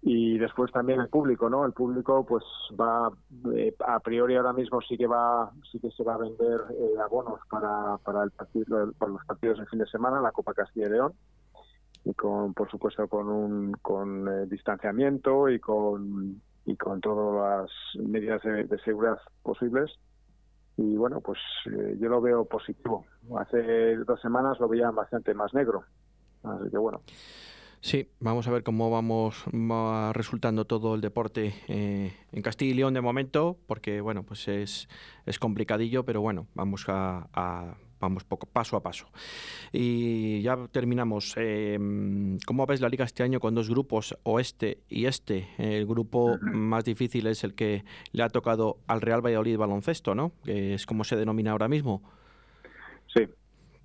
Y 0.02 0.36
después 0.36 0.70
también 0.70 1.00
el 1.00 1.08
público, 1.08 1.48
¿no? 1.48 1.64
El 1.64 1.72
público 1.72 2.26
pues 2.26 2.44
va, 2.78 3.10
eh, 3.54 3.74
a 3.86 4.00
priori 4.00 4.36
ahora 4.36 4.52
mismo 4.52 4.82
sí 4.82 4.98
que 4.98 5.06
va, 5.06 5.50
sí 5.72 5.80
que 5.80 5.90
se 5.92 6.04
va 6.04 6.16
a 6.16 6.18
vender 6.18 6.60
eh, 6.72 7.00
abonos 7.02 7.40
para, 7.48 7.96
para, 8.04 8.22
el 8.22 8.32
partido, 8.32 8.92
para 8.98 9.12
los 9.12 9.24
partidos 9.24 9.56
del 9.56 9.68
fin 9.68 9.78
de 9.78 9.86
semana, 9.86 10.20
la 10.20 10.32
Copa 10.32 10.52
Castilla 10.52 10.88
y 10.88 10.90
León 10.90 11.14
y 12.04 12.14
con 12.14 12.54
por 12.54 12.70
supuesto 12.70 13.06
con 13.08 13.28
un 13.28 13.72
con 13.82 14.28
eh, 14.28 14.46
distanciamiento 14.46 15.48
y 15.48 15.58
con 15.58 16.40
y 16.64 16.76
con 16.76 17.00
todas 17.00 17.62
las 17.62 18.06
medidas 18.06 18.42
de, 18.42 18.78
seguridad 18.84 19.18
posibles. 19.42 19.90
Y 20.76 20.96
bueno 20.96 21.20
pues 21.20 21.38
eh, 21.66 21.96
yo 22.00 22.08
lo 22.08 22.20
veo 22.20 22.44
positivo. 22.44 23.04
Hace 23.38 23.96
dos 23.96 24.20
semanas 24.20 24.60
lo 24.60 24.68
veía 24.68 24.90
bastante 24.90 25.34
más 25.34 25.52
negro. 25.54 25.84
Así 26.42 26.70
que 26.70 26.78
bueno. 26.78 27.00
Sí, 27.80 28.10
vamos 28.18 28.48
a 28.48 28.50
ver 28.50 28.64
cómo 28.64 28.90
vamos 28.90 29.44
va 29.52 30.12
resultando 30.12 30.64
todo 30.64 30.96
el 30.96 31.00
deporte 31.00 31.54
eh, 31.68 32.12
en 32.32 32.42
Castilla 32.42 32.72
y 32.72 32.74
León 32.74 32.94
de 32.94 33.00
momento, 33.00 33.56
porque 33.68 34.00
bueno, 34.00 34.24
pues 34.24 34.48
es, 34.48 34.88
es 35.26 35.38
complicadillo, 35.38 36.04
pero 36.04 36.20
bueno, 36.20 36.48
vamos 36.54 36.86
a 36.88 37.76
vamos 38.00 38.24
poco, 38.24 38.46
paso 38.46 38.76
a 38.76 38.82
paso. 38.82 39.06
Y 39.72 40.42
ya 40.42 40.56
terminamos. 40.70 41.34
Em, 41.36 42.38
¿Cómo 42.46 42.66
ves 42.66 42.80
la 42.80 42.88
liga 42.88 43.04
este 43.04 43.22
año 43.22 43.40
con 43.40 43.54
dos 43.54 43.68
grupos, 43.68 44.16
oeste 44.22 44.82
y 44.88 45.06
este? 45.06 45.48
El 45.58 45.86
grupo 45.86 46.38
más 46.40 46.84
difícil 46.84 47.26
es 47.26 47.44
el 47.44 47.54
que 47.54 47.84
le 48.12 48.22
ha 48.22 48.28
tocado 48.28 48.78
al 48.86 49.00
Real 49.00 49.24
Valladolid 49.24 49.58
baloncesto, 49.58 50.14
¿no? 50.14 50.32
Que 50.44 50.74
es 50.74 50.86
como 50.86 51.04
se 51.04 51.16
denomina 51.16 51.52
ahora 51.52 51.68
mismo. 51.68 52.02
Sí, 53.06 53.26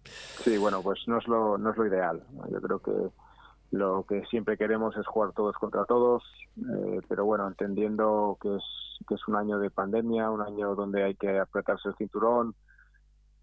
Sí, 0.06 0.58
bueno, 0.58 0.82
pues 0.82 1.00
no 1.08 1.18
es 1.18 1.28
lo, 1.28 1.58
no 1.58 1.72
es 1.72 1.78
lo 1.78 1.88
ideal. 1.88 2.24
Yo 2.52 2.62
creo 2.62 2.80
que 2.80 2.92
lo 3.72 4.06
que 4.08 4.24
siempre 4.26 4.58
queremos 4.58 4.96
es 4.98 5.08
jugar 5.08 5.32
todos 5.34 5.56
contra 5.56 5.86
todos, 5.86 6.24
eh, 6.58 7.02
pero 7.08 7.26
bueno, 7.26 7.48
entendiendo 7.48 8.38
que 8.42 8.56
es, 8.56 8.64
que 9.08 9.16
es 9.16 9.28
un 9.28 9.36
año 9.36 9.60
de 9.60 9.70
pandemia, 9.70 10.30
un 10.30 10.42
año 10.42 10.76
donde 10.76 11.04
hay 11.04 11.16
que 11.16 11.40
apretarse 11.40 11.90
el 11.90 11.96
cinturón 11.96 12.56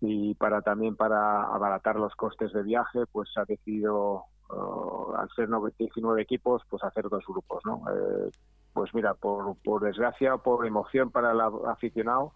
y 0.01 0.35
para 0.35 0.63
también 0.63 0.97
para 0.97 1.45
abaratar 1.45 1.97
los 1.97 2.15
costes 2.15 2.53
de 2.53 2.63
viaje, 2.63 3.01
pues 3.13 3.31
ha 3.37 3.45
decidido, 3.45 4.25
uh, 4.51 5.15
al 5.17 5.29
ser 5.37 5.49
19 5.79 6.23
equipos, 6.23 6.63
pues 6.69 6.83
hacer 6.83 7.09
dos 7.09 7.25
grupos, 7.27 7.63
¿no? 7.65 7.83
Eh, 7.91 8.31
pues 8.73 8.95
mira, 8.95 9.15
por, 9.15 9.57
por 9.65 9.83
desgracia, 9.83 10.37
por 10.39 10.67
emoción 10.67 11.11
para 11.11 11.33
el 11.33 11.41
aficionado, 11.41 12.33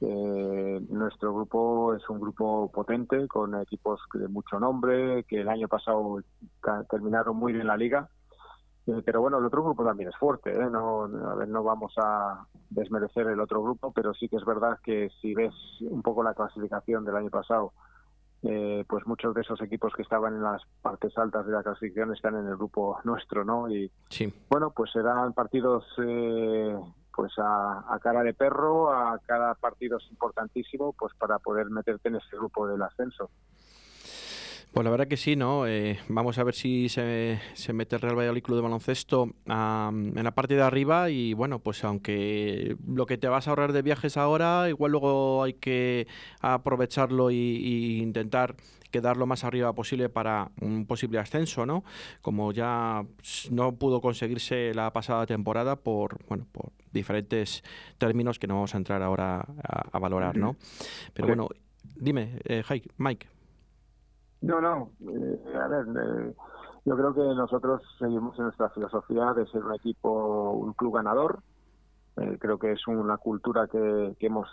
eh, 0.00 0.80
nuestro 0.90 1.34
grupo 1.34 1.94
es 1.94 2.08
un 2.10 2.20
grupo 2.20 2.70
potente, 2.70 3.26
con 3.26 3.60
equipos 3.60 4.00
de 4.12 4.28
mucho 4.28 4.60
nombre, 4.60 5.24
que 5.24 5.40
el 5.40 5.48
año 5.48 5.68
pasado 5.68 6.20
terminaron 6.90 7.36
muy 7.36 7.52
bien 7.52 7.66
la 7.66 7.76
liga. 7.76 8.08
Pero 9.04 9.20
bueno, 9.22 9.38
el 9.38 9.46
otro 9.46 9.62
grupo 9.62 9.84
también 9.84 10.10
es 10.10 10.16
fuerte, 10.16 10.50
¿eh? 10.50 10.70
no, 10.70 11.04
a 11.04 11.34
ver, 11.34 11.48
no 11.48 11.62
vamos 11.62 11.94
a 11.96 12.46
desmerecer 12.68 13.26
el 13.28 13.40
otro 13.40 13.62
grupo, 13.62 13.92
pero 13.92 14.12
sí 14.12 14.28
que 14.28 14.36
es 14.36 14.44
verdad 14.44 14.78
que 14.82 15.08
si 15.22 15.34
ves 15.34 15.54
un 15.80 16.02
poco 16.02 16.22
la 16.22 16.34
clasificación 16.34 17.02
del 17.04 17.16
año 17.16 17.30
pasado, 17.30 17.72
eh, 18.42 18.84
pues 18.86 19.06
muchos 19.06 19.34
de 19.34 19.40
esos 19.40 19.60
equipos 19.62 19.94
que 19.94 20.02
estaban 20.02 20.34
en 20.34 20.42
las 20.42 20.60
partes 20.82 21.16
altas 21.16 21.46
de 21.46 21.52
la 21.52 21.62
clasificación 21.62 22.12
están 22.12 22.36
en 22.36 22.46
el 22.46 22.56
grupo 22.56 22.98
nuestro, 23.04 23.42
¿no? 23.42 23.70
Y 23.70 23.90
bueno, 24.50 24.70
pues 24.70 24.92
serán 24.92 25.32
partidos 25.32 25.86
eh, 26.04 26.76
pues 27.14 27.32
a, 27.38 27.98
cara 28.02 28.22
de 28.22 28.34
perro, 28.34 28.92
a 28.92 29.18
cada 29.26 29.54
partido 29.54 29.96
es 29.96 30.10
importantísimo, 30.10 30.92
pues 30.92 31.14
para 31.14 31.38
poder 31.38 31.70
meterte 31.70 32.08
en 32.08 32.16
ese 32.16 32.36
grupo 32.36 32.66
del 32.66 32.82
ascenso. 32.82 33.30
Pues 34.74 34.84
la 34.84 34.90
verdad 34.90 35.06
que 35.06 35.16
sí, 35.16 35.36
¿no? 35.36 35.68
Eh, 35.68 36.00
vamos 36.08 36.36
a 36.38 36.42
ver 36.42 36.52
si 36.56 36.88
se, 36.88 37.38
se, 37.52 37.72
mete 37.72 37.94
el 37.94 38.02
Real 38.02 38.18
Valladolid 38.18 38.42
Club 38.42 38.56
de 38.56 38.62
Baloncesto 38.62 39.28
en 39.46 40.24
la 40.24 40.34
parte 40.34 40.56
de 40.56 40.62
arriba 40.62 41.10
y 41.10 41.32
bueno, 41.32 41.60
pues 41.60 41.84
aunque 41.84 42.76
lo 42.84 43.06
que 43.06 43.16
te 43.16 43.28
vas 43.28 43.46
a 43.46 43.50
ahorrar 43.50 43.72
de 43.72 43.82
viajes 43.82 44.16
ahora, 44.16 44.68
igual 44.68 44.90
luego 44.90 45.44
hay 45.44 45.52
que 45.52 46.08
aprovecharlo 46.40 47.30
e 47.30 47.34
intentar 47.34 48.56
quedar 48.90 49.16
lo 49.16 49.26
más 49.26 49.44
arriba 49.44 49.72
posible 49.74 50.08
para 50.08 50.50
un 50.60 50.86
posible 50.86 51.20
ascenso, 51.20 51.66
¿no? 51.66 51.84
Como 52.20 52.50
ya 52.50 53.06
no 53.52 53.76
pudo 53.76 54.00
conseguirse 54.00 54.74
la 54.74 54.92
pasada 54.92 55.24
temporada 55.24 55.76
por, 55.76 56.18
bueno, 56.26 56.48
por 56.50 56.72
diferentes 56.90 57.62
términos 57.98 58.40
que 58.40 58.48
no 58.48 58.54
vamos 58.54 58.74
a 58.74 58.78
entrar 58.78 59.04
ahora 59.04 59.46
a, 59.62 59.98
valorar, 60.00 60.36
¿no? 60.36 60.56
Pero 61.12 61.28
bueno, 61.28 61.48
dime, 61.94 62.40
eh, 62.44 62.64
Mike. 62.98 63.33
No, 64.44 64.60
no. 64.60 64.90
Eh, 65.00 65.56
a 65.56 65.68
ver, 65.68 65.86
eh, 65.88 66.34
yo 66.84 66.96
creo 66.96 67.14
que 67.14 67.22
nosotros 67.34 67.82
seguimos 67.98 68.38
en 68.38 68.44
nuestra 68.44 68.68
filosofía 68.70 69.32
de 69.32 69.46
ser 69.46 69.64
un 69.64 69.74
equipo, 69.74 70.50
un 70.50 70.74
club 70.74 70.96
ganador. 70.96 71.40
Eh, 72.18 72.36
creo 72.38 72.58
que 72.58 72.72
es 72.72 72.86
una 72.86 73.16
cultura 73.16 73.66
que, 73.66 74.14
hemos 74.20 74.48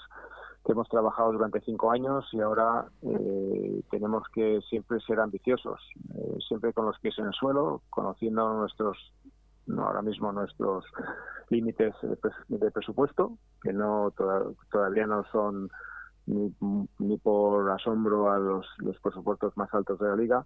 que 0.66 0.72
hemos 0.72 0.88
trabajado 0.88 1.34
durante 1.34 1.60
cinco 1.62 1.92
años 1.92 2.26
y 2.32 2.40
ahora 2.40 2.86
tenemos 3.90 4.24
que 4.34 4.62
siempre 4.70 5.00
ser 5.02 5.20
ambiciosos, 5.20 5.80
siempre 6.48 6.72
con 6.72 6.86
los 6.86 6.98
pies 7.00 7.18
en 7.18 7.26
el 7.26 7.34
suelo, 7.34 7.82
conociendo 7.90 8.54
nuestros, 8.54 8.98
no 9.66 9.88
ahora 9.88 10.04
mismo 10.04 10.32
nuestros 10.32 10.86
límites 11.50 11.96
de, 12.48 12.72
presupuesto, 12.72 13.38
que 13.62 13.74
no 13.74 14.14
todavía 14.72 15.08
no 15.08 15.24
son 15.32 15.70
ni, 16.28 17.18
por 17.18 17.70
asombro 17.72 18.32
a 18.32 18.40
los, 18.40 18.66
los 18.78 19.00
presupuestos 19.00 19.56
más 19.58 19.74
altos 19.74 20.00
de 20.00 20.08
la 20.08 20.16
liga, 20.16 20.46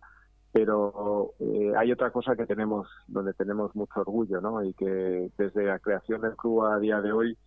pero 0.52 1.34
eh, 1.40 1.74
hay 1.78 1.92
otra 1.92 2.12
cosa 2.12 2.36
que 2.36 2.46
tenemos, 2.46 2.88
donde 3.08 3.34
tenemos 3.34 3.76
mucho 3.76 4.00
orgullo, 4.00 4.40
¿no? 4.40 4.64
Y 4.64 4.74
que 4.74 5.30
desde 5.38 5.66
la 5.66 5.80
creación 5.80 6.22
del 6.22 6.36
club 6.36 6.64
a 6.64 6.80
día 6.80 7.02
de 7.02 7.12
hoy 7.12 7.38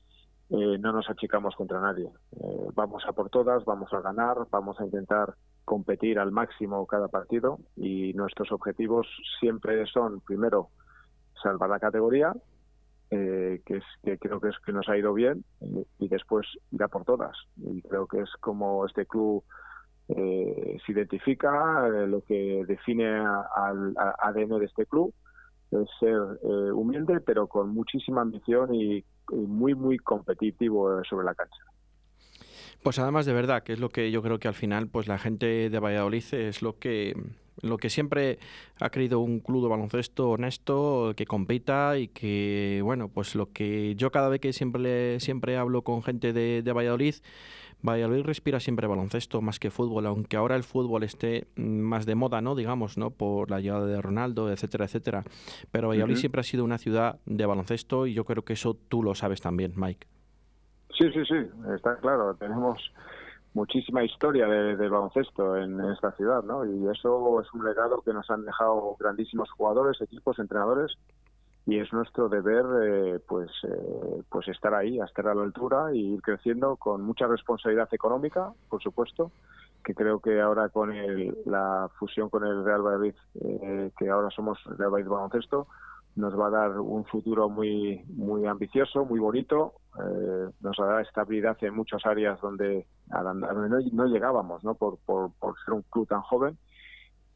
eh, 0.51 0.79
no 0.79 0.93
nos 0.93 1.09
achicamos 1.09 1.55
contra 1.57 1.81
nadie. 1.81 2.11
Eh, 2.41 2.68
vamos 2.74 3.05
a 3.07 3.12
por 3.12 3.31
todas, 3.31 3.64
vamos 3.64 3.93
a 3.93 4.01
ganar, 4.01 4.47
vamos 4.51 4.81
a 4.81 4.85
intentar 4.85 5.35
competir 5.64 6.18
al 6.18 6.33
máximo 6.33 6.87
cada 6.87 7.09
partido 7.09 7.59
y 7.76 8.14
nuestros 8.14 8.51
objetivos 8.53 9.07
siempre 9.41 9.87
son, 9.87 10.20
primero, 10.20 10.68
salvar 11.43 11.68
la 11.68 11.79
categoría, 11.79 12.35
eh, 13.11 13.62
que, 13.64 13.78
es, 13.78 13.84
que 14.04 14.18
creo 14.18 14.38
que 14.38 14.50
es 14.50 14.56
que 14.66 14.72
nos 14.72 14.86
ha 14.88 14.96
ido 14.98 15.14
bien 15.14 15.42
y 15.98 16.09
después 16.09 16.46
irá 16.70 16.88
por 16.88 17.04
todas. 17.04 17.36
Y 17.56 17.80
creo 17.82 18.06
que 18.06 18.20
es 18.20 18.30
como 18.40 18.84
este 18.84 19.06
club 19.06 19.44
eh, 20.09 20.76
se 20.84 20.92
identifica, 20.92 21.86
eh, 21.86 22.06
lo 22.06 22.20
que 22.22 22.64
define 22.66 23.06
al 23.06 23.94
ADN 23.96 24.59
de 24.59 24.66
este 24.66 24.84
club 24.84 25.14
es 25.70 25.86
ser 26.00 26.18
humilde 26.72 27.20
pero 27.20 27.46
con 27.46 27.70
muchísima 27.70 28.22
ambición 28.22 28.74
y, 28.74 29.04
muy 29.30 29.74
muy 29.74 29.98
competitivo 29.98 31.02
sobre 31.04 31.26
la 31.26 31.34
cancha. 31.34 31.62
Pues 32.82 32.98
además 32.98 33.26
de 33.26 33.32
verdad, 33.32 33.62
que 33.62 33.74
es 33.74 33.80
lo 33.80 33.90
que 33.90 34.11
yo 34.11 34.22
creo 34.22 34.38
que 34.38 34.48
al 34.48 34.54
final 34.54 34.88
pues 34.88 35.09
la 35.09 35.18
gente 35.18 35.68
de 35.68 35.78
Valladolid 35.78 36.24
es 36.32 36.62
lo 36.62 36.78
que 36.78 37.14
lo 37.62 37.76
que 37.78 37.90
siempre 37.90 38.38
ha 38.80 38.90
querido 38.90 39.20
un 39.20 39.40
club 39.40 39.62
de 39.62 39.68
baloncesto 39.68 40.30
honesto, 40.30 41.12
que 41.16 41.26
compita 41.26 41.98
y 41.98 42.09
que, 42.09 42.80
bueno, 42.82 43.09
pues 43.09 43.34
lo 43.34 43.52
que 43.52 43.94
yo 43.96 44.11
cada 44.11 44.28
vez 44.28 44.40
que 44.40 44.52
siempre, 44.52 45.20
siempre 45.20 45.56
hablo 45.56 45.82
con 45.82 46.02
gente 46.02 46.32
de, 46.32 46.62
de 46.62 46.72
Valladolid, 46.72 47.14
Valladolid 47.80 48.24
respira 48.24 48.59
siempre 48.59 48.88
baloncesto 48.88 49.40
más 49.40 49.61
que 49.61 49.70
fútbol, 49.70 50.06
aunque 50.06 50.36
ahora 50.36 50.56
el 50.56 50.64
fútbol 50.64 51.04
esté 51.04 51.46
más 51.56 52.06
de 52.06 52.16
moda, 52.16 52.40
¿no? 52.40 52.56
Digamos, 52.56 52.98
¿no? 52.98 53.11
Por 53.11 53.50
la 53.50 53.61
llegada 53.61 53.86
de 53.86 54.02
Ronaldo, 54.02 54.50
etcétera, 54.50 54.86
etcétera. 54.86 55.22
Pero 55.70 55.88
Valladolid 55.88 56.16
siempre 56.16 56.40
ha 56.40 56.44
sido 56.44 56.64
una 56.64 56.78
ciudad 56.78 57.20
de 57.24 57.46
baloncesto 57.46 58.06
y 58.06 58.14
yo 58.14 58.24
creo 58.24 58.44
que 58.44 58.54
eso 58.54 58.76
tú 58.88 59.02
lo 59.02 59.14
sabes 59.14 59.40
también, 59.40 59.74
Mike. 59.76 60.06
Sí, 60.98 61.04
sí, 61.12 61.24
sí, 61.26 61.36
está 61.76 61.96
claro. 62.00 62.34
Tenemos 62.34 62.92
muchísima 63.55 64.05
historia 64.05 64.46
de, 64.46 64.88
baloncesto 64.88 65.57
en, 65.57 65.80
esta 65.92 66.12
ciudad, 66.12 66.42
¿no? 66.42 66.64
Y 66.64 66.88
eso 66.88 67.40
es 67.40 67.53
un 67.55 67.64
legado 67.64 68.03
que 68.03 68.12
nos 68.12 68.28
han 68.30 68.44
dejado 68.44 68.96
grandísimos 68.99 69.51
jugadores, 69.51 70.01
equipos, 70.01 70.38
entrenadores, 70.38 70.96
y 71.66 71.78
es 71.78 71.92
nuestro 71.92 72.28
deber, 72.28 72.64
eh, 72.82 73.20
pues, 73.26 73.51
eh, 73.64 74.22
pues 74.30 74.49
estar 74.49 74.74
ahí, 74.74 74.99
estar 75.01 75.28
a 75.28 75.34
la 75.34 75.42
altura 75.42 75.92
y 75.92 76.14
ir 76.14 76.22
creciendo 76.22 76.76
con 76.76 77.03
mucha 77.03 77.26
responsabilidad 77.26 77.88
económica, 77.92 78.53
por 78.70 78.82
supuesto, 78.82 79.32
que 79.84 79.94
creo 79.94 80.20
que 80.20 80.40
ahora 80.40 80.68
con 80.70 80.92
la 81.46 81.88
fusión 81.99 82.30
con 82.30 82.44
el 82.44 82.64
Real 82.64 82.82
Valladolid, 82.82 83.14
eh, 83.40 83.90
que 83.99 84.09
ahora 84.09 84.30
somos 84.30 84.59
Real 84.64 84.90
Valladolid 84.90 85.09
Baloncesto, 85.09 85.66
nos 86.16 86.38
va 86.38 86.49
a 86.49 86.51
dar 86.51 86.80
un 86.80 87.05
futuro 87.05 87.49
muy 87.49 88.03
muy 88.09 88.46
ambicioso, 88.46 89.05
muy 89.05 89.20
bonito, 89.20 89.74
eh, 89.99 90.51
nos 90.61 90.76
dará 90.76 91.01
estabilidad 91.01 91.57
en 91.62 91.74
muchas 91.74 92.05
áreas 92.05 92.40
donde, 92.40 92.86
no, 93.11 94.06
llegábamos, 94.06 94.64
¿no? 94.64 94.74
Por, 94.74 94.98
por, 94.98 95.32
ser 95.64 95.74
un 95.74 95.82
club 95.82 96.09
tan 96.09 96.20
joven 96.22 96.56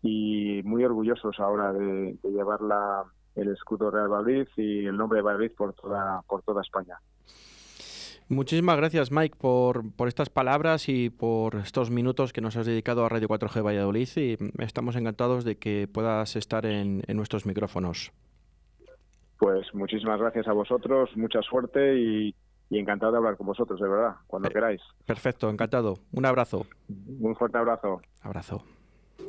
y 0.02 0.62
muy 0.64 0.84
orgullosos 0.84 1.38
ahora 1.38 1.72
de, 1.72 2.16
llevar 2.24 2.60
la, 2.60 3.04
el 3.36 3.48
escudo 3.48 3.90
Real 3.90 4.08
Madrid 4.08 4.46
y 4.56 4.86
el 4.86 4.96
nombre 4.96 5.18
de 5.18 5.22
Madrid 5.24 5.52
por 5.56 5.72
toda 5.74 6.22
por 6.28 6.42
toda 6.42 6.62
España. 6.62 6.98
Muchísimas 8.28 8.76
gracias, 8.76 9.12
Mike, 9.12 9.36
por, 9.38 9.92
por 9.94 10.08
estas 10.08 10.30
palabras 10.30 10.88
y 10.88 11.10
por 11.10 11.56
estos 11.56 11.90
minutos 11.90 12.32
que 12.32 12.40
nos 12.40 12.56
has 12.56 12.66
dedicado 12.66 13.04
a 13.04 13.08
Radio 13.08 13.28
4G 13.28 13.64
Valladolid 13.64 14.08
y 14.16 14.38
estamos 14.62 14.96
encantados 14.96 15.44
de 15.44 15.58
que 15.58 15.86
puedas 15.92 16.34
estar 16.36 16.64
en 16.64 17.02
nuestros 17.08 17.44
micrófonos. 17.44 18.12
Pues 19.42 19.74
muchísimas 19.74 20.20
gracias 20.20 20.46
a 20.46 20.52
vosotros, 20.52 21.10
mucha 21.16 21.42
suerte 21.42 21.98
y, 21.98 22.32
encantado 22.78 23.12
de 23.12 23.18
hablar 23.18 23.36
con 23.36 23.46
vosotros, 23.46 23.80
de 23.80 23.88
verdad, 23.88 24.16
cuando 24.26 24.48
eh, 24.48 24.52
queráis. 24.52 24.80
Perfecto, 25.04 25.50
encantado. 25.50 25.98
Un 26.12 26.26
abrazo. 26.26 26.66
Un 27.20 27.34
fuerte 27.36 27.58
abrazo. 27.58 28.00
Abrazo. 28.22 28.64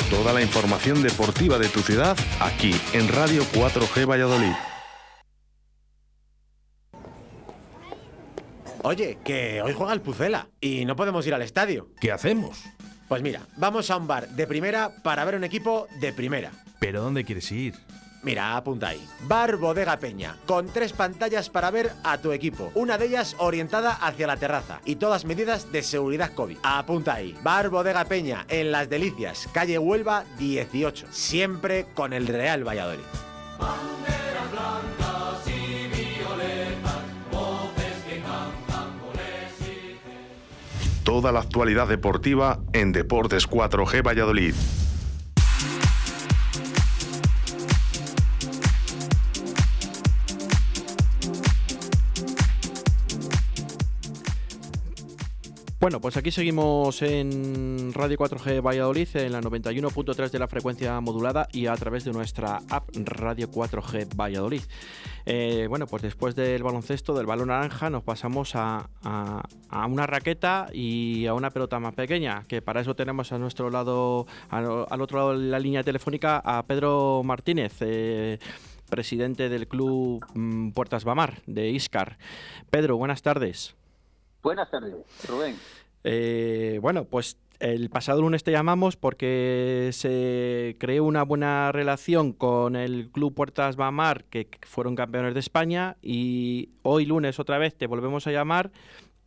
Toda 0.09 0.33
la 0.33 0.41
información 0.41 1.03
deportiva 1.03 1.57
de 1.57 1.67
tu 1.67 1.79
ciudad 1.79 2.15
aquí 2.41 2.73
en 2.93 3.07
Radio 3.09 3.41
4G 3.43 4.09
Valladolid. 4.09 4.53
Oye, 8.85 9.17
que 9.23 9.61
hoy 9.61 9.73
juega 9.73 9.93
el 9.93 10.01
Pucela 10.01 10.49
y 10.59 10.83
no 10.83 10.95
podemos 10.95 11.25
ir 11.25 11.33
al 11.33 11.41
estadio. 11.41 11.87
¿Qué 12.01 12.11
hacemos? 12.11 12.63
Pues 13.07 13.21
mira, 13.21 13.41
vamos 13.57 13.89
a 13.89 13.97
un 13.97 14.07
bar 14.07 14.27
de 14.27 14.45
primera 14.45 14.89
para 15.03 15.23
ver 15.23 15.35
un 15.35 15.43
equipo 15.43 15.87
de 16.01 16.11
primera. 16.11 16.51
¿Pero 16.79 17.01
dónde 17.01 17.23
quieres 17.23 17.49
ir? 17.51 17.75
Mira, 18.23 18.55
apunta 18.55 18.89
ahí. 18.89 19.05
Bar 19.27 19.57
Bodega 19.57 19.99
Peña, 19.99 20.37
con 20.45 20.67
tres 20.67 20.93
pantallas 20.93 21.49
para 21.49 21.71
ver 21.71 21.91
a 22.03 22.17
tu 22.17 22.31
equipo. 22.31 22.71
Una 22.73 22.97
de 22.97 23.07
ellas 23.07 23.35
orientada 23.37 23.91
hacia 23.91 24.27
la 24.27 24.37
terraza 24.37 24.79
y 24.85 24.95
todas 24.95 25.25
medidas 25.25 25.71
de 25.71 25.83
seguridad 25.83 26.33
COVID. 26.33 26.57
Apunta 26.63 27.15
ahí. 27.15 27.37
Bar 27.43 27.69
Bodega 27.69 28.05
Peña, 28.05 28.45
en 28.47 28.71
Las 28.71 28.89
Delicias, 28.89 29.49
calle 29.51 29.77
Huelva 29.77 30.23
18. 30.37 31.07
Siempre 31.11 31.87
con 31.93 32.13
el 32.13 32.27
Real 32.27 32.65
Valladolid. 32.65 33.03
Toda 41.03 41.33
la 41.33 41.41
actualidad 41.41 41.89
deportiva 41.89 42.59
en 42.71 42.93
Deportes 42.93 43.49
4G 43.49 44.01
Valladolid. 44.01 44.55
Bueno, 55.83 55.99
pues 55.99 56.15
aquí 56.15 56.31
seguimos 56.31 57.01
en 57.01 57.91
Radio 57.91 58.17
4G 58.17 58.65
Valladolid, 58.65 59.09
en 59.15 59.33
la 59.33 59.41
91.3 59.41 60.29
de 60.29 60.39
la 60.39 60.47
frecuencia 60.47 61.01
modulada 61.01 61.49
y 61.51 61.67
a 61.67 61.75
través 61.75 62.05
de 62.05 62.13
nuestra 62.13 62.61
app 62.69 62.87
Radio 62.95 63.51
4G 63.51 64.15
Valladolid. 64.15 64.61
Eh, 65.25 65.65
bueno, 65.67 65.85
pues 65.85 66.01
después 66.01 66.35
del 66.35 66.63
baloncesto, 66.63 67.13
del 67.13 67.25
balón 67.25 67.49
naranja, 67.49 67.89
nos 67.89 68.01
pasamos 68.01 68.53
a, 68.55 68.87
una 69.89 70.07
raqueta 70.07 70.67
y 70.71 71.25
a 71.25 71.33
una 71.33 71.49
pelota 71.49 71.81
más 71.81 71.93
pequeña, 71.95 72.45
que 72.47 72.61
para 72.61 72.79
eso 72.79 72.95
tenemos 72.95 73.33
a 73.33 73.37
nuestro 73.37 73.69
lado, 73.69 74.25
al 74.51 75.01
otro 75.01 75.17
lado 75.17 75.37
de 75.37 75.49
la 75.49 75.59
línea 75.59 75.83
telefónica, 75.83 76.41
a 76.45 76.63
Pedro 76.63 77.23
Martínez. 77.25 77.73
Eh, 77.81 78.39
presidente 78.89 79.49
del 79.49 79.67
club 79.67 80.23
mm, 80.33 80.71
Puertas 80.71 81.03
Bamar 81.03 81.41
de 81.45 81.71
Iscar. 81.71 82.17
Pedro, 82.69 82.95
buenas 82.95 83.21
tardes. 83.21 83.75
Buenas 84.43 84.69
tardes, 84.69 84.93
Rubén. 85.27 85.55
Eh, 86.03 86.77
bueno, 86.81 87.05
pues 87.05 87.37
el 87.61 87.89
pasado 87.89 88.21
lunes 88.21 88.43
te 88.43 88.51
llamamos 88.51 88.97
porque 88.97 89.89
se 89.93 90.75
creó 90.79 91.05
una 91.05 91.23
buena 91.23 91.71
relación 91.71 92.33
con 92.33 92.75
el 92.75 93.09
Club 93.09 93.33
Puertas 93.33 93.77
Bamar, 93.77 94.25
que 94.25 94.49
fueron 94.63 94.97
campeones 94.97 95.33
de 95.33 95.39
España, 95.39 95.95
y 96.01 96.71
hoy 96.81 97.05
lunes 97.05 97.39
otra 97.39 97.57
vez 97.57 97.73
te 97.75 97.87
volvemos 97.87 98.27
a 98.27 98.31
llamar 98.31 98.71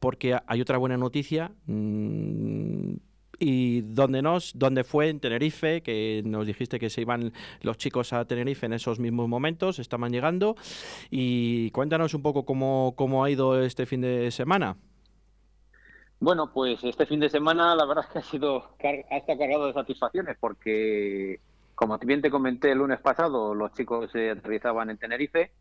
porque 0.00 0.38
hay 0.46 0.60
otra 0.60 0.76
buena 0.76 0.98
noticia. 0.98 1.50
Mm, 1.64 2.96
y 3.38 3.80
donde 3.82 4.20
nos, 4.20 4.52
donde 4.54 4.84
fue 4.84 5.08
en 5.08 5.20
Tenerife, 5.20 5.82
que 5.82 6.22
nos 6.24 6.46
dijiste 6.46 6.78
que 6.78 6.90
se 6.90 7.00
iban 7.00 7.32
los 7.62 7.78
chicos 7.78 8.12
a 8.12 8.24
Tenerife 8.26 8.66
en 8.66 8.74
esos 8.74 8.98
mismos 8.98 9.28
momentos, 9.28 9.78
estaban 9.78 10.12
llegando. 10.12 10.56
Y 11.10 11.70
cuéntanos 11.70 12.12
un 12.12 12.20
poco 12.20 12.44
cómo, 12.44 12.94
cómo 12.96 13.24
ha 13.24 13.30
ido 13.30 13.62
este 13.62 13.86
fin 13.86 14.02
de 14.02 14.30
semana. 14.30 14.76
Bueno, 16.18 16.50
pues 16.52 16.82
este 16.82 17.04
fin 17.04 17.20
de 17.20 17.28
semana 17.28 17.74
la 17.74 17.84
verdad 17.84 18.04
es 18.06 18.10
que 18.10 18.18
ha 18.20 18.22
sido 18.22 18.70
ha 18.82 19.16
estado 19.16 19.38
cargado 19.38 19.66
de 19.66 19.74
satisfacciones 19.74 20.36
porque, 20.40 21.40
como 21.74 21.98
bien 21.98 22.22
te 22.22 22.30
comenté 22.30 22.72
el 22.72 22.78
lunes 22.78 23.00
pasado, 23.00 23.54
los 23.54 23.72
chicos 23.74 24.10
se 24.10 24.30
aterrizaban 24.30 24.88
en 24.88 24.96
Tenerife. 24.96 25.52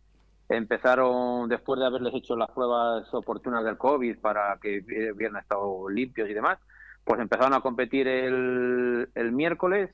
Empezaron, 0.48 1.50
después 1.50 1.80
de 1.80 1.88
haberles 1.88 2.14
hecho 2.14 2.38
las 2.38 2.52
pruebas 2.52 3.14
oportunas 3.14 3.66
del 3.66 3.78
COVID 3.78 4.20
para 4.20 4.58
que 4.62 4.80
hubieran 5.14 5.38
estado 5.38 5.90
limpios 5.90 6.30
y 6.30 6.34
demás, 6.34 6.60
pues 7.04 7.20
empezaron 7.20 7.54
a 7.54 7.62
competir 7.62 8.08
el, 8.08 9.10
el 9.14 9.32
miércoles 9.34 9.90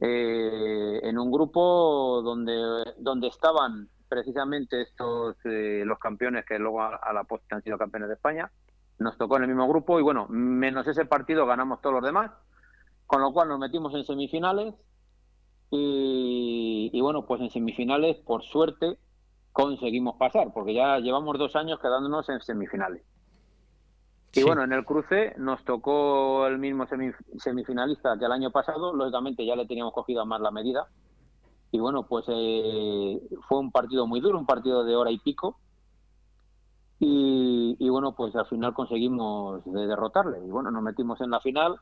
eh, 0.00 1.00
en 1.02 1.18
un 1.18 1.30
grupo 1.30 2.22
donde, 2.22 2.54
donde 2.98 3.28
estaban 3.28 3.88
precisamente 4.08 4.80
estos 4.80 5.36
eh, 5.44 5.82
los 5.84 5.98
campeones 5.98 6.46
que 6.46 6.58
luego 6.58 6.82
a, 6.82 6.96
a 6.96 7.12
la 7.12 7.24
postre 7.24 7.56
han 7.56 7.62
sido 7.62 7.76
campeones 7.76 8.08
de 8.08 8.14
España 8.14 8.50
nos 8.98 9.16
tocó 9.18 9.36
en 9.36 9.44
el 9.44 9.48
mismo 9.48 9.68
grupo 9.68 9.98
y 9.98 10.02
bueno, 10.02 10.26
menos 10.28 10.86
ese 10.86 11.04
partido 11.04 11.46
ganamos 11.46 11.80
todos 11.80 11.94
los 11.94 12.04
demás, 12.04 12.30
con 13.06 13.20
lo 13.20 13.32
cual 13.32 13.48
nos 13.48 13.58
metimos 13.58 13.94
en 13.94 14.04
semifinales 14.04 14.74
y, 15.76 17.00
bueno, 17.00 17.26
pues 17.26 17.40
en 17.40 17.50
semifinales, 17.50 18.16
por 18.18 18.44
suerte, 18.44 18.96
conseguimos 19.52 20.16
pasar, 20.16 20.52
porque 20.52 20.74
ya 20.74 20.98
llevamos 20.98 21.36
dos 21.38 21.56
años 21.56 21.80
quedándonos 21.80 22.28
en 22.28 22.40
semifinales. 22.40 23.02
Y 24.34 24.42
bueno, 24.42 24.64
en 24.64 24.72
el 24.72 24.84
cruce 24.84 25.34
nos 25.36 25.64
tocó 25.64 26.46
el 26.46 26.58
mismo 26.58 26.86
semifinalista 27.38 28.18
que 28.18 28.24
el 28.24 28.32
año 28.32 28.50
pasado, 28.50 28.92
lógicamente 28.92 29.46
ya 29.46 29.54
le 29.54 29.66
teníamos 29.66 29.94
cogido 29.94 30.26
más 30.26 30.40
la 30.40 30.50
medida. 30.50 30.88
Y 31.70 31.78
bueno, 31.78 32.06
pues 32.06 32.24
eh, 32.28 33.20
fue 33.48 33.58
un 33.58 33.70
partido 33.70 34.06
muy 34.06 34.20
duro, 34.20 34.38
un 34.38 34.46
partido 34.46 34.84
de 34.84 34.96
hora 34.96 35.10
y 35.10 35.18
pico, 35.18 35.58
y, 37.00 37.88
bueno, 37.88 38.14
pues 38.14 38.34
al 38.36 38.46
final 38.46 38.72
conseguimos 38.72 39.62
derrotarle. 39.64 40.38
Y 40.38 40.50
bueno, 40.50 40.70
nos 40.70 40.82
metimos 40.82 41.20
en 41.20 41.30
la 41.30 41.40
final. 41.40 41.76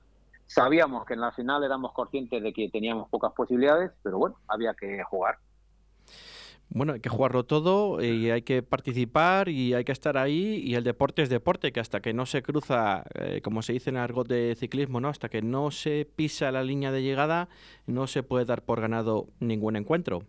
Sabíamos 0.47 1.05
que 1.07 1.15
en 1.15 1.21
la 1.21 1.33
final 1.33 1.63
éramos 1.65 1.93
conscientes 1.93 2.43
de 2.43 2.53
que 2.53 2.69
teníamos 2.69 3.09
pocas 3.09 3.33
posibilidades, 3.33 3.93
pero 4.03 4.19
bueno, 4.19 4.37
había 4.49 4.75
que 4.75 5.03
jugar. 5.05 5.39
Bueno, 6.75 6.95
hay 6.95 7.01
que 7.01 7.11
jugarlo 7.11 7.45
todo 7.45 8.03
y 8.03 8.31
hay 8.31 8.43
que 8.43 8.63
participar 8.63 9.51
y 9.51 9.75
hay 9.75 9.85
que 9.85 9.93
estar 9.93 10.17
ahí 10.17 10.63
y 10.65 10.75
el 10.75 10.85
deporte 10.85 11.21
es 11.21 11.29
deporte, 11.29 11.71
que 11.71 11.81
hasta 11.81 12.01
que 12.01 12.15
no 12.15 12.25
se 12.25 12.43
cruza, 12.43 13.05
eh, 13.15 13.43
como 13.43 13.61
se 13.61 13.75
dice 13.75 13.91
en 13.91 13.97
el 13.97 14.03
argot 14.03 14.27
de 14.27 14.55
ciclismo, 14.57 14.99
¿no? 14.99 15.09
hasta 15.09 15.29
que 15.29 15.43
no 15.43 15.71
se 15.71 16.09
pisa 16.17 16.51
la 16.51 16.63
línea 16.63 16.91
de 16.91 17.03
llegada, 17.03 17.51
no 17.87 18.07
se 18.07 18.23
puede 18.23 18.47
dar 18.47 18.63
por 18.63 18.81
ganado 18.81 19.29
ningún 19.39 19.77
encuentro. 19.77 20.23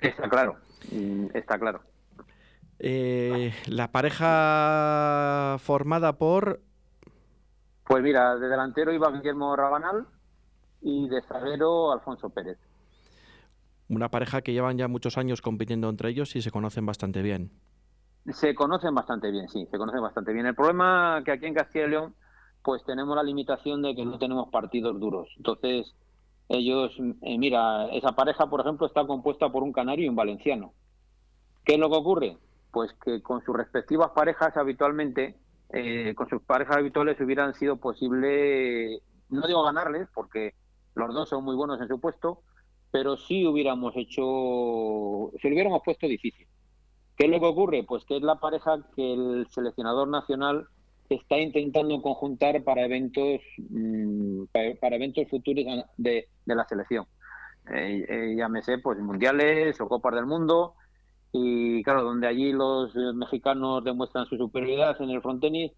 Está 0.00 0.28
claro, 0.28 0.56
mm, 0.92 1.26
está 1.34 1.58
claro. 1.58 1.80
Eh, 2.82 3.52
la 3.66 3.92
pareja 3.92 5.56
formada 5.58 6.14
por... 6.14 6.60
Pues 7.84 8.02
mira, 8.02 8.36
de 8.36 8.48
delantero 8.48 8.92
iba 8.92 9.10
Guillermo 9.10 9.54
Rabanal 9.54 10.06
y 10.80 11.08
de 11.08 11.20
zaguero 11.22 11.92
Alfonso 11.92 12.30
Pérez. 12.30 12.58
Una 13.90 14.08
pareja 14.08 14.40
que 14.40 14.52
llevan 14.52 14.78
ya 14.78 14.88
muchos 14.88 15.18
años 15.18 15.42
compitiendo 15.42 15.90
entre 15.90 16.08
ellos 16.08 16.34
y 16.36 16.42
se 16.42 16.50
conocen 16.50 16.86
bastante 16.86 17.20
bien. 17.20 17.50
Se 18.32 18.54
conocen 18.54 18.94
bastante 18.94 19.30
bien, 19.30 19.48
sí, 19.48 19.66
se 19.70 19.76
conocen 19.76 20.00
bastante 20.00 20.32
bien. 20.32 20.46
El 20.46 20.54
problema 20.54 21.20
que 21.24 21.32
aquí 21.32 21.46
en 21.46 21.54
Castilla 21.54 21.86
y 21.86 21.90
León, 21.90 22.14
pues 22.62 22.82
tenemos 22.84 23.14
la 23.14 23.22
limitación 23.22 23.82
de 23.82 23.94
que 23.94 24.06
no 24.06 24.18
tenemos 24.18 24.48
partidos 24.50 24.98
duros. 24.98 25.28
Entonces, 25.36 25.94
ellos, 26.48 26.96
eh, 27.22 27.36
mira, 27.36 27.88
esa 27.88 28.12
pareja, 28.12 28.48
por 28.48 28.60
ejemplo, 28.60 28.86
está 28.86 29.06
compuesta 29.06 29.50
por 29.50 29.64
un 29.64 29.72
canario 29.72 30.06
y 30.06 30.08
un 30.08 30.16
valenciano. 30.16 30.72
¿Qué 31.64 31.74
es 31.74 31.78
lo 31.78 31.90
que 31.90 31.96
ocurre? 31.96 32.38
Pues 32.72 32.92
que 33.04 33.22
con 33.22 33.42
sus 33.44 33.56
respectivas 33.56 34.10
parejas 34.10 34.56
habitualmente, 34.56 35.36
eh, 35.70 36.14
con 36.14 36.28
sus 36.28 36.42
parejas 36.42 36.76
habituales 36.76 37.20
hubieran 37.20 37.54
sido 37.54 37.76
posible, 37.76 39.00
no 39.28 39.46
digo 39.46 39.62
ganarles, 39.62 40.08
porque 40.14 40.54
los 40.94 41.14
dos 41.14 41.28
son 41.28 41.44
muy 41.44 41.56
buenos 41.56 41.80
en 41.80 41.88
su 41.88 42.00
puesto, 42.00 42.42
pero 42.90 43.16
sí 43.16 43.46
hubiéramos 43.46 43.96
hecho, 43.96 45.30
se 45.40 45.48
lo 45.48 45.54
hubiéramos 45.54 45.82
puesto 45.84 46.06
difícil. 46.06 46.46
¿Qué 47.16 47.26
es 47.26 47.30
lo 47.30 47.40
que 47.40 47.46
ocurre? 47.46 47.84
Pues 47.84 48.04
que 48.04 48.16
es 48.16 48.22
la 48.22 48.36
pareja 48.36 48.78
que 48.96 49.12
el 49.12 49.46
seleccionador 49.50 50.08
nacional 50.08 50.66
está 51.08 51.38
intentando 51.38 52.00
conjuntar 52.02 52.62
para 52.62 52.84
eventos 52.84 53.40
mm, 53.58 54.44
para, 54.80 54.96
eventos 54.96 55.28
futuros 55.28 55.64
de, 55.96 56.28
la 56.46 56.64
selección. 56.66 57.06
Eh, 57.72 58.06
eh, 58.08 58.34
llámese 58.36 58.78
pues 58.78 58.98
mundiales 58.98 59.80
o 59.80 59.88
copas 59.88 60.14
del 60.14 60.26
mundo 60.26 60.74
y 61.32 61.82
claro, 61.82 62.02
donde 62.02 62.26
allí 62.26 62.52
los 62.52 62.94
eh, 62.96 63.12
mexicanos 63.14 63.84
demuestran 63.84 64.26
su 64.26 64.36
superioridad 64.36 65.00
en 65.00 65.10
el 65.10 65.22
frontenis 65.22 65.72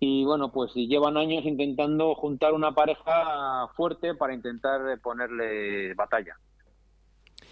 y 0.00 0.24
bueno, 0.24 0.52
pues 0.52 0.74
llevan 0.74 1.16
años 1.16 1.44
intentando 1.44 2.14
juntar 2.14 2.52
una 2.52 2.72
pareja 2.72 3.68
fuerte 3.76 4.14
para 4.14 4.34
intentar 4.34 4.80
ponerle 5.00 5.94
batalla. 5.94 6.36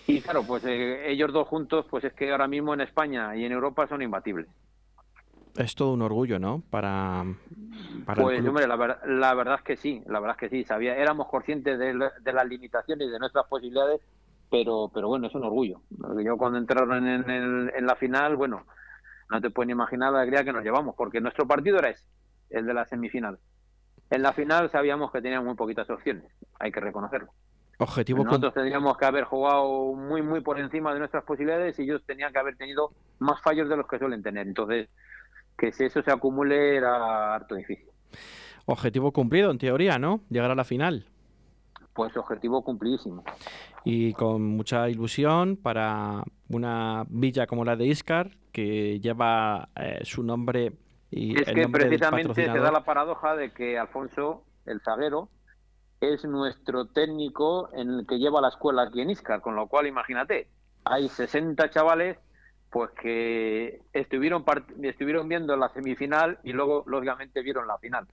Y 0.07 0.21
claro, 0.21 0.43
pues 0.47 0.65
eh, 0.65 1.11
ellos 1.11 1.33
dos 1.33 1.49
juntos, 1.49 1.87
pues 1.89 2.05
es 2.05 2.13
que 2.13 2.31
ahora 2.31 2.49
mismo 2.49 2.75
en 2.75 2.83
España 2.83 3.35
y 3.37 3.45
en 3.45 3.53
Europa 3.53 3.87
son 3.87 4.03
imbatibles. 4.03 4.49
Es 5.57 5.75
todo 5.75 5.93
un 5.93 6.03
orgullo, 6.03 6.39
¿no? 6.39 6.63
Para, 6.71 7.25
pues 8.17 8.47
hombre, 8.47 8.67
la, 8.67 9.01
la, 9.07 9.35
verdad 9.35 9.57
es 9.57 9.63
que 9.63 9.77
sí, 9.77 10.03
la 10.07 10.19
verdad 10.19 10.37
es 10.41 10.51
que 10.51 10.57
sí. 10.57 10.65
Sabía, 10.65 10.97
éramos 10.97 11.29
conscientes 11.29 11.79
de, 11.79 12.11
de 12.21 12.33
las 12.33 12.47
limitaciones 12.47 13.07
y 13.07 13.11
de 13.11 13.19
nuestras 13.19 13.47
posibilidades 13.47 14.01
pero, 14.53 14.91
pero 14.93 15.09
bueno, 15.09 15.29
es 15.29 15.35
un 15.35 15.45
orgullo. 15.45 15.81
Yo 16.23 16.37
cuando 16.37 16.59
entraron 16.59 17.09
en, 17.09 17.31
el, 17.31 17.73
en 17.75 17.87
la 17.87 17.97
final, 17.97 18.37
bueno, 18.37 18.67
no 19.31 19.41
te 19.41 19.49
puedes 19.49 19.67
ni 19.67 19.73
imaginar 19.73 20.13
la 20.13 20.21
alegría 20.21 20.45
que 20.45 20.53
nos 20.53 20.63
llevamos, 20.63 20.95
porque 20.95 21.23
nuestro 21.23 21.47
partido 21.47 21.79
era 21.79 21.89
ese, 21.89 22.05
el 22.51 22.67
de 22.67 22.75
la 22.75 22.85
semifinal. 22.85 23.39
En 24.11 24.23
la 24.23 24.35
final 24.35 24.71
sabíamos 24.71 25.11
que 25.11 25.23
teníamos 25.23 25.47
muy 25.47 25.57
poquitas 25.57 25.89
opciones, 25.89 26.31
hay 26.61 26.71
que 26.71 26.81
reconocerlo. 26.81 27.33
Objetivo 27.79 28.25
Nosotros 28.25 28.53
tendríamos 28.53 28.99
que 28.99 29.07
haber 29.07 29.25
jugado 29.25 29.95
muy, 29.95 30.21
muy 30.21 30.43
por 30.43 30.61
encima 30.61 30.93
de 30.93 30.99
nuestras 30.99 31.25
posibilidades 31.25 31.79
y 31.79 31.85
ellos 31.85 32.03
tenían 32.07 32.31
que 32.31 32.39
haber 32.39 32.57
tenido 32.59 32.93
más 33.21 33.41
fallos 33.41 33.71
de 33.71 33.77
los 33.79 33.89
que 33.89 33.99
suelen 33.99 34.23
tener. 34.23 34.47
Entonces, 34.47 34.91
que 35.57 35.73
si 35.73 35.85
eso 35.85 36.03
se 36.03 36.13
acumule 36.13 36.77
era 36.77 37.35
harto 37.35 37.55
difícil. 37.55 37.89
Objetivo 38.67 39.13
cumplido, 39.13 39.51
en 39.51 39.57
teoría, 39.57 39.99
¿no? 39.99 40.21
Llegar 40.29 40.51
a 40.51 40.55
la 40.55 40.65
final. 40.65 41.07
Pues 41.95 42.15
objetivo 42.17 42.63
cumplidísimo 42.63 43.25
y 43.85 44.13
con 44.13 44.43
mucha 44.43 44.89
ilusión 44.89 45.57
para 45.57 46.23
una 46.49 47.05
villa 47.09 47.47
como 47.47 47.65
la 47.65 47.77
de 47.77 47.87
Iscar, 47.87 48.31
que 48.53 49.01
lleva 49.01 49.69
eh, 49.77 50.01
su 50.03 50.23
nombre 50.23 50.73
y 51.13 51.39
es 51.39 51.45
que 51.45 51.69
precisamente 51.69 52.47
se 52.47 52.59
da 52.59 52.73
la 52.73 52.85
paradoja 52.85 53.37
de 53.37 53.53
que 53.53 53.79
Alfonso, 53.79 54.45
el 54.65 54.81
zaguero, 54.81 55.29
es 56.01 56.25
nuestro 56.25 56.87
técnico 56.87 57.69
en 57.75 57.91
el 57.91 58.07
que 58.07 58.19
lleva 58.19 58.41
la 58.41 58.49
escuela 58.49 58.85
aquí 58.85 59.03
en 59.03 59.11
Iscar, 59.11 59.43
con 59.43 59.55
lo 59.55 59.69
cual 59.69 59.87
imagínate, 59.87 60.49
hay 60.85 61.09
60 61.09 61.69
chavales 61.71 62.19
pues 62.71 62.91
que 62.93 63.83
estuvieron 63.93 64.43
estuvieron 64.83 65.29
viendo 65.29 65.55
la 65.55 65.69
semifinal 65.69 66.39
y 66.43 66.53
luego 66.53 66.83
lógicamente 66.87 67.43
vieron 67.43 67.69
la 67.69 67.77
final. 67.77 68.07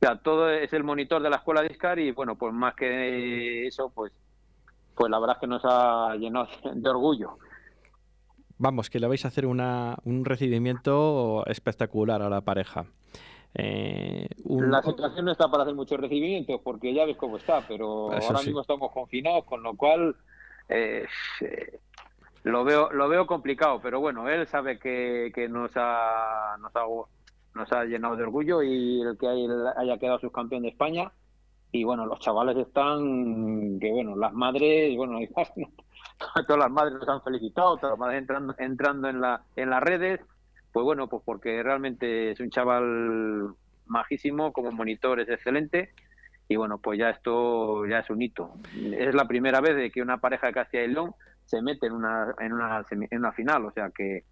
sea, 0.00 0.16
todo 0.20 0.48
es 0.48 0.72
el 0.72 0.84
monitor 0.84 1.20
de 1.20 1.30
la 1.30 1.36
escuela 1.36 1.62
de 1.62 1.72
ISCAR 1.72 1.98
y 1.98 2.12
bueno, 2.12 2.36
pues 2.36 2.54
más 2.54 2.74
que 2.76 3.66
eso, 3.66 3.90
pues, 3.92 4.12
pues 4.96 5.10
la 5.10 5.18
verdad 5.18 5.36
es 5.36 5.40
que 5.40 5.46
nos 5.46 5.62
ha 5.64 6.16
llenado 6.16 6.48
de 6.72 6.88
orgullo. 6.88 7.38
Vamos, 8.58 8.88
que 8.88 8.98
le 8.98 9.06
vais 9.06 9.24
a 9.24 9.28
hacer 9.28 9.44
una, 9.44 9.96
un 10.04 10.24
recibimiento 10.24 11.44
espectacular 11.46 12.22
a 12.22 12.30
la 12.30 12.40
pareja. 12.40 12.86
Eh, 13.54 14.28
la 14.44 14.82
situación 14.82 15.26
no 15.26 15.32
está 15.32 15.50
para 15.50 15.62
hacer 15.62 15.74
muchos 15.74 16.00
recibimientos 16.00 16.60
porque 16.62 16.92
ya 16.92 17.04
ves 17.04 17.16
cómo 17.16 17.36
está, 17.36 17.62
pero 17.66 18.12
ahora 18.12 18.40
mismo 18.42 18.60
estamos 18.60 18.90
confinados, 18.92 19.44
con 19.44 19.62
lo 19.62 19.76
cual 19.76 20.16
eh, 20.68 21.06
lo 22.42 22.64
veo 22.64 22.90
lo 22.92 23.08
veo 23.08 23.26
complicado, 23.26 23.80
pero 23.82 24.00
bueno, 24.00 24.28
él 24.28 24.46
sabe 24.46 24.78
que, 24.78 25.30
que 25.34 25.48
nos, 25.48 25.70
ha, 25.74 26.56
nos, 26.60 26.74
ha, 26.76 26.84
nos 27.54 27.72
ha 27.72 27.84
llenado 27.84 28.16
de 28.16 28.24
orgullo 28.24 28.62
y 28.62 29.00
el 29.02 29.16
que 29.18 29.26
haya 29.28 29.98
quedado 29.98 30.18
subcampeón 30.18 30.62
de 30.62 30.68
España. 30.68 31.12
Y 31.72 31.84
bueno, 31.84 32.06
los 32.06 32.20
chavales 32.20 32.56
están, 32.56 33.78
que 33.80 33.90
bueno, 33.90 34.16
las 34.16 34.32
madres, 34.32 34.96
bueno, 34.96 35.18
todas 36.46 36.60
las 36.60 36.70
madres 36.70 36.94
nos 36.94 37.08
han 37.08 37.22
felicitado, 37.22 37.76
todas 37.76 37.92
las 37.92 37.98
madres 37.98 38.20
entrando, 38.20 38.54
entrando 38.58 39.08
en, 39.08 39.20
la, 39.20 39.42
en 39.56 39.70
las 39.70 39.82
redes 39.82 40.20
pues 40.76 40.84
bueno, 40.84 41.08
pues 41.08 41.22
porque 41.24 41.62
realmente 41.62 42.32
es 42.32 42.40
un 42.40 42.50
chaval 42.50 43.54
majísimo, 43.86 44.52
como 44.52 44.70
monitor 44.72 45.18
es 45.20 45.28
excelente 45.30 45.94
y 46.48 46.56
bueno, 46.56 46.76
pues 46.76 46.98
ya 46.98 47.08
esto 47.08 47.86
ya 47.86 48.00
es 48.00 48.10
un 48.10 48.20
hito. 48.20 48.52
Es 48.74 49.14
la 49.14 49.26
primera 49.26 49.62
vez 49.62 49.74
de 49.74 49.90
que 49.90 50.02
una 50.02 50.18
pareja 50.18 50.48
de 50.48 50.52
Castilla 50.52 50.84
y 50.84 50.88
León 50.88 51.14
se 51.46 51.62
mete 51.62 51.86
en 51.86 51.94
una, 51.94 52.34
en 52.40 52.52
una, 52.52 52.84
en 52.90 53.18
una 53.18 53.32
final, 53.32 53.64
o 53.64 53.70
sea 53.70 53.88
que, 53.88 54.24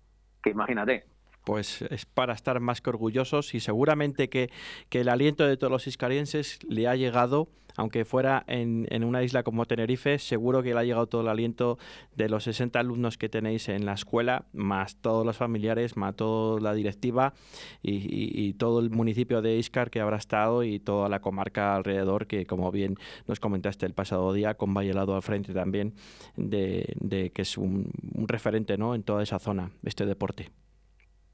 que 0.43 0.51
imagínate 0.51 1.07
pues 1.45 1.83
es 1.83 2.07
para 2.07 2.33
estar 2.33 2.59
más 2.61 2.81
que 2.81 2.91
orgullosos 2.91 3.55
y 3.55 3.61
seguramente 3.61 4.29
que, 4.29 4.51
el 4.91 5.09
aliento 5.09 5.47
de 5.47 5.57
todos 5.57 5.71
los 5.71 5.87
iscarienses 5.87 6.61
le 6.69 6.87
ha 6.87 6.95
llegado, 6.95 7.49
aunque 7.77 8.05
fuera 8.05 8.45
en, 8.47 9.05
una 9.05 9.25
isla 9.25 9.43
como 9.43 9.67
Tenerife, 9.67 10.19
seguro 10.19 10.63
que 10.63 10.73
le 10.73 10.79
ha 10.79 10.85
llegado 10.85 11.09
todo 11.09 11.23
el 11.23 11.29
aliento 11.29 11.79
de 12.15 12.29
los 12.29 12.45
60 12.45 12.79
alumnos 12.79 13.19
que 13.19 13.29
tenéis 13.29 13.69
en 13.69 13.85
la 13.85 13.95
escuela, 13.95 14.47
más 14.53 14.97
todos 14.97 15.27
los 15.27 15.37
familiares, 15.37 15.97
más 15.97 16.15
toda 16.15 16.61
la 16.61 16.75
directiva 16.75 17.35
y, 17.83 18.55
todo 18.55 18.79
el 18.79 18.91
municipio 18.91 19.43
de 19.43 19.57
Iscar 19.57 19.91
que 19.91 20.01
habrá 20.01 20.17
estado 20.17 20.63
y 20.63 20.79
toda 20.79 21.09
la 21.09 21.21
comarca 21.21 21.75
alrededor, 21.75 22.29
que 22.29 22.47
como 22.47 22.71
bien 22.71 22.97
nos 23.27 23.41
comentaste 23.41 23.85
el 23.85 23.95
pasado 23.95 24.33
día, 24.33 24.55
con 24.55 24.73
Vallelado 24.73 25.17
al 25.17 25.23
frente 25.23 25.53
también, 25.53 25.95
de, 26.37 27.33
que 27.35 27.43
es 27.43 27.59
un, 27.59 27.91
un 28.15 28.29
referente 28.29 28.79
¿no? 28.79 28.95
en 28.95 29.03
toda 29.03 29.25
esa 29.25 29.41
zona, 29.41 29.73
este 29.83 30.07
deporte. 30.07 30.64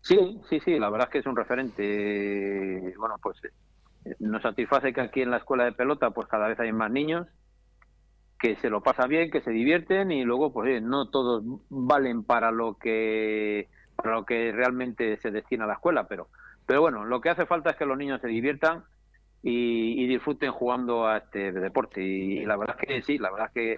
Sí, 0.02 0.40
sí, 0.48 0.60
sí, 0.60 0.78
la 0.78 0.90
verdad 0.90 1.08
es 1.08 1.12
que 1.12 1.18
es 1.18 1.26
un 1.26 1.36
referente. 1.36 2.94
Bueno, 2.98 3.16
pues 3.22 3.36
eh, 3.44 4.16
nos 4.20 4.42
satisface 4.42 4.92
que 4.92 5.00
aquí 5.00 5.22
en 5.22 5.30
la 5.30 5.38
escuela 5.38 5.64
de 5.64 5.72
pelota 5.72 6.10
pues 6.10 6.28
cada 6.28 6.48
vez 6.48 6.58
hay 6.60 6.72
más 6.72 6.90
niños 6.90 7.26
que 8.38 8.56
se 8.56 8.70
lo 8.70 8.82
pasan 8.82 9.10
bien, 9.10 9.30
que 9.30 9.42
se 9.42 9.50
divierten 9.50 10.10
y 10.10 10.24
luego 10.24 10.52
pues 10.52 10.82
no 10.82 11.10
todos 11.10 11.42
valen 11.68 12.24
para 12.24 12.50
lo 12.50 12.78
que 12.78 13.68
para 13.96 14.14
lo 14.14 14.24
que 14.24 14.50
realmente 14.50 15.18
se 15.18 15.30
destina 15.30 15.64
a 15.64 15.68
la 15.68 15.74
escuela, 15.74 16.08
pero 16.08 16.28
pero 16.64 16.80
bueno, 16.80 17.04
lo 17.04 17.20
que 17.20 17.28
hace 17.28 17.46
falta 17.46 17.70
es 17.70 17.76
que 17.76 17.84
los 17.84 17.98
niños 17.98 18.20
se 18.20 18.28
diviertan 18.28 18.84
y, 19.42 20.06
disfruten 20.06 20.52
jugando 20.52 21.06
a 21.06 21.18
este 21.18 21.52
deporte 21.52 22.02
y, 22.02 22.44
la 22.44 22.56
verdad 22.56 22.76
es 22.80 22.86
que 22.88 23.02
sí, 23.02 23.18
la 23.18 23.30
verdad 23.30 23.48
es 23.48 23.52
que 23.52 23.76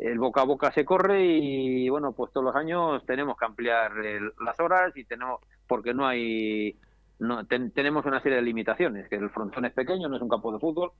el 0.00 0.18
boca 0.18 0.40
a 0.40 0.44
boca 0.44 0.72
se 0.72 0.84
corre 0.84 1.24
y 1.24 1.88
bueno, 1.88 2.12
pues 2.12 2.32
todos 2.32 2.44
los 2.44 2.56
años 2.56 3.04
tenemos 3.06 3.36
que 3.36 3.44
ampliar 3.44 3.92
las 4.40 4.58
horas 4.60 4.96
y 4.96 5.04
tenemos, 5.04 5.40
porque 5.66 5.92
no 5.92 6.06
hay, 6.06 6.76
no, 7.18 7.46
tenemos 7.46 8.06
una 8.06 8.22
serie 8.22 8.36
de 8.36 8.42
limitaciones, 8.42 9.08
que 9.08 9.16
el 9.16 9.30
frontón 9.30 9.66
es 9.66 9.72
pequeño, 9.72 10.08
no 10.08 10.16
es 10.16 10.22
un 10.22 10.28
campo 10.28 10.52
de 10.52 10.58
fútbol, 10.58 10.92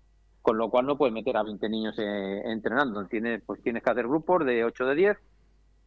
con 0.43 0.59
lo 0.59 0.71
cual 0.71 0.87
no 0.87 0.99
puedes 0.99 1.15
meter 1.15 1.37
a 1.37 1.43
20 1.43 1.69
niños 1.69 1.99
eh, 1.99 2.43
entrenando, 2.45 3.05
tienes, 3.07 3.43
pues 3.45 3.63
tienes 3.63 3.83
que 3.83 3.91
hacer 3.91 4.07
grupos 4.07 4.45
de 4.45 4.65
8 4.65 4.87
de 4.87 4.95
10 4.95 5.17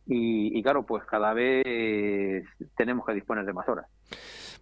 y, 0.08 0.58
y 0.58 0.64
claro, 0.64 0.84
pues 0.84 1.04
cada 1.06 1.34
vez 1.34 2.46
tenemos 2.76 3.06
que 3.06 3.14
disponer 3.14 3.46
de 3.46 3.54
más 3.54 3.70
horas. 3.70 3.86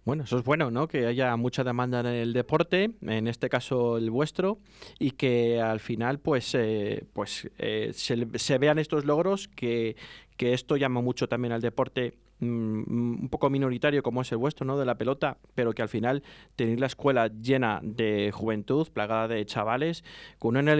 Bueno, 0.04 0.24
eso 0.24 0.38
es 0.38 0.44
bueno, 0.44 0.70
¿no? 0.70 0.88
Que 0.88 1.06
haya 1.06 1.36
mucha 1.36 1.62
demanda 1.62 2.00
en 2.00 2.06
el 2.06 2.32
deporte, 2.32 2.92
en 3.02 3.28
este 3.28 3.50
caso 3.50 3.98
el 3.98 4.10
vuestro, 4.10 4.58
y 4.98 5.12
que 5.12 5.60
al 5.60 5.78
final, 5.78 6.18
pues, 6.18 6.54
eh, 6.54 7.04
pues 7.12 7.50
eh, 7.58 7.92
se, 7.92 8.58
vean 8.58 8.78
estos 8.78 9.04
logros, 9.04 9.48
que, 9.48 9.96
que 10.40 10.54
esto 10.54 10.78
llama 10.78 11.02
mucho 11.02 11.28
también 11.28 11.52
al 11.52 11.60
deporte 11.60 12.14
Mm, 12.40 13.22
un 13.22 13.28
poco 13.28 13.50
minoritario 13.50 14.02
como 14.02 14.22
es 14.22 14.32
el 14.32 14.38
vuestro, 14.38 14.64
¿no? 14.64 14.78
De 14.78 14.86
la 14.86 14.96
pelota, 14.96 15.36
pero 15.54 15.74
que 15.74 15.82
al 15.82 15.90
final 15.90 16.22
tenéis 16.56 16.80
la 16.80 16.86
escuela 16.86 17.28
llena 17.28 17.80
de 17.82 18.30
juventud, 18.32 18.88
plagada 18.88 19.28
de 19.28 19.44
chavales, 19.44 20.04
con 20.38 20.56
una, 20.56 20.74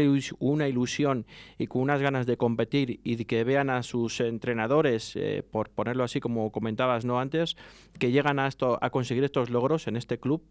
ilusión 0.69 1.27
y 1.59 1.67
con 1.67 1.83
unas 1.83 2.01
ganas 2.01 2.27
de 2.27 2.39
competir 2.39 3.01
y 3.05 3.25
que 3.27 3.45
vean 3.45 3.69
a 3.69 3.83
sus 3.83 4.21
entrenadores, 4.21 5.15
eh, 5.17 5.43
por 5.49 5.69
ponerlo 5.69 6.03
así 6.03 6.19
como 6.19 6.51
comentabas, 6.51 7.05
¿no? 7.05 7.21
Antes, 7.21 7.57
que 7.99 8.11
llegan 8.11 8.39
a, 8.39 8.47
esto, 8.47 8.79
a 8.81 8.89
conseguir 8.89 9.25
estos 9.25 9.51
logros 9.51 9.87
en 9.87 9.97
este 9.97 10.19
club 10.19 10.43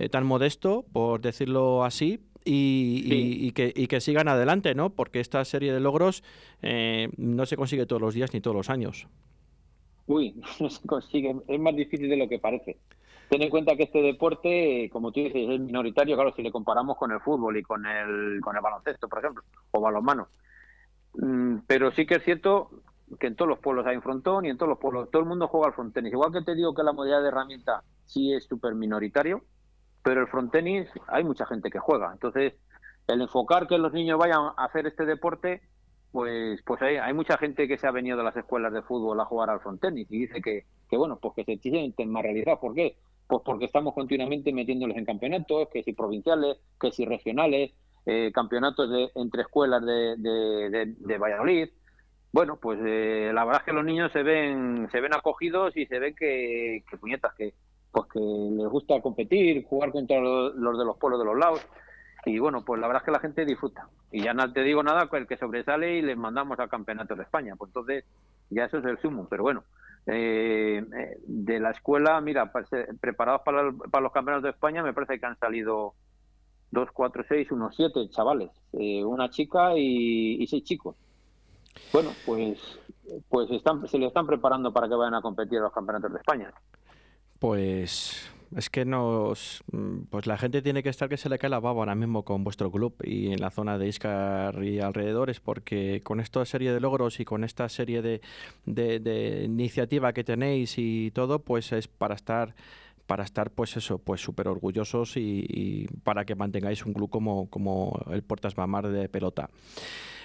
eh, 0.00 0.08
tan 0.08 0.26
modesto, 0.26 0.84
por 0.92 1.20
decirlo 1.20 1.84
así, 1.84 2.18
y, 2.44 3.52
que, 3.52 3.72
y, 3.74 3.86
que, 3.86 4.00
sigan 4.00 4.28
adelante, 4.28 4.74
¿no? 4.74 4.90
Porque 4.90 5.20
esta 5.20 5.44
serie 5.44 5.72
de 5.72 5.80
logros 5.80 6.22
eh, 6.62 7.08
no 7.16 7.46
se 7.46 7.56
consigue 7.56 7.86
todos 7.86 8.00
los 8.00 8.14
días 8.14 8.32
ni 8.32 8.40
todos 8.40 8.56
los 8.56 8.70
años 8.70 9.06
uy, 10.10 10.34
no 10.60 10.68
se 10.68 10.86
consigue, 10.86 11.36
es 11.46 11.60
más 11.60 11.74
difícil 11.74 12.08
de 12.08 12.16
lo 12.16 12.28
que 12.28 12.38
parece. 12.38 12.78
Ten 13.28 13.42
en 13.42 13.50
cuenta 13.50 13.76
que 13.76 13.84
este 13.84 14.02
deporte, 14.02 14.90
como 14.92 15.12
tú 15.12 15.20
dices, 15.20 15.48
es 15.48 15.60
minoritario, 15.60 16.16
claro, 16.16 16.34
si 16.34 16.42
le 16.42 16.50
comparamos 16.50 16.96
con 16.96 17.12
el 17.12 17.20
fútbol 17.20 17.56
y 17.56 17.62
con 17.62 17.86
el, 17.86 18.40
con 18.40 18.56
el 18.56 18.62
baloncesto, 18.62 19.08
por 19.08 19.20
ejemplo, 19.20 19.44
o 19.70 19.80
balonmano. 19.80 20.28
Mm, 21.14 21.58
pero 21.66 21.92
sí 21.92 22.06
que 22.06 22.16
es 22.16 22.24
cierto 22.24 22.70
que 23.20 23.28
en 23.28 23.36
todos 23.36 23.48
los 23.48 23.58
pueblos 23.60 23.86
hay 23.86 23.96
un 23.96 24.02
frontón 24.02 24.46
y 24.46 24.50
en 24.50 24.56
todos 24.56 24.70
los 24.70 24.78
pueblos 24.78 25.10
todo 25.10 25.22
el 25.22 25.28
mundo 25.28 25.46
juega 25.46 25.68
al 25.68 25.74
frontenis. 25.74 26.12
Igual 26.12 26.32
que 26.32 26.42
te 26.42 26.56
digo 26.56 26.74
que 26.74 26.82
la 26.82 26.92
modalidad 26.92 27.22
de 27.22 27.28
herramienta 27.28 27.84
sí 28.04 28.32
es 28.32 28.44
súper 28.44 28.74
minoritario, 28.74 29.44
pero 30.02 30.22
el 30.22 30.28
frontenis 30.28 30.88
hay 31.08 31.24
mucha 31.24 31.46
gente 31.46 31.70
que 31.70 31.78
juega. 31.78 32.12
Entonces, 32.12 32.54
el 33.06 33.20
enfocar 33.22 33.66
que 33.66 33.78
los 33.78 33.92
niños 33.92 34.18
vayan 34.18 34.40
a 34.56 34.64
hacer 34.64 34.86
este 34.86 35.04
deporte 35.04 35.62
pues 36.12 36.60
pues 36.64 36.82
hay, 36.82 36.96
hay, 36.96 37.14
mucha 37.14 37.38
gente 37.38 37.68
que 37.68 37.78
se 37.78 37.86
ha 37.86 37.92
venido 37.92 38.16
de 38.16 38.24
las 38.24 38.36
escuelas 38.36 38.72
de 38.72 38.82
fútbol 38.82 39.20
a 39.20 39.24
jugar 39.24 39.50
al 39.50 39.60
frontenis 39.60 40.10
y 40.10 40.18
dice 40.18 40.40
que, 40.42 40.64
que 40.88 40.96
bueno, 40.96 41.18
pues 41.20 41.34
que 41.34 41.44
se 41.44 41.56
sienten 41.58 42.10
más 42.10 42.22
realizados. 42.22 42.58
¿Por 42.58 42.74
qué? 42.74 42.96
Pues 43.26 43.42
porque 43.44 43.66
estamos 43.66 43.94
continuamente 43.94 44.52
metiéndoles 44.52 44.96
en 44.96 45.04
campeonatos, 45.04 45.68
que 45.72 45.84
si 45.84 45.92
provinciales, 45.92 46.58
que 46.80 46.90
si 46.90 47.04
regionales, 47.04 47.72
eh, 48.06 48.32
campeonatos 48.34 48.90
de, 48.90 49.10
entre 49.14 49.42
escuelas 49.42 49.84
de, 49.84 50.16
de, 50.16 51.18
Valladolid. 51.18 51.68
Bueno, 52.32 52.58
pues 52.60 52.80
eh, 52.84 53.30
la 53.32 53.44
verdad 53.44 53.62
es 53.62 53.66
que 53.66 53.72
los 53.72 53.84
niños 53.84 54.10
se 54.12 54.22
ven 54.22 54.88
se 54.90 55.00
ven 55.00 55.14
acogidos 55.14 55.76
y 55.76 55.86
se 55.86 55.98
ven 55.98 56.14
que, 56.14 56.84
que 56.90 56.96
puñetas, 56.96 57.34
que 57.34 57.54
pues 57.92 58.06
que 58.12 58.20
les 58.20 58.68
gusta 58.68 59.00
competir, 59.00 59.64
jugar 59.64 59.90
contra 59.90 60.20
los, 60.20 60.54
de 60.54 60.84
los 60.84 60.96
pueblos 60.96 61.20
de 61.20 61.26
los 61.26 61.38
lados. 61.38 61.66
Y 62.26 62.38
bueno, 62.38 62.64
pues 62.64 62.80
la 62.80 62.86
verdad 62.86 63.02
es 63.02 63.06
que 63.06 63.12
la 63.12 63.20
gente 63.20 63.44
disfruta. 63.44 63.88
Y 64.12 64.22
ya 64.22 64.34
no 64.34 64.52
te 64.52 64.62
digo 64.62 64.82
nada 64.82 65.08
con 65.08 65.20
el 65.20 65.26
que 65.26 65.36
sobresale 65.36 65.96
y 65.96 66.02
les 66.02 66.16
mandamos 66.16 66.58
al 66.58 66.68
campeonato 66.68 67.16
de 67.16 67.22
España. 67.22 67.54
Pues 67.56 67.70
entonces, 67.70 68.04
ya 68.50 68.64
eso 68.64 68.78
es 68.78 68.84
el 68.84 68.98
sumo. 69.00 69.26
Pero 69.28 69.42
bueno, 69.42 69.64
eh, 70.06 70.82
eh, 70.96 71.18
de 71.26 71.60
la 71.60 71.70
escuela, 71.70 72.20
mira, 72.20 72.52
preparados 73.00 73.42
para, 73.42 73.62
los 73.62 74.12
campeonatos 74.12 74.44
de 74.44 74.50
España, 74.50 74.82
me 74.82 74.92
parece 74.92 75.18
que 75.18 75.26
han 75.26 75.38
salido 75.38 75.94
dos, 76.70 76.90
cuatro, 76.92 77.24
seis, 77.28 77.50
unos 77.50 77.76
siete 77.76 78.08
chavales, 78.10 78.50
eh, 78.72 79.04
una 79.04 79.30
chica 79.30 79.76
y, 79.76 80.46
seis 80.46 80.64
chicos. 80.64 80.96
Bueno, 81.92 82.10
pues, 82.26 82.78
pues 83.28 83.50
están, 83.50 83.86
se 83.88 83.98
le 83.98 84.06
están 84.06 84.26
preparando 84.26 84.72
para 84.72 84.88
que 84.88 84.94
vayan 84.94 85.14
a 85.14 85.22
competir 85.22 85.58
a 85.58 85.62
los 85.62 85.72
campeonatos 85.72 86.12
de 86.12 86.18
España. 86.18 86.52
Pues 87.40 88.30
es 88.54 88.68
que 88.68 88.84
nos, 88.84 89.64
pues 90.10 90.26
la 90.26 90.36
gente 90.36 90.60
tiene 90.60 90.82
que 90.82 90.90
estar 90.90 91.08
que 91.08 91.16
se 91.16 91.30
le 91.30 91.38
cae 91.38 91.48
la 91.48 91.58
baba 91.58 91.80
ahora 91.80 91.94
mismo 91.94 92.22
con 92.22 92.44
vuestro 92.44 92.70
club 92.70 92.94
y 93.02 93.32
en 93.32 93.40
la 93.40 93.50
zona 93.50 93.78
de 93.78 93.88
Iscar 93.88 94.62
y 94.62 94.80
alrededores, 94.80 95.40
porque 95.40 96.02
con 96.02 96.20
esta 96.20 96.44
serie 96.44 96.72
de 96.72 96.80
logros 96.80 97.18
y 97.18 97.24
con 97.24 97.42
esta 97.42 97.68
serie 97.70 98.02
de, 98.02 98.20
de, 98.66 99.42
iniciativa 99.44 100.12
que 100.12 100.22
tenéis 100.22 100.74
y 100.76 101.12
todo, 101.12 101.38
pues 101.38 101.72
es 101.72 101.88
para 101.88 102.14
estar 102.14 102.54
para 103.10 103.24
estar 103.24 103.50
pues 103.50 103.76
eso 103.76 103.98
pues 103.98 104.20
súper 104.20 104.46
orgullosos 104.46 105.16
y, 105.16 105.88
para 106.04 106.24
que 106.24 106.36
mantengáis 106.36 106.86
un 106.86 106.92
club 106.92 107.10
como, 107.10 107.50
como 107.50 108.00
el 108.12 108.22
Puertas 108.22 108.56
Mamar 108.56 108.86
de 108.86 109.08
pelota. 109.08 109.50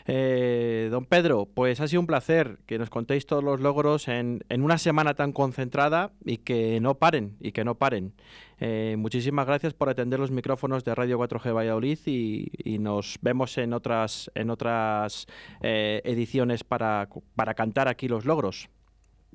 Eh, 0.05 0.89
don 0.91 1.07
Pedro, 1.07 1.47
pues 1.51 1.81
ha 1.81 1.88
sido 1.88 1.99
un 1.99 2.05
placer 2.05 2.59
que 2.67 2.77
nos 2.77 2.91
contéis 2.91 3.25
todos 3.25 3.43
los 3.43 3.59
logros 3.59 4.07
en, 4.07 4.43
una 4.55 4.77
semana 4.77 5.15
tan 5.15 5.31
concentrada 5.31 6.11
y 6.23 6.38
que 6.38 6.79
no 6.79 6.99
paren, 6.99 7.38
y 7.39 7.53
que 7.53 7.63
no 7.63 7.73
paren. 7.73 8.13
Eh, 8.59 8.97
muchísimas 8.99 9.47
gracias 9.47 9.73
por 9.73 9.89
atender 9.89 10.19
los 10.19 10.29
micrófonos 10.29 10.83
de 10.83 10.93
Radio 10.93 11.17
4G 11.17 11.55
Valladolid 11.55 11.97
y, 12.05 12.77
nos 12.77 13.17
vemos 13.23 13.57
en 13.57 13.73
otras, 13.73 14.29
en 14.36 14.51
otras 14.51 15.25
eh, 15.61 16.03
ediciones 16.05 16.63
para, 16.63 17.09
cantar 17.55 17.88
aquí 17.88 18.07
los 18.07 18.25
logros. 18.25 18.69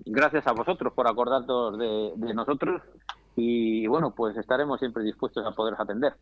Gracias 0.06 0.46
a 0.46 0.52
vosotros 0.52 0.92
por 0.94 1.08
acordaros 1.08 1.76
de, 1.78 2.32
nosotros 2.32 2.80
y 3.40 3.86
bueno, 3.86 4.14
pues 4.14 4.36
estaremos 4.36 4.78
siempre 4.78 5.02
dispuestos 5.02 5.46
a 5.46 5.52
poder 5.52 5.74
atender. 5.78 6.12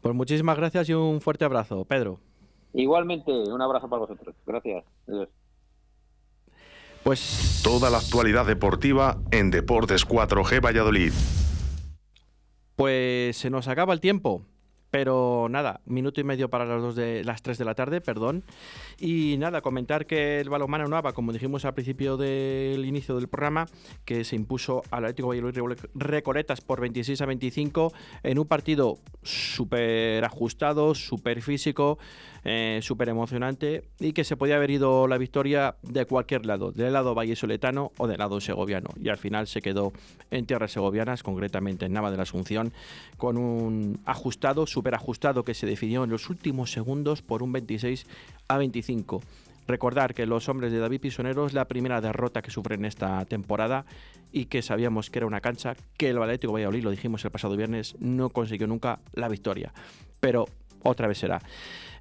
Pues 0.00 0.14
muchísimas 0.14 0.56
gracias 0.56 0.88
y 0.88 0.94
un 0.94 1.20
fuerte 1.20 1.44
abrazo, 1.44 1.84
Pedro. 1.84 2.18
Igualmente, 2.74 3.32
un 3.32 3.62
abrazo 3.62 3.88
para 3.88 4.00
vosotros. 4.00 4.34
Gracias. 4.46 4.84
Pues 7.04 7.60
toda 7.62 7.90
la 7.90 7.98
actualidad 7.98 8.46
deportiva 8.46 9.18
en 9.30 9.50
Deportes 9.50 10.06
4G 10.06 10.60
Valladolid. 10.64 11.12
Pues 12.76 13.36
se 13.36 13.50
nos 13.50 13.68
acaba 13.68 13.92
el 13.92 14.00
tiempo. 14.00 14.44
Pero 14.90 15.46
nada, 15.50 15.80
minuto 15.86 16.20
y 16.20 16.24
medio 16.24 16.50
para 16.50 16.64
las 16.64 16.82
dos 16.82 16.96
de 16.96 17.22
las 17.24 17.42
3 17.42 17.58
de 17.58 17.64
la 17.64 17.74
tarde, 17.74 18.00
perdón. 18.00 18.44
Y 18.98 19.36
nada, 19.38 19.60
comentar 19.60 20.06
que 20.06 20.40
el 20.40 20.48
balonmano 20.48 20.88
Nueva, 20.88 21.12
como 21.12 21.32
dijimos 21.32 21.64
al 21.64 21.74
principio 21.74 22.16
del 22.16 22.84
inicio 22.84 23.14
del 23.16 23.28
programa, 23.28 23.66
que 24.04 24.24
se 24.24 24.36
impuso 24.36 24.82
al 24.90 25.04
Atlético 25.04 25.28
Valladolid 25.28 25.78
Recoletas 25.94 26.60
por 26.60 26.80
26 26.80 27.20
a 27.20 27.26
25 27.26 27.92
en 28.22 28.38
un 28.38 28.46
partido 28.46 28.98
súper 29.22 30.24
ajustado, 30.24 30.94
súper 30.94 31.42
físico, 31.42 31.98
eh, 32.42 32.80
súper 32.82 33.10
emocionante 33.10 33.84
y 33.98 34.14
que 34.14 34.24
se 34.24 34.34
podía 34.36 34.56
haber 34.56 34.70
ido 34.70 35.06
la 35.06 35.18
victoria 35.18 35.76
de 35.82 36.06
cualquier 36.06 36.46
lado, 36.46 36.72
del 36.72 36.94
lado 36.94 37.14
vallesoletano 37.14 37.92
o 37.98 38.06
del 38.06 38.18
lado 38.18 38.40
segoviano. 38.40 38.88
Y 38.98 39.10
al 39.10 39.18
final 39.18 39.46
se 39.46 39.60
quedó 39.60 39.92
en 40.30 40.46
tierras 40.46 40.72
segovianas, 40.72 41.22
concretamente 41.22 41.86
en 41.86 41.92
Nava 41.92 42.10
de 42.10 42.16
la 42.16 42.22
Asunción, 42.22 42.72
con 43.18 43.36
un 43.36 44.00
ajustado, 44.06 44.66
ajustado 44.94 45.44
que 45.44 45.54
se 45.54 45.66
definió 45.66 46.04
en 46.04 46.10
los 46.10 46.30
últimos 46.30 46.72
segundos 46.72 47.22
por 47.22 47.42
un 47.42 47.52
26 47.52 48.06
a 48.48 48.58
25. 48.58 49.22
Recordar 49.66 50.14
que 50.14 50.26
los 50.26 50.48
hombres 50.48 50.72
de 50.72 50.78
David 50.78 51.00
Pisonero 51.00 51.46
es 51.46 51.52
la 51.52 51.66
primera 51.66 52.00
derrota 52.00 52.42
que 52.42 52.50
sufren 52.50 52.84
esta 52.84 53.24
temporada 53.26 53.84
y 54.32 54.46
que 54.46 54.62
sabíamos 54.62 55.10
que 55.10 55.20
era 55.20 55.26
una 55.26 55.40
cancha 55.40 55.76
que 55.96 56.10
el 56.10 56.18
Atlético 56.18 56.52
Valladolid, 56.52 56.82
lo 56.82 56.90
dijimos 56.90 57.24
el 57.24 57.30
pasado 57.30 57.56
viernes, 57.56 57.96
no 58.00 58.30
consiguió 58.30 58.66
nunca 58.66 58.98
la 59.12 59.28
victoria. 59.28 59.72
Pero 60.18 60.46
otra 60.82 61.08
vez 61.08 61.18
será. 61.18 61.40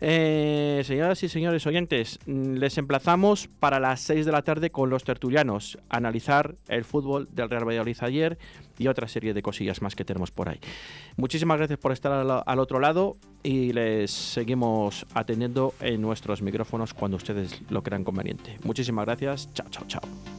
Eh, 0.02 0.82
señoras 0.86 1.22
y 1.24 1.30
señores 1.30 1.68
oyentes, 1.68 2.20
mm, 2.26 2.54
les 2.54 2.78
emplazamos 2.78 3.48
para 3.60 3.80
las 3.80 4.00
6 4.02 4.26
de 4.26 4.32
la 4.32 4.44
tarde 4.44 4.70
con 4.70 4.90
los 4.90 5.04
tertulianos, 5.04 5.78
analizar 5.90 6.56
el 6.70 6.86
fútbol 6.86 7.28
del 7.32 7.50
Real 7.50 7.68
Valladolid 7.68 7.98
ayer 8.02 8.38
y 8.78 8.88
otra 8.88 9.10
serie 9.10 9.34
de 9.34 9.42
cosillas 9.42 9.82
más 9.82 9.96
que 9.96 10.06
tenemos 10.06 10.32
por 10.32 10.48
ahí. 10.48 10.60
Muchísimas 11.18 11.58
gracias 11.58 11.80
por 11.80 11.92
estar 11.92 12.14
al, 12.14 12.44
al 12.46 12.60
otro 12.60 12.80
lado 12.80 13.18
y 13.44 13.74
les 13.74 14.12
seguimos 14.12 15.06
atendiendo 15.14 15.74
en 15.82 16.02
nuestros 16.02 16.42
micrófonos 16.42 16.94
cuando 16.94 17.18
ustedes 17.18 17.62
lo 17.70 17.84
crean 17.84 18.06
conveniente. 18.06 18.58
Muchísimas 18.64 19.06
gracias, 19.06 19.54
chao, 19.54 19.68
chao, 19.70 19.84
chao. 19.88 20.39